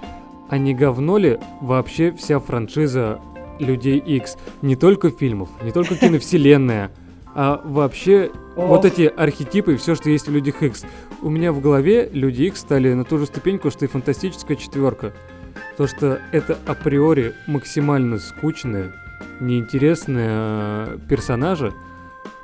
а 0.50 0.58
не 0.58 0.74
говно 0.74 1.18
ли 1.18 1.38
вообще 1.62 2.12
вся 2.12 2.40
франшиза 2.40 3.22
Людей 3.60 4.00
X? 4.00 4.38
Не 4.62 4.76
только 4.76 5.12
фильмов, 5.12 5.50
не 5.64 5.72
только 5.72 5.96
киновселенная, 6.00 6.92
а 7.36 7.62
вообще 7.64 8.32
Ох. 8.56 8.68
вот 8.68 8.86
эти 8.86 9.04
архетипы 9.04 9.74
и 9.74 9.78
все, 9.78 9.94
что 9.94 10.10
есть 10.10 10.28
в 10.28 10.32
Людях 10.32 10.64
X. 10.64 10.86
У 11.22 11.30
меня 11.30 11.54
в 11.54 11.62
голове 11.62 12.10
Люди 12.12 12.44
X 12.44 12.62
стали 12.62 12.94
на 12.94 13.04
ту 13.04 13.20
же 13.20 13.28
ступеньку, 13.28 13.70
что 13.70 13.86
и 13.86 13.88
фантастическая 13.88 14.58
четверка. 14.58 15.14
То, 15.78 15.86
что 15.86 16.20
это 16.32 16.58
априори 16.66 17.36
максимально 17.46 18.18
скучные, 18.18 18.94
неинтересные 19.40 20.28
э, 20.30 20.98
персонажи, 21.08 21.72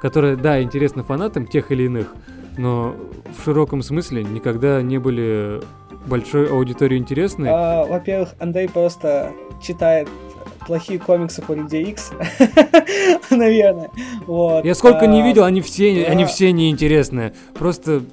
которые, 0.02 0.36
да, 0.36 0.62
интересны 0.62 1.02
фанатам 1.02 1.48
тех 1.48 1.72
или 1.72 1.84
иных, 1.84 2.14
но 2.58 2.96
в 3.36 3.44
широком 3.44 3.82
смысле 3.82 4.24
никогда 4.24 4.82
не 4.84 5.00
были 5.00 5.62
большой 6.06 6.48
аудитории 6.48 6.98
интересны? 6.98 7.48
А, 7.48 7.86
во-первых, 7.86 8.36
Андрей 8.40 8.70
просто 8.70 9.32
читает 9.62 10.08
плохие 10.68 11.00
комиксы 11.00 11.42
по 11.42 11.54
Людей 11.54 11.84
X, 11.86 12.12
наверное. 13.32 13.90
Вот. 14.28 14.64
Я 14.64 14.76
сколько 14.76 15.02
а, 15.02 15.08
не 15.08 15.24
видел, 15.24 15.44
они 15.44 15.62
все, 15.62 16.06
да. 16.06 16.12
они 16.12 16.26
все 16.26 16.52
неинтересные. 16.52 17.34
Просто 17.54 18.04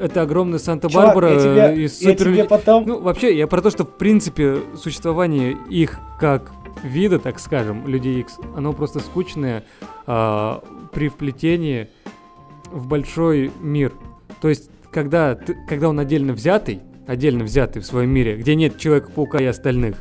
это 0.00 0.22
огромная 0.22 0.58
Санта-Барбара 0.58 1.72
и 1.74 1.88
супер... 1.88 2.30
Я 2.30 2.44
потом... 2.44 2.84
Ну, 2.86 3.00
вообще, 3.00 3.36
я 3.36 3.46
про 3.46 3.60
то, 3.60 3.70
что, 3.70 3.84
в 3.84 3.96
принципе, 3.96 4.58
существование 4.76 5.56
их 5.68 5.98
как 6.18 6.52
вида, 6.82 7.18
так 7.18 7.38
скажем, 7.38 7.86
Людей 7.86 8.20
X, 8.20 8.38
оно 8.56 8.72
просто 8.72 9.00
скучное 9.00 9.64
а, 10.06 10.62
при 10.92 11.08
вплетении 11.08 11.88
в 12.70 12.86
большой 12.86 13.50
мир. 13.60 13.92
То 14.40 14.48
есть, 14.48 14.70
когда, 14.90 15.34
ты, 15.34 15.56
когда 15.68 15.88
он 15.88 15.98
отдельно 15.98 16.32
взятый, 16.32 16.80
отдельно 17.06 17.44
взятый 17.44 17.82
в 17.82 17.86
своем 17.86 18.10
мире, 18.10 18.36
где 18.36 18.54
нет 18.54 18.78
Человека-паука 18.78 19.38
и 19.38 19.46
остальных, 19.46 19.96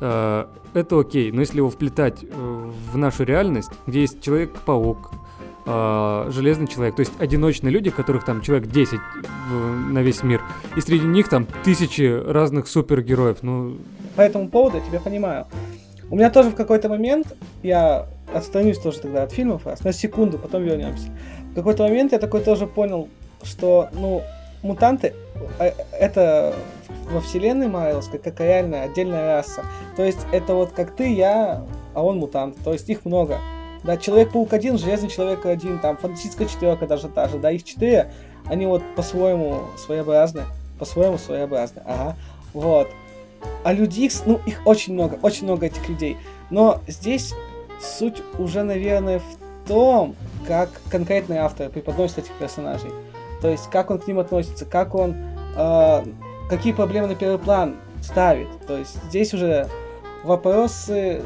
э, 0.00 0.44
это 0.74 1.00
окей. 1.00 1.30
Но 1.30 1.40
если 1.40 1.58
его 1.58 1.70
вплетать 1.70 2.18
э, 2.22 2.70
в 2.92 2.96
нашу 2.96 3.24
реальность, 3.24 3.70
где 3.86 4.00
есть 4.00 4.20
Человек-паук, 4.20 5.12
э, 5.66 6.30
Железный 6.30 6.66
Человек, 6.66 6.96
то 6.96 7.00
есть 7.00 7.12
одиночные 7.18 7.70
люди, 7.70 7.90
которых 7.90 8.24
там 8.24 8.40
человек 8.40 8.68
10 8.68 8.98
в, 9.50 9.52
на 9.92 10.00
весь 10.00 10.22
мир, 10.22 10.42
и 10.76 10.80
среди 10.80 11.06
них 11.06 11.28
там 11.28 11.46
тысячи 11.64 12.02
разных 12.02 12.68
супергероев, 12.68 13.42
ну... 13.42 13.76
По 14.14 14.22
этому 14.22 14.48
поводу 14.48 14.78
я 14.78 14.84
тебя 14.84 15.00
понимаю. 15.00 15.46
У 16.10 16.16
меня 16.16 16.30
тоже 16.30 16.50
в 16.50 16.54
какой-то 16.54 16.88
момент, 16.88 17.34
я 17.62 18.06
отстранюсь 18.32 18.78
тоже 18.78 19.00
тогда 19.00 19.24
от 19.24 19.32
фильмов, 19.32 19.66
раз 19.66 19.82
на 19.82 19.92
секунду, 19.92 20.38
потом 20.38 20.62
вернемся. 20.62 21.08
В 21.50 21.54
какой-то 21.54 21.82
момент 21.82 22.12
я 22.12 22.18
такой 22.18 22.42
тоже 22.42 22.66
понял, 22.66 23.08
что, 23.42 23.88
ну, 23.92 24.22
мутанты 24.62 25.14
э, 25.58 25.72
это 25.92 26.54
во 27.10 27.20
вселенной 27.20 27.68
Майлз 27.68 28.08
как 28.22 28.40
реальная 28.40 28.84
отдельная 28.84 29.36
раса. 29.36 29.64
То 29.96 30.04
есть 30.04 30.18
это 30.32 30.54
вот 30.54 30.72
как 30.72 30.94
ты, 30.94 31.12
я, 31.12 31.64
а 31.94 32.04
он 32.04 32.18
мутант. 32.18 32.56
То 32.64 32.72
есть 32.72 32.88
их 32.88 33.04
много. 33.04 33.38
Да, 33.86 33.96
Человек-паук 33.96 34.52
один, 34.52 34.78
Железный 34.78 35.08
Человек 35.08 35.46
один, 35.46 35.78
там 35.78 35.96
фантастическая 35.96 36.48
четверка 36.48 36.86
даже 36.88 37.08
та 37.08 37.28
же, 37.28 37.38
да, 37.38 37.52
их 37.52 37.62
четыре, 37.62 38.10
они 38.46 38.66
вот 38.66 38.82
по-своему 38.96 39.62
своеобразны, 39.76 40.42
по-своему 40.78 41.18
своеобразны, 41.18 41.82
ага, 41.86 42.16
вот. 42.52 42.88
А 43.62 43.72
Икс, 43.72 44.22
ну, 44.26 44.40
их 44.44 44.62
очень 44.64 44.94
много, 44.94 45.18
очень 45.22 45.44
много 45.44 45.66
этих 45.66 45.88
людей. 45.88 46.16
Но 46.50 46.80
здесь 46.88 47.32
суть 47.80 48.22
уже, 48.38 48.64
наверное, 48.64 49.20
в 49.20 49.68
том, 49.68 50.16
как 50.48 50.68
конкретные 50.90 51.40
авторы 51.40 51.70
преподносят 51.70 52.18
этих 52.18 52.32
персонажей. 52.38 52.90
То 53.40 53.48
есть, 53.48 53.68
как 53.70 53.90
он 53.90 53.98
к 53.98 54.06
ним 54.08 54.18
относится, 54.18 54.64
как 54.64 54.94
он, 54.94 55.16
э, 55.56 56.04
какие 56.48 56.72
проблемы 56.72 57.08
на 57.08 57.14
первый 57.14 57.38
план 57.38 57.76
ставит. 58.02 58.48
То 58.66 58.78
есть, 58.78 58.96
здесь 59.08 59.34
уже 59.34 59.68
вопросы 60.24 61.22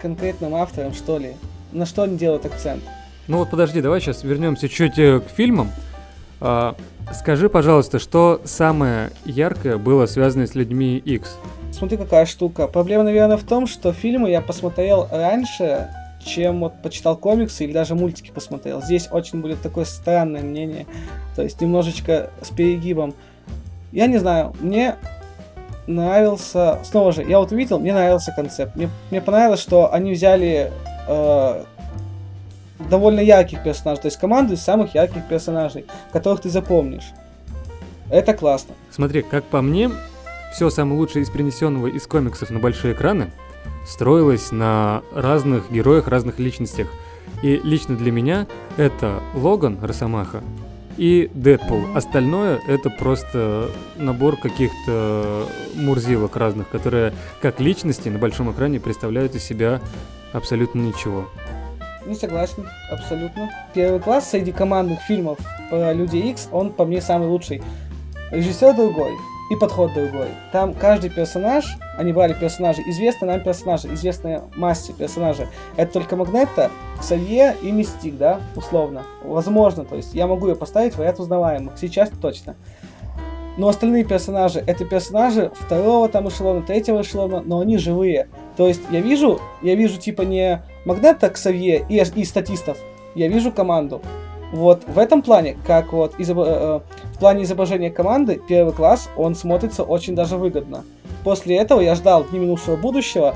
конкретным 0.00 0.54
авторам, 0.54 0.94
что 0.94 1.18
ли, 1.18 1.36
на 1.72 1.86
что 1.86 2.02
они 2.02 2.16
делают 2.16 2.46
акцент. 2.46 2.82
Ну 3.28 3.38
вот 3.38 3.50
подожди, 3.50 3.80
давай 3.80 4.00
сейчас 4.00 4.24
вернемся 4.24 4.68
чуть 4.68 4.98
э, 4.98 5.20
к 5.20 5.28
фильмам. 5.28 5.70
А, 6.40 6.74
скажи, 7.12 7.48
пожалуйста, 7.48 7.98
что 7.98 8.40
самое 8.44 9.10
яркое 9.24 9.78
было 9.78 10.06
связано 10.06 10.46
с 10.46 10.54
людьми 10.54 10.98
X? 10.98 11.36
Смотри, 11.70 11.96
какая 11.96 12.26
штука. 12.26 12.66
Проблема, 12.66 13.04
наверное, 13.04 13.36
в 13.36 13.44
том, 13.44 13.66
что 13.66 13.92
фильмы 13.92 14.30
я 14.30 14.40
посмотрел 14.40 15.08
раньше, 15.10 15.88
чем 16.24 16.60
вот 16.60 16.82
почитал 16.82 17.16
комиксы 17.16 17.64
или 17.64 17.72
даже 17.72 17.94
мультики 17.94 18.30
посмотрел. 18.30 18.82
Здесь 18.82 19.08
очень 19.10 19.40
будет 19.40 19.62
такое 19.62 19.84
странное 19.84 20.42
мнение, 20.42 20.86
то 21.36 21.42
есть 21.42 21.60
немножечко 21.60 22.30
с 22.42 22.50
перегибом. 22.50 23.14
Я 23.92 24.06
не 24.06 24.18
знаю, 24.18 24.54
мне 24.60 24.96
нравился, 25.86 26.78
снова 26.84 27.12
же, 27.12 27.22
я 27.22 27.38
вот 27.38 27.52
увидел, 27.52 27.78
мне 27.78 27.92
нравился 27.92 28.32
концепт. 28.34 28.76
Мне, 28.76 28.88
мне 29.10 29.20
понравилось, 29.20 29.60
что 29.60 29.92
они 29.92 30.12
взяли 30.12 30.72
э, 31.08 31.64
довольно 32.90 33.20
ярких 33.20 33.62
персонажей, 33.62 34.02
то 34.02 34.06
есть 34.06 34.18
команду 34.18 34.54
из 34.54 34.62
самых 34.62 34.94
ярких 34.94 35.26
персонажей, 35.28 35.86
которых 36.12 36.40
ты 36.40 36.50
запомнишь. 36.50 37.12
Это 38.10 38.34
классно. 38.34 38.74
Смотри, 38.90 39.22
как 39.22 39.44
по 39.44 39.62
мне, 39.62 39.90
все 40.52 40.68
самое 40.70 40.98
лучшее 40.98 41.22
из 41.22 41.30
принесенного 41.30 41.86
из 41.86 42.06
комиксов 42.06 42.50
на 42.50 42.58
большие 42.58 42.94
экраны 42.94 43.30
строилась 43.86 44.52
на 44.52 45.02
разных 45.14 45.70
героях, 45.70 46.08
разных 46.08 46.38
личностях. 46.38 46.88
И 47.42 47.56
лично 47.64 47.96
для 47.96 48.12
меня 48.12 48.46
это 48.76 49.20
Логан 49.34 49.78
Росомаха 49.82 50.42
и 50.96 51.30
Дэдпул. 51.34 51.96
Остальное 51.96 52.60
это 52.68 52.90
просто 52.90 53.70
набор 53.96 54.36
каких-то 54.36 55.46
мурзилок 55.74 56.36
разных, 56.36 56.68
которые 56.68 57.14
как 57.40 57.60
личности 57.60 58.08
на 58.08 58.18
большом 58.18 58.52
экране 58.52 58.78
представляют 58.78 59.34
из 59.34 59.42
себя 59.42 59.80
абсолютно 60.32 60.80
ничего. 60.80 61.28
не 62.06 62.14
согласен, 62.14 62.68
абсолютно. 62.90 63.50
Первый 63.74 64.00
класс 64.00 64.30
среди 64.30 64.52
командных 64.52 65.00
фильмов 65.02 65.38
про 65.70 65.92
Люди 65.92 66.16
Икс, 66.16 66.48
он 66.52 66.72
по 66.72 66.84
мне 66.84 67.00
самый 67.00 67.28
лучший. 67.28 67.62
Режиссер 68.30 68.74
другой, 68.74 69.12
и 69.52 69.56
подход 69.56 69.92
другой. 69.92 70.28
Там 70.50 70.72
каждый 70.72 71.10
персонаж, 71.10 71.76
они 71.98 72.12
брали 72.12 72.32
персонажи, 72.32 72.80
известные 72.86 73.32
нам 73.32 73.40
персонажи, 73.40 73.92
известные 73.92 74.42
массе 74.56 74.94
персонажей. 74.94 75.46
Это 75.76 75.92
только 75.92 76.16
Магнетта, 76.16 76.70
Ксавье 76.98 77.54
и 77.60 77.70
Мистик, 77.70 78.16
да, 78.16 78.40
условно. 78.56 79.02
Возможно, 79.22 79.84
то 79.84 79.94
есть 79.94 80.14
я 80.14 80.26
могу 80.26 80.48
ее 80.48 80.56
поставить 80.56 80.96
в 80.96 81.02
ряд 81.02 81.20
узнаваемых, 81.20 81.74
сейчас 81.76 82.08
точно. 82.20 82.56
Но 83.56 83.68
остальные 83.68 84.04
персонажи, 84.04 84.62
это 84.66 84.84
персонажи 84.84 85.50
второго 85.54 86.08
там 86.08 86.28
эшелона, 86.28 86.62
третьего 86.62 87.02
эшелона, 87.02 87.42
но 87.44 87.60
они 87.60 87.76
живые. 87.76 88.28
То 88.56 88.66
есть 88.66 88.80
я 88.90 89.00
вижу, 89.00 89.40
я 89.62 89.74
вижу 89.74 89.98
типа 89.98 90.22
не 90.22 90.62
Магнета, 90.84 91.28
Ксавье 91.28 91.84
и, 91.88 92.02
и 92.14 92.24
статистов, 92.24 92.78
я 93.14 93.28
вижу 93.28 93.52
команду. 93.52 94.00
Вот 94.52 94.84
в 94.86 94.98
этом 94.98 95.22
плане, 95.22 95.56
как 95.66 95.92
вот 95.92 96.14
изоб... 96.18 96.38
э, 96.40 96.80
в 97.14 97.18
плане 97.18 97.44
изображения 97.44 97.90
команды, 97.90 98.40
первый 98.46 98.74
класс, 98.74 99.08
он 99.16 99.34
смотрится 99.34 99.82
очень 99.82 100.14
даже 100.14 100.36
выгодно. 100.36 100.84
После 101.24 101.56
этого 101.56 101.80
я 101.80 101.94
ждал 101.94 102.24
Дни 102.24 102.38
минувшего 102.38 102.76
будущего, 102.76 103.34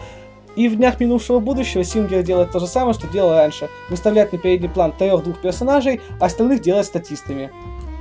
и 0.56 0.68
в 0.68 0.76
Днях 0.76 1.00
минувшего 1.00 1.38
будущего 1.38 1.84
Сингер 1.84 2.22
делает 2.22 2.50
то 2.50 2.58
же 2.58 2.66
самое, 2.66 2.94
что 2.94 3.06
делал 3.06 3.30
раньше. 3.30 3.68
Выставляет 3.90 4.32
на 4.32 4.38
передний 4.38 4.68
план 4.68 4.92
трех-двух 4.92 5.38
персонажей, 5.38 6.00
остальных 6.20 6.62
делает 6.62 6.86
статистами. 6.86 7.50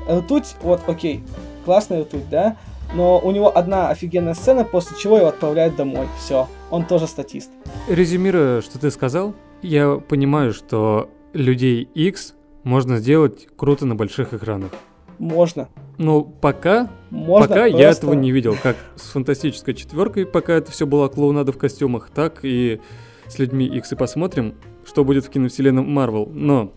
Ртуть, 0.09 0.55
вот, 0.61 0.81
окей, 0.87 1.23
классная 1.65 2.03
ртуть, 2.03 2.29
да? 2.29 2.55
Но 2.93 3.19
у 3.19 3.31
него 3.31 3.55
одна 3.55 3.89
офигенная 3.89 4.35
сцена, 4.35 4.63
после 4.63 4.95
чего 4.97 5.17
его 5.17 5.27
отправляют 5.27 5.75
домой. 5.75 6.07
Все, 6.19 6.47
он 6.69 6.85
тоже 6.85 7.07
статист. 7.07 7.49
Резюмируя, 7.89 8.61
что 8.61 8.79
ты 8.79 8.91
сказал, 8.91 9.33
я 9.61 9.95
понимаю, 9.95 10.53
что 10.53 11.09
людей 11.33 11.89
X 11.95 12.35
можно 12.63 12.97
сделать 12.97 13.47
круто 13.55 13.85
на 13.85 13.95
больших 13.95 14.33
экранах. 14.33 14.71
Можно. 15.17 15.69
Ну, 15.97 16.23
пока, 16.23 16.89
Можно 17.09 17.47
пока 17.47 17.61
просто... 17.61 17.77
я 17.77 17.89
этого 17.89 18.13
не 18.13 18.31
видел, 18.31 18.57
как 18.61 18.75
с 18.95 19.09
фантастической 19.11 19.73
четверкой, 19.73 20.25
пока 20.25 20.53
это 20.53 20.71
все 20.71 20.85
было 20.85 21.07
клоунада 21.07 21.51
в 21.51 21.57
костюмах, 21.57 22.09
так 22.13 22.39
и 22.43 22.81
с 23.27 23.39
людьми 23.39 23.65
X 23.65 23.93
и 23.93 23.95
посмотрим, 23.95 24.55
что 24.85 25.05
будет 25.05 25.25
в 25.25 25.29
киновселенной 25.29 25.83
Марвел. 25.83 26.27
Но 26.31 26.73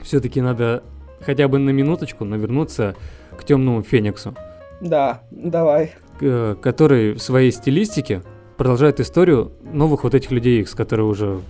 все-таки 0.00 0.40
надо 0.40 0.84
хотя 1.20 1.48
бы 1.48 1.58
на 1.58 1.70
минуточку 1.70 2.24
навернуться 2.24 2.94
к 3.38 3.44
темному 3.44 3.82
Фениксу. 3.82 4.34
Да, 4.80 5.22
давай. 5.30 5.94
Который 6.18 7.14
в 7.14 7.22
своей 7.22 7.50
стилистике 7.52 8.22
продолжает 8.56 9.00
историю 9.00 9.52
новых 9.62 10.04
вот 10.04 10.14
этих 10.14 10.30
людей 10.30 10.60
X, 10.60 10.74
которые 10.74 11.06
уже, 11.06 11.40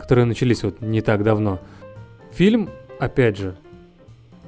которые 0.00 0.24
начались 0.24 0.62
вот 0.62 0.80
не 0.80 1.00
так 1.00 1.22
давно. 1.22 1.60
Фильм, 2.32 2.70
опять 2.98 3.36
же, 3.36 3.56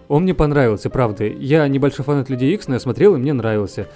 он 0.09 0.23
мне 0.23 0.35
понравился, 0.35 0.91
правда. 0.91 1.25
Я 1.25 1.67
небольшой 1.69 2.05
фанат 2.05 2.31
Людей 2.31 2.55
Икс, 2.55 2.69
но 2.69 2.75
я 2.75 2.81
смотрел, 2.81 3.15
и 3.15 3.19
мне 3.19 3.33
нравился. 3.33 3.89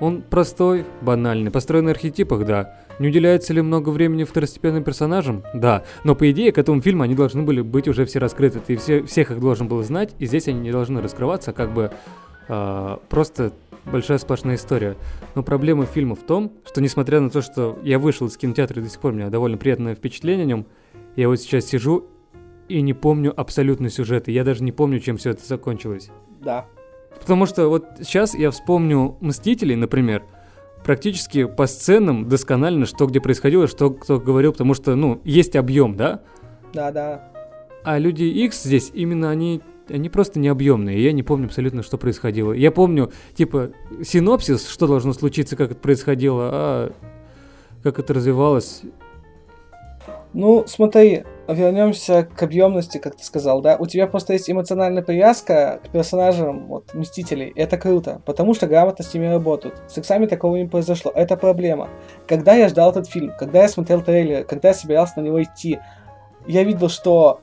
Он 0.00 0.22
простой, 0.22 0.84
банальный, 1.02 1.50
построен 1.50 1.84
на 1.84 1.90
архетипах, 1.90 2.46
да. 2.46 2.76
Не 3.00 3.08
уделяется 3.08 3.54
ли 3.54 3.62
много 3.62 3.88
времени 3.88 4.24
второстепенным 4.24 4.84
персонажам? 4.84 5.42
Да. 5.54 5.84
Но 6.04 6.14
по 6.14 6.30
идее 6.30 6.52
к 6.52 6.58
этому 6.58 6.82
фильму 6.82 7.02
они 7.02 7.14
должны 7.14 7.42
были 7.42 7.62
быть 7.62 7.88
уже 7.88 8.04
все 8.04 8.18
раскрыты. 8.18 8.60
Ты 8.60 8.76
все, 8.76 9.02
всех 9.04 9.30
их 9.30 9.40
должен 9.40 9.68
был 9.68 9.82
знать, 9.82 10.14
и 10.18 10.26
здесь 10.26 10.48
они 10.48 10.60
не 10.60 10.70
должны 10.70 11.00
раскрываться, 11.00 11.54
как 11.54 11.72
бы 11.72 11.92
э, 12.48 12.96
просто 13.08 13.52
большая 13.86 14.18
сплошная 14.18 14.56
история. 14.56 14.96
Но 15.34 15.42
проблема 15.42 15.86
фильма 15.86 16.14
в 16.14 16.20
том, 16.20 16.52
что 16.66 16.82
несмотря 16.82 17.20
на 17.20 17.30
то, 17.30 17.40
что 17.40 17.78
я 17.82 17.98
вышел 17.98 18.26
из 18.26 18.36
кинотеатра 18.36 18.82
и 18.82 18.84
до 18.84 18.90
сих 18.90 19.00
пор 19.00 19.12
у 19.12 19.14
меня 19.14 19.30
довольно 19.30 19.56
приятное 19.56 19.94
впечатление 19.94 20.44
о 20.44 20.48
нем, 20.48 20.66
я 21.16 21.28
вот 21.28 21.40
сейчас 21.40 21.64
сижу 21.64 22.04
и 22.68 22.82
не 22.82 22.92
помню 22.92 23.32
абсолютно 23.34 23.88
сюжеты. 23.88 24.30
Я 24.30 24.44
даже 24.44 24.62
не 24.62 24.72
помню, 24.72 25.00
чем 25.00 25.16
все 25.16 25.30
это 25.30 25.42
закончилось. 25.46 26.10
Да. 26.44 26.66
Потому 27.18 27.46
что 27.46 27.68
вот 27.68 27.86
сейчас 28.00 28.34
я 28.34 28.50
вспомню 28.50 29.16
«Мстителей», 29.22 29.76
например, 29.76 30.22
практически 30.84 31.44
по 31.44 31.66
сценам 31.66 32.28
досконально, 32.28 32.86
что 32.86 33.06
где 33.06 33.20
происходило, 33.20 33.66
что 33.66 33.90
кто 33.90 34.18
говорил, 34.18 34.52
потому 34.52 34.74
что, 34.74 34.94
ну, 34.94 35.20
есть 35.24 35.56
объем, 35.56 35.96
да? 35.96 36.20
Да, 36.72 36.90
да. 36.90 37.28
А 37.84 37.98
люди 37.98 38.24
X 38.24 38.64
здесь 38.64 38.90
именно 38.94 39.30
они 39.30 39.62
они 39.88 40.08
просто 40.08 40.38
необъемные. 40.38 41.02
Я 41.02 41.10
не 41.12 41.24
помню 41.24 41.46
абсолютно, 41.46 41.82
что 41.82 41.98
происходило. 41.98 42.52
Я 42.52 42.70
помню, 42.70 43.10
типа, 43.34 43.70
синопсис, 44.04 44.68
что 44.68 44.86
должно 44.86 45.12
случиться, 45.12 45.56
как 45.56 45.72
это 45.72 45.80
происходило, 45.80 46.50
а 46.52 46.92
как 47.82 47.98
это 47.98 48.14
развивалось, 48.14 48.82
ну, 50.32 50.64
смотри, 50.66 51.24
вернемся 51.48 52.22
к 52.22 52.42
объемности, 52.42 52.98
как 52.98 53.16
ты 53.16 53.24
сказал, 53.24 53.60
да? 53.60 53.76
У 53.76 53.86
тебя 53.86 54.06
просто 54.06 54.32
есть 54.32 54.48
эмоциональная 54.50 55.02
привязка 55.02 55.80
к 55.84 55.88
персонажам, 55.88 56.66
вот, 56.66 56.94
Мстителей. 56.94 57.52
Это 57.56 57.76
круто, 57.76 58.22
потому 58.24 58.54
что 58.54 58.66
грамотно 58.68 59.04
с 59.04 59.12
ними 59.12 59.26
работают. 59.26 59.82
С 59.88 59.98
иксами 59.98 60.26
такого 60.26 60.56
не 60.56 60.66
произошло. 60.66 61.10
Это 61.14 61.36
проблема. 61.36 61.88
Когда 62.28 62.54
я 62.54 62.68
ждал 62.68 62.90
этот 62.90 63.08
фильм, 63.08 63.32
когда 63.38 63.62
я 63.62 63.68
смотрел 63.68 64.02
трейлер, 64.02 64.44
когда 64.44 64.68
я 64.68 64.74
собирался 64.74 65.20
на 65.20 65.24
него 65.24 65.42
идти, 65.42 65.80
я 66.46 66.62
видел, 66.62 66.88
что 66.88 67.40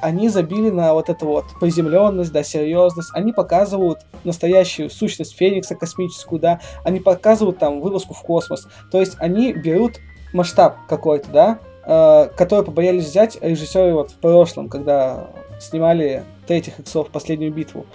они 0.00 0.28
забили 0.28 0.70
на 0.70 0.94
вот 0.94 1.10
эту 1.10 1.26
вот 1.26 1.44
приземленность, 1.60 2.32
да, 2.32 2.42
серьезность. 2.42 3.10
Они 3.12 3.32
показывают 3.32 3.98
настоящую 4.24 4.88
сущность 4.88 5.36
Феникса 5.36 5.74
космическую, 5.74 6.40
да. 6.40 6.60
Они 6.84 7.00
показывают 7.00 7.58
там 7.58 7.80
вылазку 7.80 8.14
в 8.14 8.22
космос. 8.22 8.66
То 8.90 9.00
есть 9.00 9.16
они 9.18 9.52
берут 9.52 9.98
масштаб 10.32 10.76
какой-то, 10.88 11.28
да, 11.30 11.58
э, 11.84 12.28
который 12.36 12.64
побоялись 12.64 13.06
взять 13.06 13.38
режиссеры 13.40 13.94
вот 13.94 14.10
в 14.10 14.16
прошлом, 14.16 14.68
когда 14.68 15.28
снимали 15.60 16.24
третьих 16.46 16.78
иксов 16.78 17.10
последнюю 17.10 17.52
битву. 17.52 17.86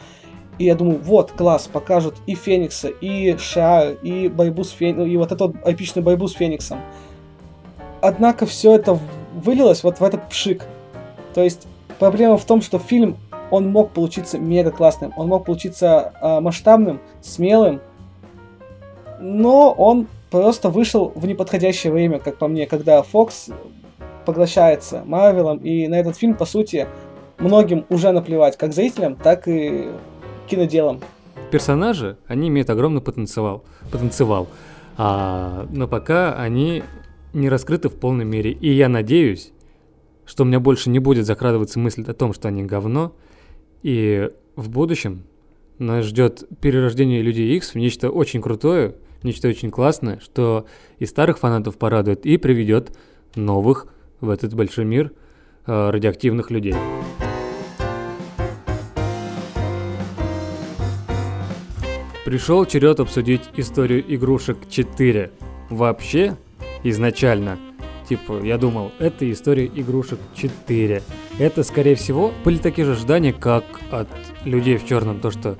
И 0.57 0.65
я 0.65 0.75
думаю, 0.75 0.99
вот, 1.01 1.31
класс, 1.31 1.67
покажут 1.71 2.15
и 2.27 2.35
Феникса, 2.35 2.87
и 2.87 3.35
Шар, 3.37 3.93
и 4.03 4.29
борьбу 4.29 4.63
с 4.63 4.71
Фениксом, 4.71 5.07
и 5.07 5.17
вот 5.17 5.31
эту 5.31 5.53
эпичную 5.65 6.05
борьбу 6.05 6.27
с 6.27 6.33
Фениксом. 6.33 6.79
Однако 8.01 8.45
все 8.45 8.75
это 8.75 8.97
вылилось 9.33 9.83
вот 9.83 9.99
в 9.99 10.03
этот 10.03 10.29
пшик. 10.29 10.63
То 11.33 11.43
есть 11.43 11.67
проблема 11.99 12.37
в 12.37 12.45
том, 12.45 12.61
что 12.61 12.79
фильм, 12.79 13.17
он 13.51 13.69
мог 13.69 13.91
получиться 13.91 14.39
мега 14.39 14.71
классным, 14.71 15.13
он 15.17 15.27
мог 15.27 15.45
получиться 15.45 16.13
э, 16.21 16.39
масштабным, 16.39 17.01
смелым, 17.21 17.81
но 19.19 19.71
он 19.71 20.07
просто 20.35 20.69
вышел 20.69 21.13
в 21.15 21.25
неподходящее 21.25 21.93
время, 21.93 22.19
как 22.19 22.37
по 22.37 22.49
мне, 22.49 22.65
когда 22.67 23.01
Fox 23.01 23.53
поглощается 24.25 25.01
Марвелом, 25.05 25.59
и 25.59 25.87
на 25.87 25.95
этот 25.95 26.17
фильм, 26.17 26.35
по 26.35 26.45
сути, 26.45 26.89
многим 27.37 27.85
уже 27.87 28.11
наплевать, 28.11 28.57
как 28.57 28.73
зрителям, 28.73 29.15
так 29.15 29.47
и 29.47 29.87
киноделам. 30.49 30.99
Персонажи, 31.51 32.17
они 32.27 32.49
имеют 32.49 32.69
огромный 32.69 32.99
потенциал, 32.99 33.63
потенциал 33.93 34.49
а, 34.97 35.67
но 35.71 35.87
пока 35.87 36.33
они 36.33 36.83
не 37.31 37.47
раскрыты 37.47 37.87
в 37.87 37.95
полной 37.95 38.25
мере. 38.25 38.51
И 38.51 38.73
я 38.73 38.89
надеюсь, 38.89 39.53
что 40.25 40.43
у 40.43 40.45
меня 40.45 40.59
больше 40.59 40.89
не 40.89 40.99
будет 40.99 41.25
закрадываться 41.25 41.79
мысль 41.79 42.03
о 42.05 42.13
том, 42.13 42.33
что 42.33 42.49
они 42.49 42.65
говно, 42.65 43.15
и 43.83 44.29
в 44.57 44.69
будущем 44.69 45.23
нас 45.77 46.03
ждет 46.03 46.43
перерождение 46.59 47.21
Людей 47.21 47.55
X 47.55 47.69
в 47.69 47.75
нечто 47.75 48.09
очень 48.09 48.41
крутое, 48.41 48.95
нечто 49.25 49.49
очень 49.49 49.71
классное, 49.71 50.19
что 50.19 50.65
и 50.99 51.05
старых 51.05 51.39
фанатов 51.39 51.77
порадует, 51.77 52.25
и 52.25 52.37
приведет 52.37 52.95
новых 53.35 53.87
в 54.21 54.29
этот 54.29 54.53
большой 54.53 54.85
мир 54.85 55.11
э, 55.65 55.89
радиоактивных 55.89 56.51
людей. 56.51 56.75
Пришел 62.23 62.65
черед 62.65 62.99
обсудить 62.99 63.41
историю 63.55 64.03
игрушек 64.07 64.57
4. 64.67 65.31
Вообще, 65.69 66.35
изначально, 66.83 67.59
типа, 68.09 68.43
я 68.43 68.57
думал, 68.57 68.91
это 68.97 69.31
история 69.31 69.67
игрушек 69.67 70.19
4. 70.35 71.03
Это, 71.37 71.63
скорее 71.63 71.93
всего, 71.93 72.31
были 72.43 72.57
такие 72.57 72.85
же 72.85 72.93
ожидания, 72.93 73.31
как 73.31 73.63
от 73.91 74.07
людей 74.43 74.77
в 74.77 74.87
черном, 74.87 75.19
то 75.19 75.29
что 75.29 75.55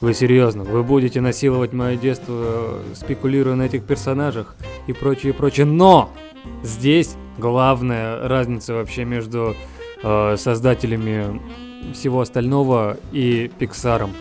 вы 0.00 0.14
серьезно? 0.14 0.64
Вы 0.64 0.82
будете 0.82 1.20
насиловать 1.20 1.72
мое 1.72 1.96
детство, 1.96 2.78
спекулируя 2.94 3.56
на 3.56 3.62
этих 3.62 3.84
персонажах 3.84 4.54
и 4.86 4.92
прочее, 4.92 5.32
прочее. 5.32 5.66
Но 5.66 6.10
здесь 6.62 7.16
главная 7.36 8.28
разница 8.28 8.74
вообще 8.74 9.04
между 9.04 9.56
э, 10.02 10.36
создателями 10.36 11.40
всего 11.92 12.20
остального 12.20 12.96
и 13.12 13.50
Пиксаром. 13.58 14.12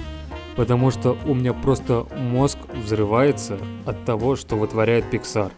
Потому 0.56 0.90
что 0.90 1.16
у 1.28 1.36
меня 1.36 1.54
просто 1.54 2.08
мозг 2.18 2.58
взрывается 2.74 3.60
от 3.86 4.04
того, 4.06 4.36
что 4.36 4.56
вытворяет 4.56 5.06
Pixar. 5.14 5.52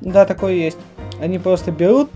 Да, 0.00 0.24
такое 0.24 0.54
есть. 0.54 0.78
Они 1.20 1.38
просто 1.38 1.70
берут 1.70 2.10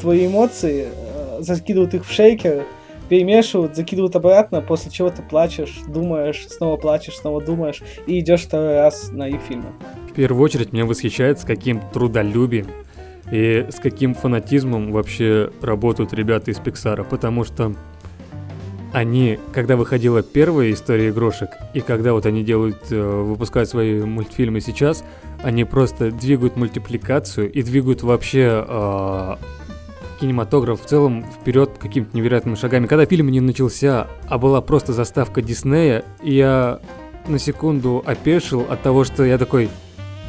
твои 0.00 0.26
эмоции, 0.26 0.88
э, 0.92 1.38
закидывают 1.40 1.94
их 1.94 2.04
в 2.04 2.12
шейкер, 2.12 2.66
перемешивают, 3.08 3.76
закидывают 3.76 4.16
обратно, 4.16 4.60
после 4.60 4.90
чего 4.90 5.10
ты 5.10 5.22
плачешь, 5.22 5.78
думаешь, 5.88 6.46
снова 6.48 6.76
плачешь, 6.76 7.16
снова 7.16 7.40
думаешь, 7.40 7.82
и 8.06 8.18
идешь 8.20 8.42
второй 8.42 8.74
раз 8.74 9.10
на 9.10 9.28
их 9.28 9.40
фильмы. 9.42 9.72
В 10.10 10.12
первую 10.14 10.42
очередь 10.42 10.72
меня 10.72 10.86
восхищает, 10.86 11.40
с 11.40 11.44
каким 11.44 11.80
трудолюбием 11.92 12.66
и 13.30 13.66
с 13.70 13.76
каким 13.76 14.14
фанатизмом 14.14 14.92
вообще 14.92 15.50
работают 15.60 16.12
ребята 16.12 16.50
из 16.50 16.58
Пиксара, 16.58 17.04
потому 17.04 17.44
что 17.44 17.74
они, 18.92 19.38
когда 19.52 19.76
выходила 19.76 20.22
первая 20.22 20.72
история 20.72 21.10
игрушек, 21.10 21.50
и 21.74 21.80
когда 21.80 22.14
вот 22.14 22.24
они 22.24 22.42
делают, 22.42 22.90
э, 22.90 22.98
выпускают 22.98 23.68
свои 23.68 24.00
мультфильмы 24.00 24.60
сейчас, 24.60 25.04
они 25.42 25.64
просто 25.64 26.10
двигают 26.10 26.56
мультипликацию 26.56 27.52
и 27.52 27.62
двигают 27.62 28.02
вообще 28.02 28.64
э, 28.66 29.36
кинематограф 30.20 30.82
в 30.82 30.86
целом 30.86 31.24
вперед 31.24 31.72
какими-то 31.78 32.16
невероятными 32.16 32.54
шагами. 32.54 32.86
Когда 32.86 33.06
фильм 33.06 33.28
не 33.28 33.40
начался, 33.40 34.06
а 34.28 34.38
была 34.38 34.60
просто 34.60 34.92
заставка 34.92 35.42
Диснея, 35.42 36.04
я 36.22 36.80
на 37.28 37.38
секунду 37.38 38.02
опешил 38.06 38.66
от 38.68 38.82
того, 38.82 39.04
что 39.04 39.24
я 39.24 39.38
такой, 39.38 39.68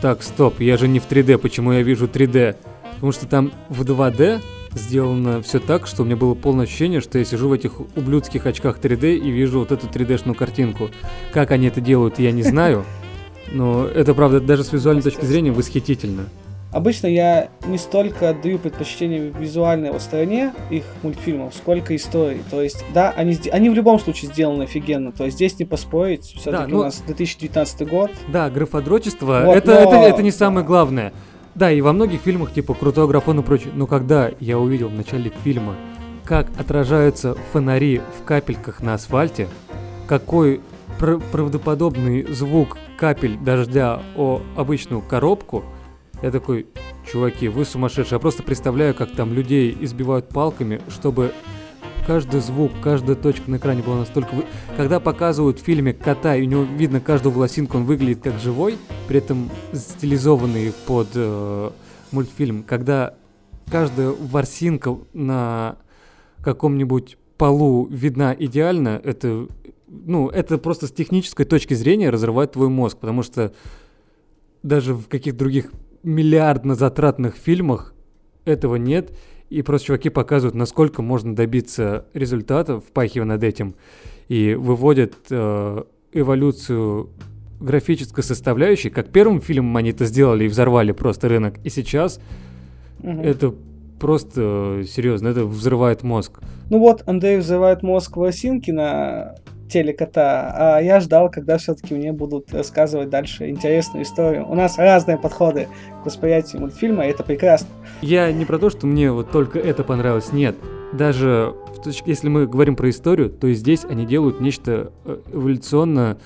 так, 0.01 0.23
стоп, 0.23 0.59
я 0.59 0.77
же 0.77 0.87
не 0.87 0.99
в 0.99 1.07
3D, 1.07 1.37
почему 1.37 1.71
я 1.73 1.81
вижу 1.81 2.07
3D? 2.07 2.55
Потому 2.95 3.11
что 3.11 3.27
там 3.27 3.51
в 3.69 3.83
2D 3.83 4.41
сделано 4.73 5.41
все 5.41 5.59
так, 5.59 5.87
что 5.87 6.03
у 6.03 6.05
меня 6.05 6.15
было 6.15 6.33
полное 6.33 6.65
ощущение, 6.65 7.01
что 7.01 7.17
я 7.19 7.25
сижу 7.25 7.49
в 7.49 7.53
этих 7.53 7.79
ублюдских 7.95 8.45
очках 8.45 8.79
3D 8.79 9.17
и 9.17 9.29
вижу 9.29 9.59
вот 9.59 9.71
эту 9.71 9.87
3D-шную 9.87 10.35
картинку. 10.35 10.89
Как 11.31 11.51
они 11.51 11.67
это 11.67 11.81
делают, 11.81 12.19
я 12.19 12.31
не 12.31 12.43
знаю. 12.43 12.85
Но 13.51 13.85
это, 13.85 14.13
правда, 14.13 14.39
даже 14.39 14.63
с 14.63 14.73
визуальной 14.73 15.03
точки 15.03 15.25
зрения 15.25 15.51
восхитительно. 15.51 16.25
Обычно 16.77 17.07
я 17.07 17.49
не 17.65 17.79
столько 17.79 18.29
отдаю 18.29 18.59
предпочтение 18.59 19.33
визуальной 19.39 19.89
вот 19.89 19.99
стороне 19.99 20.53
их 20.69 20.83
мультфильмов, 21.01 21.55
сколько 21.55 21.95
истории. 21.95 22.43
То 22.51 22.61
есть, 22.61 22.85
да, 22.93 23.11
они, 23.17 23.35
они 23.51 23.71
в 23.71 23.73
любом 23.73 23.99
случае 23.99 24.29
сделаны 24.31 24.61
офигенно. 24.61 25.11
То 25.11 25.25
есть 25.25 25.37
здесь 25.37 25.57
не 25.57 25.65
поспорить. 25.65 26.25
Все-таки 26.25 26.51
да, 26.51 26.67
ну, 26.67 26.79
у 26.81 26.83
нас 26.83 27.01
2019 27.03 27.89
год. 27.89 28.11
Да, 28.27 28.51
графодрочество 28.51 29.41
вот, 29.45 29.55
это, 29.55 29.71
но... 29.71 29.79
это, 29.79 29.95
это 29.95 30.21
не 30.21 30.29
самое 30.29 30.63
главное. 30.63 31.13
Да, 31.55 31.71
и 31.71 31.81
во 31.81 31.93
многих 31.93 32.21
фильмах, 32.21 32.53
типа 32.53 32.75
«Крутой 32.75 33.07
графон» 33.07 33.39
и 33.39 33.41
прочее. 33.41 33.73
Но 33.73 33.87
когда 33.87 34.29
я 34.39 34.59
увидел 34.59 34.89
в 34.89 34.93
начале 34.93 35.31
фильма, 35.43 35.73
как 36.25 36.47
отражаются 36.59 37.35
фонари 37.53 38.01
в 38.19 38.23
капельках 38.23 38.83
на 38.83 38.93
асфальте, 38.93 39.47
какой 40.05 40.61
пр- 40.99 41.21
правдоподобный 41.31 42.31
звук 42.31 42.77
капель 42.99 43.35
дождя 43.39 44.03
о 44.15 44.43
обычную 44.55 45.01
коробку, 45.01 45.63
я 46.21 46.31
такой, 46.31 46.67
чуваки, 47.11 47.47
вы 47.47 47.65
сумасшедшие. 47.65 48.15
Я 48.15 48.19
просто 48.19 48.43
представляю, 48.43 48.93
как 48.93 49.11
там 49.11 49.33
людей 49.33 49.75
избивают 49.81 50.29
палками, 50.29 50.81
чтобы 50.89 51.31
каждый 52.07 52.39
звук, 52.39 52.71
каждая 52.81 53.15
точка 53.15 53.51
на 53.51 53.57
экране 53.57 53.83
была 53.83 53.97
настолько... 53.97 54.33
Вы... 54.33 54.45
Когда 54.77 54.99
показывают 54.99 55.59
в 55.59 55.63
фильме 55.63 55.93
кота, 55.93 56.35
и 56.35 56.43
у 56.43 56.45
него 56.45 56.63
видно 56.63 57.01
каждую 57.01 57.33
волосинку, 57.33 57.77
он 57.77 57.83
выглядит 57.83 58.23
как 58.23 58.39
живой, 58.39 58.77
при 59.07 59.17
этом 59.17 59.49
стилизованный 59.73 60.73
под 60.85 61.09
э, 61.15 61.71
мультфильм. 62.11 62.63
Когда 62.63 63.15
каждая 63.69 64.09
ворсинка 64.09 64.97
на 65.13 65.77
каком-нибудь 66.41 67.17
полу 67.37 67.87
видна 67.87 68.33
идеально, 68.37 69.01
это, 69.03 69.47
ну, 69.87 70.29
это 70.29 70.57
просто 70.57 70.87
с 70.87 70.91
технической 70.91 71.45
точки 71.45 71.73
зрения 71.73 72.09
разрывает 72.09 72.53
твой 72.53 72.69
мозг, 72.69 72.97
потому 72.97 73.21
что 73.21 73.53
даже 74.63 74.93
в 74.93 75.07
каких-то 75.07 75.39
других 75.39 75.71
миллиардно 76.03 76.75
затратных 76.75 77.35
фильмах 77.35 77.93
этого 78.45 78.75
нет, 78.75 79.11
и 79.49 79.61
просто 79.61 79.87
чуваки 79.87 80.09
показывают, 80.09 80.55
насколько 80.55 81.01
можно 81.01 81.35
добиться 81.35 82.05
результатов, 82.13 82.83
впахивая 82.87 83.25
над 83.25 83.43
этим, 83.43 83.75
и 84.27 84.55
выводят 84.55 85.15
э, 85.29 85.83
эволюцию 86.11 87.09
графической 87.59 88.23
составляющей. 88.23 88.89
Как 88.89 89.09
первым 89.09 89.41
фильмом 89.41 89.77
они 89.77 89.91
это 89.91 90.05
сделали 90.05 90.45
и 90.45 90.47
взорвали 90.47 90.91
просто 90.91 91.29
рынок. 91.29 91.55
И 91.63 91.69
сейчас 91.69 92.19
угу. 93.01 93.21
это 93.21 93.53
просто 93.99 94.83
серьезно, 94.87 95.29
это 95.29 95.45
взрывает 95.45 96.03
мозг. 96.03 96.39
Ну 96.69 96.79
вот, 96.79 97.03
Андрей 97.07 97.37
взрывает 97.37 97.83
мозг 97.83 98.17
Лосинки 98.17 98.71
на 99.67 99.71
теле 99.71 99.93
кота, 99.93 100.53
а 100.55 100.79
я 100.79 100.99
ждал, 100.99 101.29
когда 101.29 101.57
все-таки 101.57 101.93
мне 101.93 102.11
будут 102.11 102.53
рассказывать 102.53 103.09
дальше 103.09 103.49
интересную 103.49 104.03
историю. 104.03 104.49
У 104.49 104.55
нас 104.55 104.77
разные 104.77 105.17
подходы 105.17 105.67
к 106.01 106.05
восприятию 106.05 106.61
мультфильма, 106.61 107.05
и 107.05 107.09
это 107.09 107.23
прекрасно. 107.23 107.67
Я 108.01 108.31
не 108.31 108.45
про 108.45 108.59
то, 108.59 108.69
что 108.69 108.87
мне 108.87 109.11
вот 109.11 109.31
только 109.31 109.59
это 109.59 109.83
понравилось, 109.83 110.31
нет. 110.31 110.55
Даже 110.93 111.53
если 112.05 112.29
мы 112.29 112.47
говорим 112.47 112.75
про 112.75 112.89
историю, 112.89 113.29
то 113.29 113.47
и 113.47 113.53
здесь 113.53 113.85
они 113.85 114.05
делают 114.05 114.39
нечто 114.39 114.91
э, 115.05 115.17
эволюционно 115.33 116.17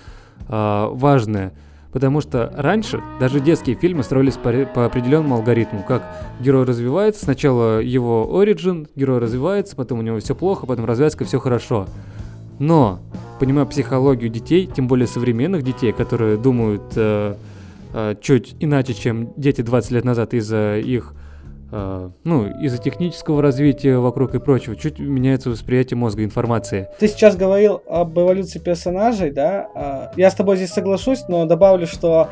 э, 0.47 0.87
важное. 0.91 1.53
Потому 1.91 2.21
что 2.21 2.53
раньше 2.55 3.01
даже 3.19 3.41
детские 3.41 3.75
фильмы 3.75 4.03
строились 4.03 4.35
по, 4.35 4.51
по 4.65 4.85
определенному 4.85 5.35
алгоритму. 5.35 5.83
Как 5.85 6.03
герой 6.39 6.65
развивается, 6.65 7.25
сначала 7.25 7.79
его 7.79 8.29
origin, 8.31 8.87
герой 8.95 9.19
развивается, 9.19 9.75
потом 9.75 9.99
у 9.99 10.01
него 10.01 10.19
все 10.19 10.35
плохо, 10.35 10.65
потом 10.67 10.85
развязка, 10.85 11.25
все 11.25 11.39
хорошо. 11.39 11.87
Но 12.59 12.99
понимаю 13.39 13.67
психологию 13.67 14.29
детей, 14.29 14.67
тем 14.67 14.87
более 14.87 15.07
современных 15.07 15.63
детей, 15.63 15.91
которые 15.91 16.37
думают 16.37 16.83
э, 16.95 17.35
э, 17.93 18.15
чуть 18.21 18.55
иначе, 18.59 18.93
чем 18.93 19.33
дети 19.35 19.61
20 19.61 19.91
лет 19.91 20.05
назад 20.05 20.33
из-за 20.33 20.77
их 20.77 21.13
Uh, 21.71 22.11
ну, 22.25 22.47
из-за 22.61 22.79
технического 22.79 23.41
развития 23.41 23.97
вокруг 23.97 24.35
и 24.35 24.39
прочего, 24.39 24.75
чуть 24.75 24.99
меняется 24.99 25.49
восприятие 25.49 25.97
мозга 25.97 26.25
информации. 26.25 26.89
Ты 26.99 27.07
сейчас 27.07 27.37
говорил 27.37 27.81
об 27.87 28.19
эволюции 28.19 28.59
персонажей, 28.59 29.31
да? 29.31 29.69
Uh, 29.73 30.09
я 30.17 30.29
с 30.29 30.35
тобой 30.35 30.57
здесь 30.57 30.71
соглашусь, 30.71 31.23
но 31.29 31.45
добавлю, 31.45 31.87
что 31.87 32.27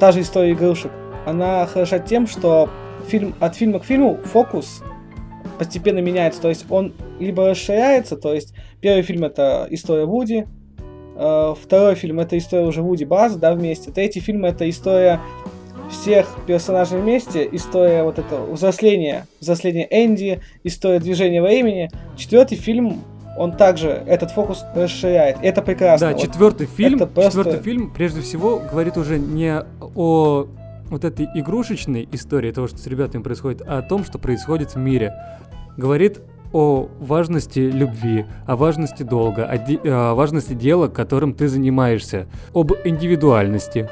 та 0.00 0.12
же 0.12 0.22
история 0.22 0.52
игрушек, 0.52 0.90
она 1.26 1.66
хороша 1.66 1.98
тем, 1.98 2.26
что 2.26 2.70
фильм, 3.06 3.34
от 3.38 3.54
фильма 3.54 3.80
к 3.80 3.84
фильму 3.84 4.16
фокус 4.24 4.82
постепенно 5.58 5.98
меняется, 5.98 6.40
то 6.40 6.48
есть 6.48 6.64
он 6.70 6.94
либо 7.18 7.50
расширяется, 7.50 8.16
то 8.16 8.32
есть 8.32 8.54
первый 8.80 9.02
фильм 9.02 9.24
это 9.24 9.66
история 9.70 10.04
Вуди, 10.04 10.46
э, 11.16 11.54
второй 11.60 11.94
фильм 11.94 12.20
это 12.20 12.36
история 12.38 12.66
уже 12.66 12.82
Вуди 12.82 13.04
Баз, 13.04 13.36
да, 13.36 13.52
вместе, 13.54 13.90
третий 13.90 14.20
фильм 14.20 14.44
это 14.44 14.68
история 14.68 15.20
всех 15.90 16.26
персонажей 16.46 17.00
вместе, 17.00 17.48
история 17.50 18.02
вот 18.02 18.18
этого 18.18 18.52
взросления, 18.52 19.26
взросления 19.40 19.86
Энди, 19.90 20.40
история 20.64 21.00
движения 21.00 21.42
времени. 21.42 21.90
Четвертый 22.16 22.56
фильм 22.56 23.02
он 23.38 23.52
также 23.52 23.88
этот 23.88 24.32
фокус 24.32 24.64
расширяет. 24.74 25.38
Это 25.42 25.62
прекрасно. 25.62 26.08
Да, 26.08 26.12
вот 26.12 26.22
четвертый 26.22 26.66
фильм, 26.66 26.98
просто... 26.98 27.30
четвертый 27.30 27.62
фильм 27.62 27.92
прежде 27.92 28.20
всего 28.20 28.58
говорит 28.58 28.96
уже 28.96 29.18
не 29.18 29.62
о 29.80 30.46
вот 30.90 31.04
этой 31.04 31.26
игрушечной 31.34 32.08
истории 32.12 32.50
того, 32.50 32.66
что 32.66 32.78
с 32.78 32.86
ребятами 32.86 33.22
происходит, 33.22 33.62
а 33.66 33.78
о 33.78 33.82
том, 33.82 34.04
что 34.04 34.18
происходит 34.18 34.74
в 34.74 34.78
мире 34.78 35.14
говорит 35.76 36.20
о 36.52 36.88
важности 37.00 37.60
любви, 37.60 38.26
о 38.46 38.56
важности 38.56 39.02
долга, 39.02 39.44
о, 39.44 39.58
де- 39.58 39.80
о 39.84 40.14
важности 40.14 40.54
дела, 40.54 40.88
которым 40.88 41.34
ты 41.34 41.48
занимаешься, 41.48 42.26
об 42.54 42.72
индивидуальности 42.84 43.88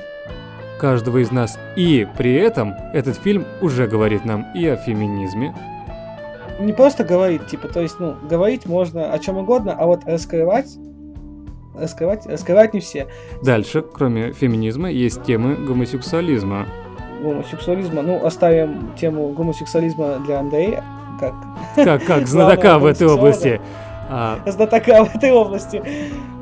каждого 0.79 1.19
из 1.19 1.31
нас. 1.31 1.59
И 1.77 2.07
при 2.17 2.35
этом 2.35 2.75
этот 2.93 3.17
фильм 3.17 3.45
уже 3.61 3.87
говорит 3.87 4.25
нам 4.25 4.47
и 4.55 4.67
о 4.67 4.77
феминизме. 4.77 5.55
Не 6.61 6.73
просто 6.73 7.05
говорит, 7.05 7.47
типа, 7.49 7.69
то 7.69 7.81
есть, 7.81 8.01
ну, 8.01 8.15
говорить 8.29 8.67
можно 8.67 9.13
о 9.13 9.19
чем 9.19 9.37
угодно, 9.37 9.75
а 9.79 9.87
вот 9.87 10.05
раскрывать 10.07 10.77
раскрывать, 11.79 12.27
раскрывать 12.27 12.75
не 12.75 12.81
все. 12.81 13.07
Дальше, 13.43 13.83
кроме 13.83 14.33
феминизма, 14.33 14.91
есть 14.91 15.23
темы 15.25 15.57
гомосексуализма. 15.57 16.67
Гомосексуализма, 17.23 18.03
ну, 18.03 18.25
оставим 18.25 18.95
тему 18.97 19.29
гомосексуализма 19.31 20.19
для 20.27 20.41
Андрея, 20.41 20.85
как... 21.19 21.35
Как, 21.75 22.05
как 22.05 22.27
знатока 22.29 22.79
в 22.79 22.87
этой 22.87 23.07
области. 23.07 23.61
А, 24.09 24.39
знатока 24.47 25.05
в 25.05 25.15
этой 25.15 25.33
области. 25.33 25.83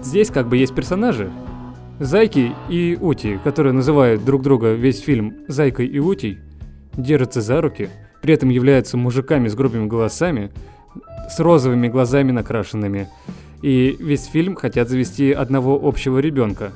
Здесь 0.02 0.30
как 0.30 0.48
бы 0.48 0.56
есть 0.56 0.74
персонажи. 0.74 1.30
Зайки 2.00 2.52
и 2.68 2.98
Ути, 3.00 3.38
которые 3.44 3.72
называют 3.72 4.24
друг 4.24 4.42
друга 4.42 4.72
весь 4.72 5.00
фильм 5.00 5.36
Зайкой 5.46 5.86
и 5.86 5.98
Утей, 6.00 6.40
держатся 6.96 7.40
за 7.40 7.60
руки, 7.60 7.88
при 8.20 8.34
этом 8.34 8.48
являются 8.48 8.96
мужиками 8.96 9.48
с 9.48 9.54
грубыми 9.54 9.86
голосами, 9.86 10.50
с 11.28 11.38
розовыми 11.38 11.88
глазами 11.88 12.32
накрашенными. 12.32 13.08
И 13.62 13.96
весь 14.00 14.26
фильм 14.26 14.56
хотят 14.56 14.88
завести 14.88 15.32
одного 15.32 15.80
общего 15.82 16.18
ребенка. 16.18 16.72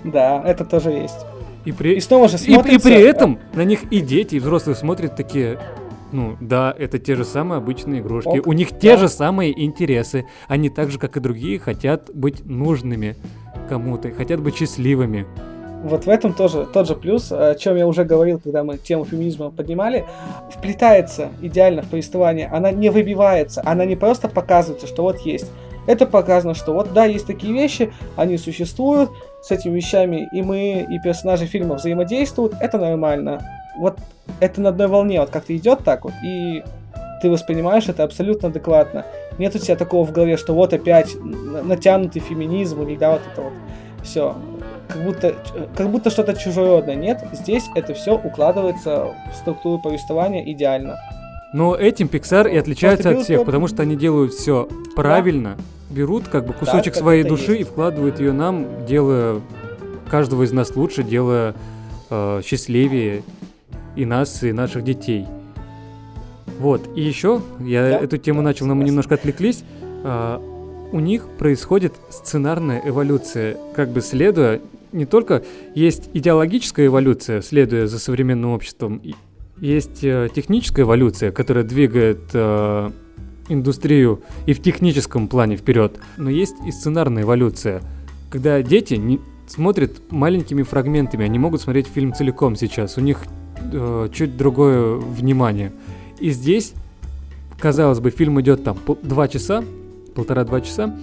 Да, 0.04 0.42
это 0.44 0.64
тоже 0.64 0.90
есть. 0.90 1.26
И, 1.64 1.72
при... 1.72 1.94
и 1.94 2.00
снова 2.00 2.28
же 2.28 2.38
смотрится... 2.38 2.88
и, 2.88 2.92
и 2.92 2.94
при 2.94 3.02
этом 3.02 3.38
на 3.54 3.62
них 3.62 3.84
и 3.90 4.00
дети, 4.00 4.36
и 4.36 4.40
взрослые 4.40 4.74
смотрят 4.74 5.14
такие, 5.14 5.58
ну, 6.12 6.36
да, 6.40 6.74
это 6.78 6.98
те 6.98 7.14
же 7.14 7.24
самые 7.24 7.58
обычные 7.58 8.00
игрушки. 8.00 8.38
Ок, 8.38 8.46
У 8.46 8.52
них 8.52 8.78
те 8.78 8.96
же 8.96 9.08
самые 9.08 9.64
интересы. 9.64 10.26
Они 10.48 10.68
так 10.68 10.90
же, 10.90 10.98
как 10.98 11.16
и 11.16 11.20
другие, 11.20 11.58
хотят 11.58 12.10
быть 12.14 12.44
нужными 12.44 13.16
кому-то, 13.68 14.10
хотят 14.10 14.40
быть 14.40 14.56
счастливыми. 14.56 15.26
Вот 15.82 16.04
в 16.04 16.08
этом 16.08 16.32
тоже 16.32 16.66
тот 16.72 16.86
же 16.86 16.94
плюс, 16.94 17.32
о 17.32 17.56
чем 17.56 17.76
я 17.76 17.88
уже 17.88 18.04
говорил, 18.04 18.38
когда 18.38 18.62
мы 18.62 18.78
тему 18.78 19.04
феминизма 19.04 19.50
поднимали, 19.50 20.04
вплетается 20.48 21.30
идеально 21.40 21.82
в 21.82 21.88
повествование, 21.88 22.46
она 22.46 22.70
не 22.70 22.88
выбивается, 22.88 23.62
она 23.64 23.84
не 23.84 23.96
просто 23.96 24.28
показывается, 24.28 24.86
что 24.86 25.02
вот 25.02 25.18
есть. 25.20 25.50
Это 25.88 26.06
показано, 26.06 26.54
что 26.54 26.72
вот 26.72 26.92
да, 26.92 27.06
есть 27.06 27.26
такие 27.26 27.52
вещи, 27.52 27.92
они 28.14 28.38
существуют, 28.38 29.10
с 29.42 29.50
этими 29.50 29.74
вещами 29.74 30.28
и 30.32 30.40
мы, 30.40 30.86
и 30.88 31.00
персонажи 31.00 31.46
фильма 31.46 31.74
взаимодействуют, 31.74 32.54
это 32.60 32.78
нормально. 32.78 33.40
Вот 33.78 33.98
это 34.40 34.60
на 34.60 34.70
одной 34.70 34.88
волне, 34.88 35.20
вот 35.20 35.30
как-то 35.30 35.56
идет 35.56 35.80
так 35.84 36.04
вот, 36.04 36.14
и 36.24 36.62
ты 37.22 37.30
воспринимаешь 37.30 37.88
это 37.88 38.02
абсолютно 38.02 38.48
адекватно. 38.48 39.06
Нет 39.38 39.54
у 39.54 39.58
тебя 39.58 39.76
такого 39.76 40.04
в 40.04 40.12
голове, 40.12 40.36
что 40.36 40.54
вот 40.54 40.72
опять 40.72 41.16
натянутый 41.20 42.20
феминизм 42.20 42.82
или 42.82 42.96
да, 42.96 43.12
вот 43.12 43.22
это 43.32 43.42
вот 43.42 43.52
все. 44.02 44.36
Как 44.88 45.02
будто, 45.04 45.34
как 45.74 45.88
будто 45.88 46.10
что-то 46.10 46.34
чужеродное. 46.34 46.96
Нет, 46.96 47.24
здесь 47.32 47.64
это 47.74 47.94
все 47.94 48.18
укладывается 48.18 49.14
в 49.32 49.36
структуру 49.36 49.80
повествования 49.80 50.44
идеально. 50.52 50.98
Но 51.54 51.76
этим 51.76 52.08
Pixar 52.08 52.50
и 52.50 52.56
отличается 52.56 53.10
от 53.10 53.20
всех, 53.22 53.44
потому 53.44 53.68
что 53.68 53.82
они 53.82 53.94
делают 53.94 54.32
все 54.32 54.68
правильно, 54.96 55.56
да. 55.56 55.94
берут 55.94 56.28
как 56.28 56.46
бы 56.46 56.54
кусочек 56.54 56.94
да, 56.94 57.00
своей 57.00 57.24
души 57.24 57.52
есть. 57.52 57.60
и 57.60 57.64
вкладывают 57.64 58.20
ее 58.20 58.32
нам, 58.32 58.66
делая 58.86 59.40
каждого 60.10 60.42
из 60.42 60.52
нас 60.52 60.74
лучше, 60.76 61.02
делая 61.02 61.54
э, 62.10 62.40
счастливее 62.44 63.22
и 63.96 64.04
нас, 64.04 64.42
и 64.42 64.52
наших 64.52 64.84
детей. 64.84 65.26
Вот, 66.58 66.88
и 66.96 67.02
еще, 67.02 67.42
я 67.60 67.82
да? 67.82 67.98
эту 68.00 68.18
тему 68.18 68.40
да, 68.40 68.44
начал, 68.44 68.66
но 68.66 68.74
мы 68.74 68.84
немножко 68.84 69.14
отвлеклись. 69.14 69.64
А, 70.04 70.40
у 70.92 71.00
них 71.00 71.26
происходит 71.38 71.94
сценарная 72.10 72.82
эволюция, 72.84 73.56
как 73.74 73.90
бы 73.90 74.00
следуя, 74.00 74.60
не 74.92 75.06
только 75.06 75.42
есть 75.74 76.10
идеологическая 76.12 76.86
эволюция, 76.86 77.40
следуя 77.40 77.86
за 77.86 77.98
современным 77.98 78.50
обществом, 78.50 79.00
есть 79.58 80.04
э, 80.04 80.28
техническая 80.34 80.84
эволюция, 80.84 81.32
которая 81.32 81.64
двигает 81.64 82.20
э, 82.34 82.90
индустрию 83.48 84.22
и 84.46 84.52
в 84.52 84.62
техническом 84.62 85.28
плане 85.28 85.56
вперед, 85.56 85.98
но 86.16 86.28
есть 86.28 86.56
и 86.66 86.72
сценарная 86.72 87.22
эволюция, 87.22 87.80
когда 88.30 88.60
дети 88.62 88.94
не 88.94 89.20
смотрят 89.46 90.10
маленькими 90.10 90.62
фрагментами, 90.62 91.24
они 91.24 91.38
могут 91.38 91.60
смотреть 91.60 91.86
фильм 91.86 92.12
целиком 92.14 92.56
сейчас, 92.56 92.98
у 92.98 93.00
них 93.00 93.24
э, 93.72 94.08
чуть 94.12 94.36
другое 94.36 94.96
внимание. 94.96 95.72
И 96.20 96.30
здесь, 96.30 96.74
казалось 97.58 98.00
бы, 98.00 98.10
фильм 98.10 98.40
идет 98.40 98.64
там 98.64 98.78
два 99.02 99.28
часа, 99.28 99.64
полтора-два 100.14 100.60
часа. 100.60 100.94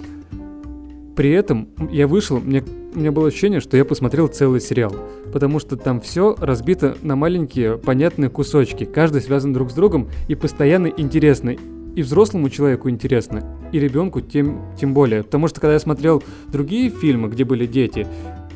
При 1.16 1.32
этом 1.32 1.68
я 1.92 2.08
вышел, 2.08 2.40
мне, 2.40 2.64
у 2.96 3.00
меня 3.00 3.12
было 3.12 3.28
ощущение, 3.28 3.60
что 3.60 3.76
я 3.76 3.84
посмотрел 3.84 4.28
целый 4.28 4.62
сериал. 4.62 4.96
Потому 5.34 5.60
что 5.60 5.76
там 5.76 6.00
все 6.00 6.36
разбито 6.40 6.98
на 7.02 7.16
маленькие 7.16 7.78
понятные 7.78 8.30
кусочки. 8.30 8.86
Каждый 8.86 9.22
связан 9.22 9.54
друг 9.54 9.72
с 9.72 9.74
другом 9.74 10.08
и 10.28 10.36
постоянно 10.36 10.88
интересно. 10.88 11.56
И 11.96 12.02
взрослому 12.02 12.50
человеку 12.50 12.90
интересно, 12.90 13.44
и 13.74 13.80
ребенку 13.80 14.22
тем, 14.22 14.62
тем 14.80 14.94
более. 14.94 15.24
Потому 15.24 15.48
что 15.48 15.60
когда 15.60 15.74
я 15.74 15.80
смотрел 15.80 16.24
другие 16.48 16.90
фильмы, 16.90 17.28
где 17.30 17.44
были 17.44 17.66
дети, 17.66 18.08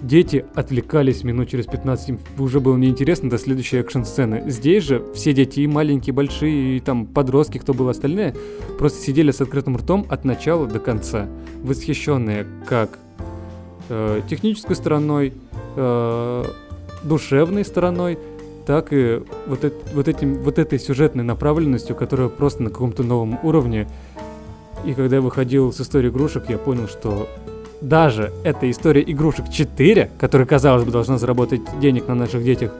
дети 0.04 0.45
отвлекались 0.54 1.24
минут 1.24 1.49
через 1.49 1.66
15, 1.66 2.10
им 2.10 2.20
уже 2.38 2.60
было 2.60 2.78
неинтересно 2.78 3.30
до 3.30 3.38
следующей 3.38 3.78
экшн-сцены. 3.78 4.43
Здесь 4.47 4.84
же 4.84 5.04
все 5.16 5.34
дети, 5.34 5.62
и 5.62 5.68
маленькие, 5.68 6.14
большие, 6.14 6.78
и 6.78 6.80
там 6.80 7.08
подростки, 7.08 7.58
кто 7.58 7.74
был 7.74 7.89
остальные, 7.89 8.36
просто 8.78 9.01
сидели 9.01 9.32
с 9.32 9.41
открытым 9.41 9.78
ртом 9.78 10.06
от 10.10 10.26
начала 10.26 10.68
до 10.68 10.80
конца, 10.80 11.28
восхищенные 11.64 12.45
как 12.68 12.99
э, 13.89 14.22
технической 14.30 14.76
стороной, 14.76 15.34
э, 15.76 16.43
душевной 17.04 17.66
стороной, 17.66 18.20
так 18.66 18.89
и 18.91 19.22
вот, 19.47 19.64
это, 19.64 19.76
вот, 19.93 20.08
этим, 20.08 20.36
вот 20.36 20.60
этой 20.60 20.80
сюжетной 20.80 21.24
направленностью, 21.24 21.95
которая 21.95 22.30
просто 22.30 22.64
на 22.64 22.70
каком-то 22.70 23.04
новом 23.04 23.39
уровне. 23.43 23.89
И 24.86 24.93
когда 24.93 25.18
я 25.18 25.22
выходил 25.22 25.72
с 25.72 25.80
истории 25.80 26.10
игрушек, 26.10 26.49
я 26.49 26.58
понял, 26.58 26.88
что 26.88 27.28
даже 27.84 28.32
эта 28.44 28.72
история 28.72 29.04
игрушек 29.06 29.50
4, 29.50 30.12
которая, 30.18 30.48
казалось 30.48 30.86
бы, 30.86 30.92
должна 30.92 31.18
заработать 31.18 31.62
денег 31.80 32.08
на 32.08 32.16
наших 32.16 32.44
детях, 32.44 32.72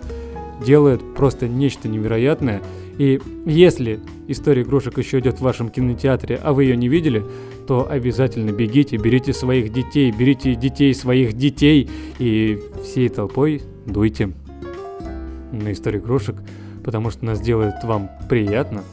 делает 0.66 1.02
просто 1.16 1.48
нечто 1.48 1.90
невероятное. 1.90 2.62
И 2.98 3.20
если 3.46 4.00
история 4.28 4.62
игрушек 4.62 4.98
еще 4.98 5.20
идет 5.20 5.40
в 5.40 5.42
вашем 5.42 5.70
кинотеатре, 5.70 6.40
а 6.42 6.54
вы 6.54 6.64
ее 6.64 6.78
не 6.78 6.88
видели, 6.88 7.24
то 7.68 7.90
обязательно 7.90 8.52
бегите, 8.52 8.98
берите 8.98 9.34
своих 9.34 9.74
детей, 9.74 10.12
берите 10.12 10.56
детей 10.56 10.94
своих 10.94 11.34
детей 11.34 11.90
и 12.20 12.62
всей 12.84 13.10
толпой 13.10 13.62
дуйте 13.86 14.32
на 15.52 15.74
историю 15.74 16.02
игрушек, 16.02 16.38
потому 16.84 17.10
что 17.10 17.26
она 17.26 17.36
сделает 17.36 17.84
вам 17.84 18.10
приятно, 18.30 18.84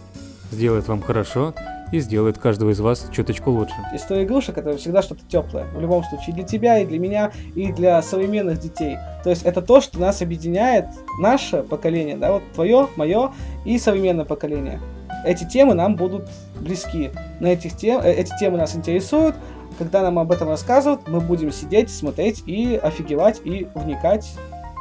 сделает 0.50 0.88
вам 0.88 1.02
хорошо, 1.02 1.54
и 1.92 2.00
сделает 2.00 2.38
каждого 2.38 2.70
из 2.70 2.80
вас 2.80 3.08
чуточку 3.12 3.50
лучше. 3.50 3.74
История 3.94 4.24
игрушек 4.24 4.58
это 4.58 4.76
всегда 4.76 5.02
что-то 5.02 5.22
теплое. 5.28 5.66
В 5.74 5.80
любом 5.80 6.04
случае, 6.04 6.34
для 6.34 6.44
тебя, 6.44 6.78
и 6.78 6.86
для 6.86 6.98
меня, 6.98 7.32
и 7.54 7.72
для 7.72 8.00
современных 8.02 8.58
детей. 8.60 8.96
То 9.24 9.30
есть 9.30 9.42
это 9.42 9.62
то, 9.62 9.80
что 9.80 9.98
нас 9.98 10.22
объединяет, 10.22 10.86
наше 11.18 11.62
поколение, 11.62 12.16
да, 12.16 12.32
вот 12.32 12.42
твое, 12.54 12.88
мое 12.96 13.32
и 13.64 13.78
современное 13.78 14.24
поколение. 14.24 14.80
Эти 15.24 15.44
темы 15.44 15.74
нам 15.74 15.96
будут 15.96 16.28
близки. 16.60 17.10
На 17.40 17.48
этих 17.48 17.76
тем, 17.76 18.00
э, 18.00 18.12
эти 18.12 18.32
темы 18.38 18.58
нас 18.58 18.74
интересуют. 18.74 19.36
Когда 19.78 20.02
нам 20.02 20.18
об 20.18 20.30
этом 20.32 20.48
рассказывают, 20.48 21.08
мы 21.08 21.20
будем 21.20 21.52
сидеть, 21.52 21.90
смотреть 21.90 22.42
и 22.46 22.78
офигевать, 22.82 23.40
и 23.44 23.66
вникать, 23.74 24.30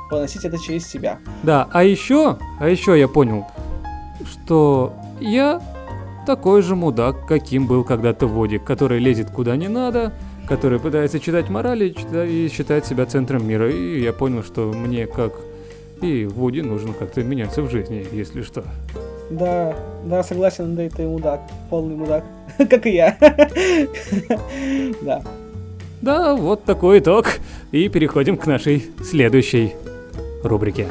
поносить 0.10 0.44
это 0.44 0.58
через 0.58 0.88
себя. 0.88 1.20
Да, 1.44 1.68
а 1.72 1.84
еще, 1.84 2.38
а 2.60 2.68
еще 2.68 3.00
я 3.00 3.08
понял, 3.08 3.46
что 4.26 4.94
я 5.20 5.62
такой 6.26 6.62
же 6.62 6.76
мудак, 6.76 7.28
каким 7.28 7.68
был 7.68 7.84
когда-то 7.84 8.28
Водик, 8.28 8.64
который 8.64 9.00
лезет 9.00 9.30
куда 9.32 9.56
не 9.56 9.68
надо, 9.68 10.14
который 10.48 10.80
пытается 10.80 11.20
читать 11.20 11.50
морали 11.50 11.96
и 12.28 12.50
считает 12.50 12.86
себя 12.86 13.06
центром 13.06 13.48
мира. 13.48 13.70
И 13.70 14.02
я 14.02 14.14
понял, 14.14 14.44
что 14.44 14.72
мне, 14.74 15.08
как 15.08 15.34
и 16.02 16.26
Вуди, 16.26 16.62
нужно 16.62 16.94
как-то 16.94 17.24
меняться 17.24 17.62
в 17.62 17.70
жизни, 17.70 18.06
если 18.12 18.42
что. 18.42 18.64
Да, 19.30 19.76
да, 20.06 20.24
согласен, 20.24 20.76
да, 20.76 20.90
ты 20.90 21.08
мудак, 21.08 21.42
полный 21.70 21.96
мудак, 21.96 22.24
как 22.58 22.86
и 22.86 22.92
я. 22.92 23.18
Да. 25.02 25.22
Да, 26.02 26.36
вот 26.36 26.64
такой 26.64 27.00
итог. 27.00 27.28
И 27.72 27.90
переходим 27.90 28.38
к 28.38 28.48
нашей 28.48 28.86
следующей 29.04 29.74
рубрике. 30.44 30.88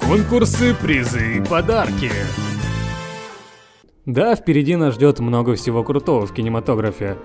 Конкурсы, 0.00 0.74
призы 0.74 1.36
и 1.36 1.40
подарки. 1.40 2.10
Да, 4.06 4.34
впереди 4.34 4.74
нас 4.74 4.94
ждет 4.94 5.20
много 5.20 5.54
всего 5.54 5.84
крутого 5.84 6.26
в 6.26 6.34
кинематографе. 6.34 7.16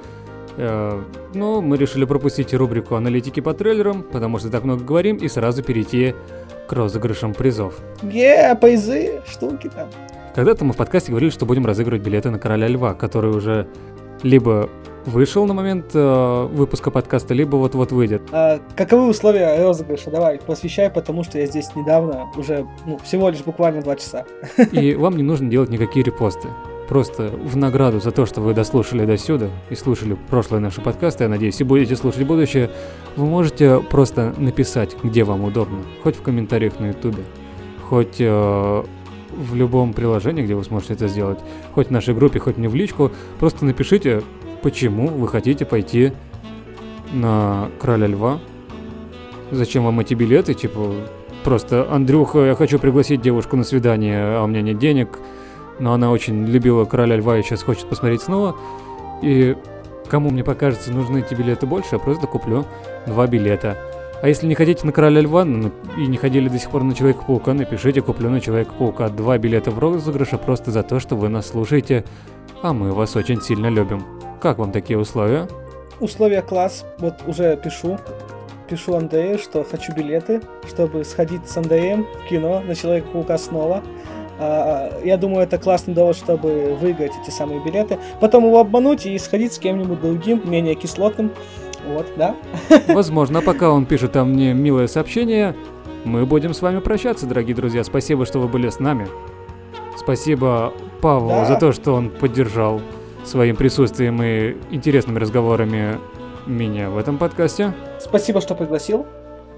Э, 0.58 1.02
но 1.34 1.62
мы 1.62 1.78
решили 1.78 2.06
пропустить 2.06 2.54
рубрику 2.54 2.96
аналитики 2.96 3.40
по 3.40 3.54
трейлерам, 3.54 4.04
потому 4.04 4.38
что 4.38 4.52
так 4.52 4.64
много 4.64 4.84
говорим, 4.84 5.18
и 5.18 5.28
сразу 5.28 5.64
перейти 5.64 6.14
к 6.68 6.74
розыгрышам 6.74 7.34
призов. 7.34 7.80
Е, 8.04 8.52
yeah, 8.52 8.60
призы, 8.60 9.22
штуки 9.28 9.72
там. 9.74 9.88
Когда-то 10.36 10.66
мы 10.66 10.74
в 10.74 10.78
подкасте 10.78 11.12
говорили, 11.12 11.32
что 11.32 11.48
будем 11.48 11.66
разыгрывать 11.66 12.04
билеты 12.04 12.30
на 12.30 12.38
Короля 12.38 12.68
Льва, 12.68 12.94
который 12.94 13.32
уже 13.32 13.68
либо 14.22 14.70
вышел 15.08 15.46
на 15.46 15.54
момент 15.54 15.92
э, 15.94 16.48
выпуска 16.52 16.92
подкаста, 16.92 17.34
либо 17.34 17.56
вот-вот 17.56 17.92
выйдет. 17.92 18.22
А, 18.32 18.60
каковы 18.76 19.08
условия 19.08 19.64
розыгрыша? 19.64 20.12
Давай, 20.12 20.40
посвящай, 20.46 20.90
потому 20.90 21.24
что 21.24 21.40
я 21.40 21.48
здесь 21.48 21.74
недавно, 21.76 22.28
уже 22.36 22.68
ну, 22.86 22.98
всего 23.00 23.30
лишь 23.30 23.42
буквально 23.42 23.82
два 23.82 23.96
часа. 23.96 24.26
И 24.72 24.94
вам 24.96 25.16
не 25.16 25.24
нужно 25.24 25.50
делать 25.50 25.70
никакие 25.70 26.04
репосты. 26.04 26.50
Просто 26.90 27.30
в 27.30 27.58
награду 27.58 28.00
за 28.00 28.12
то, 28.12 28.26
что 28.26 28.42
вы 28.42 28.54
дослушали 28.54 29.06
до 29.06 29.18
сюда 29.18 29.50
и 29.70 29.76
слушали 29.76 30.18
прошлые 30.30 30.62
наши 30.62 30.82
подкасты, 30.82 31.26
я 31.26 31.30
надеюсь, 31.30 31.60
и 31.60 31.64
будете 31.64 31.96
слушать 31.96 32.24
будущее, 32.24 32.70
вы 33.16 33.26
можете 33.26 33.80
просто 33.80 34.34
написать, 34.38 34.96
где 35.04 35.24
вам 35.24 35.44
удобно. 35.44 35.80
Хоть 36.04 36.16
в 36.16 36.22
комментариях 36.22 36.80
на 36.80 36.88
ютубе, 36.88 37.24
хоть 37.90 38.18
э, 38.20 38.84
в 39.38 39.56
любом 39.56 39.94
приложении, 39.94 40.44
где 40.44 40.56
вы 40.56 40.64
сможете 40.64 40.94
это 40.94 41.08
сделать, 41.10 41.40
хоть 41.74 41.88
в 41.88 41.92
нашей 41.92 42.14
группе, 42.14 42.40
хоть 42.40 42.58
мне 42.58 42.70
в 42.70 42.76
личку, 42.76 43.12
просто 43.38 43.66
напишите, 43.66 44.24
почему 44.68 45.08
вы 45.08 45.30
хотите 45.30 45.64
пойти 45.64 46.12
на 47.14 47.70
Короля 47.80 48.08
Льва, 48.08 48.40
зачем 49.50 49.86
вам 49.86 50.02
эти 50.02 50.14
билеты, 50.14 50.54
типа, 50.54 50.92
просто, 51.46 51.88
Андрюха, 51.90 52.40
я 52.40 52.54
хочу 52.54 52.78
пригласить 52.78 53.22
девушку 53.22 53.56
на 53.56 53.64
свидание, 53.64 54.22
а 54.22 54.44
у 54.44 54.48
меня 54.48 54.62
нет 54.62 54.78
денег, 54.78 55.20
но 55.80 55.94
она 55.94 56.12
очень 56.12 56.46
любила 56.46 56.84
Короля 56.84 57.16
Льва 57.16 57.38
и 57.38 57.44
сейчас 57.44 57.64
хочет 57.64 57.88
посмотреть 57.88 58.24
снова. 58.24 58.58
И 59.22 59.56
кому 60.10 60.32
мне 60.32 60.44
покажется, 60.44 60.92
нужны 60.92 61.20
эти 61.20 61.34
билеты 61.34 61.66
больше, 61.66 61.92
я 61.96 62.00
просто 62.00 62.28
куплю 62.28 62.66
два 63.06 63.26
билета. 63.26 63.78
А 64.22 64.28
если 64.28 64.48
не 64.48 64.56
хотите 64.56 64.86
на 64.86 64.92
Короля 64.92 65.22
Льва 65.22 65.46
ну, 65.46 65.72
и 65.98 66.08
не 66.08 66.18
ходили 66.18 66.50
до 66.50 66.60
сих 66.60 66.72
пор 66.72 66.84
на 66.84 66.94
Человека-паука, 66.94 67.54
напишите 67.54 68.02
«Куплю 68.02 68.30
на 68.30 68.42
Человека-паука» 68.42 69.08
два 69.08 69.38
билета 69.38 69.72
в 69.72 69.80
розыгрыше 69.80 70.38
просто 70.38 70.72
за 70.72 70.84
то, 70.84 71.00
что 71.00 71.16
вы 71.16 71.30
нас 71.30 71.48
слушаете, 71.48 72.04
а 72.62 72.74
мы 72.74 72.92
вас 72.92 73.16
очень 73.16 73.42
сильно 73.42 73.68
любим. 73.68 74.17
Как 74.42 74.58
вам 74.60 74.72
такие 74.72 75.00
условия? 75.00 75.48
Условия 76.00 76.42
класс, 76.42 76.86
вот 77.00 77.16
уже 77.28 77.58
пишу. 77.58 77.98
Пишу 78.70 78.96
Андрею, 78.96 79.40
что 79.40 79.64
хочу 79.64 79.94
билеты, 79.94 80.42
чтобы 80.68 81.06
сходить 81.06 81.48
с 81.50 81.56
Андреем 81.58 82.06
в 82.26 82.30
кино 82.30 82.60
на 82.60 82.76
Человека-паука 82.76 83.38
снова. 83.38 83.82
А, 84.40 84.92
я 85.04 85.18
думаю, 85.18 85.44
это 85.44 85.58
классный 85.58 85.94
довод, 85.94 86.16
чтобы 86.18 86.78
выиграть 86.80 87.14
эти 87.24 87.32
самые 87.34 87.64
билеты. 87.64 87.98
Потом 88.20 88.46
его 88.46 88.60
обмануть 88.60 89.06
и 89.06 89.18
сходить 89.18 89.54
с 89.54 89.58
кем-нибудь 89.60 90.02
другим, 90.02 90.42
менее 90.46 90.76
кислотным. 90.76 91.32
Вот, 91.88 92.08
да? 92.18 92.36
Возможно, 92.90 93.42
пока 93.42 93.72
он 93.72 93.86
пишет 93.86 94.12
там 94.12 94.34
мне 94.34 94.54
милое 94.54 94.88
сообщение, 94.88 95.56
мы 96.04 96.26
будем 96.26 96.54
с 96.54 96.62
вами 96.62 96.80
прощаться, 96.80 97.26
дорогие 97.26 97.56
друзья. 97.56 97.84
Спасибо, 97.86 98.26
что 98.26 98.40
вы 98.40 98.48
были 98.50 98.70
с 98.70 98.80
нами. 98.80 99.08
Спасибо 99.98 100.74
Павлу 101.02 101.30
Да. 101.30 101.46
за 101.46 101.56
то, 101.56 101.72
что 101.72 101.94
он 101.94 102.10
поддержал 102.10 102.82
своим 103.28 103.56
присутствием 103.56 104.22
и 104.24 104.56
интересными 104.72 105.20
разговорами 105.20 106.00
меня 106.46 106.90
в 106.90 106.98
этом 106.98 107.18
подкасте. 107.18 107.74
Спасибо, 108.00 108.42
что 108.42 108.56
пригласил. 108.56 109.06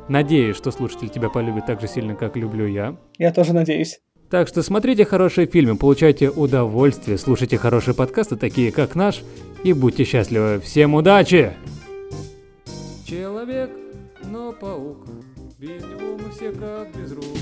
Надеюсь, 0.08 0.58
что 0.58 0.72
слушатель 0.72 1.10
тебя 1.10 1.30
полюбит 1.30 1.68
так 1.68 1.80
же 1.80 1.88
сильно, 1.88 2.16
как 2.16 2.36
люблю 2.36 2.66
я. 2.66 2.98
Я 3.18 3.32
тоже 3.32 3.54
надеюсь. 3.54 4.00
Так 4.30 4.48
что 4.48 4.62
смотрите 4.62 5.06
хорошие 5.06 5.48
фильмы, 5.48 5.76
получайте 5.76 6.30
удовольствие, 6.30 7.18
слушайте 7.18 7.58
хорошие 7.58 7.96
подкасты, 7.96 8.36
такие 8.36 8.72
как 8.72 8.94
наш, 8.94 9.24
и 9.64 9.74
будьте 9.74 10.04
счастливы. 10.04 10.60
Всем 10.64 10.94
удачи! 10.94 11.54
Человек, 13.08 13.72
но 14.26 14.52
паук, 14.52 15.08
без 15.58 15.82
него 15.82 16.18
мы 16.24 16.32
все 16.32 16.52
как 16.52 16.96
без 16.96 17.12
рук. 17.12 17.39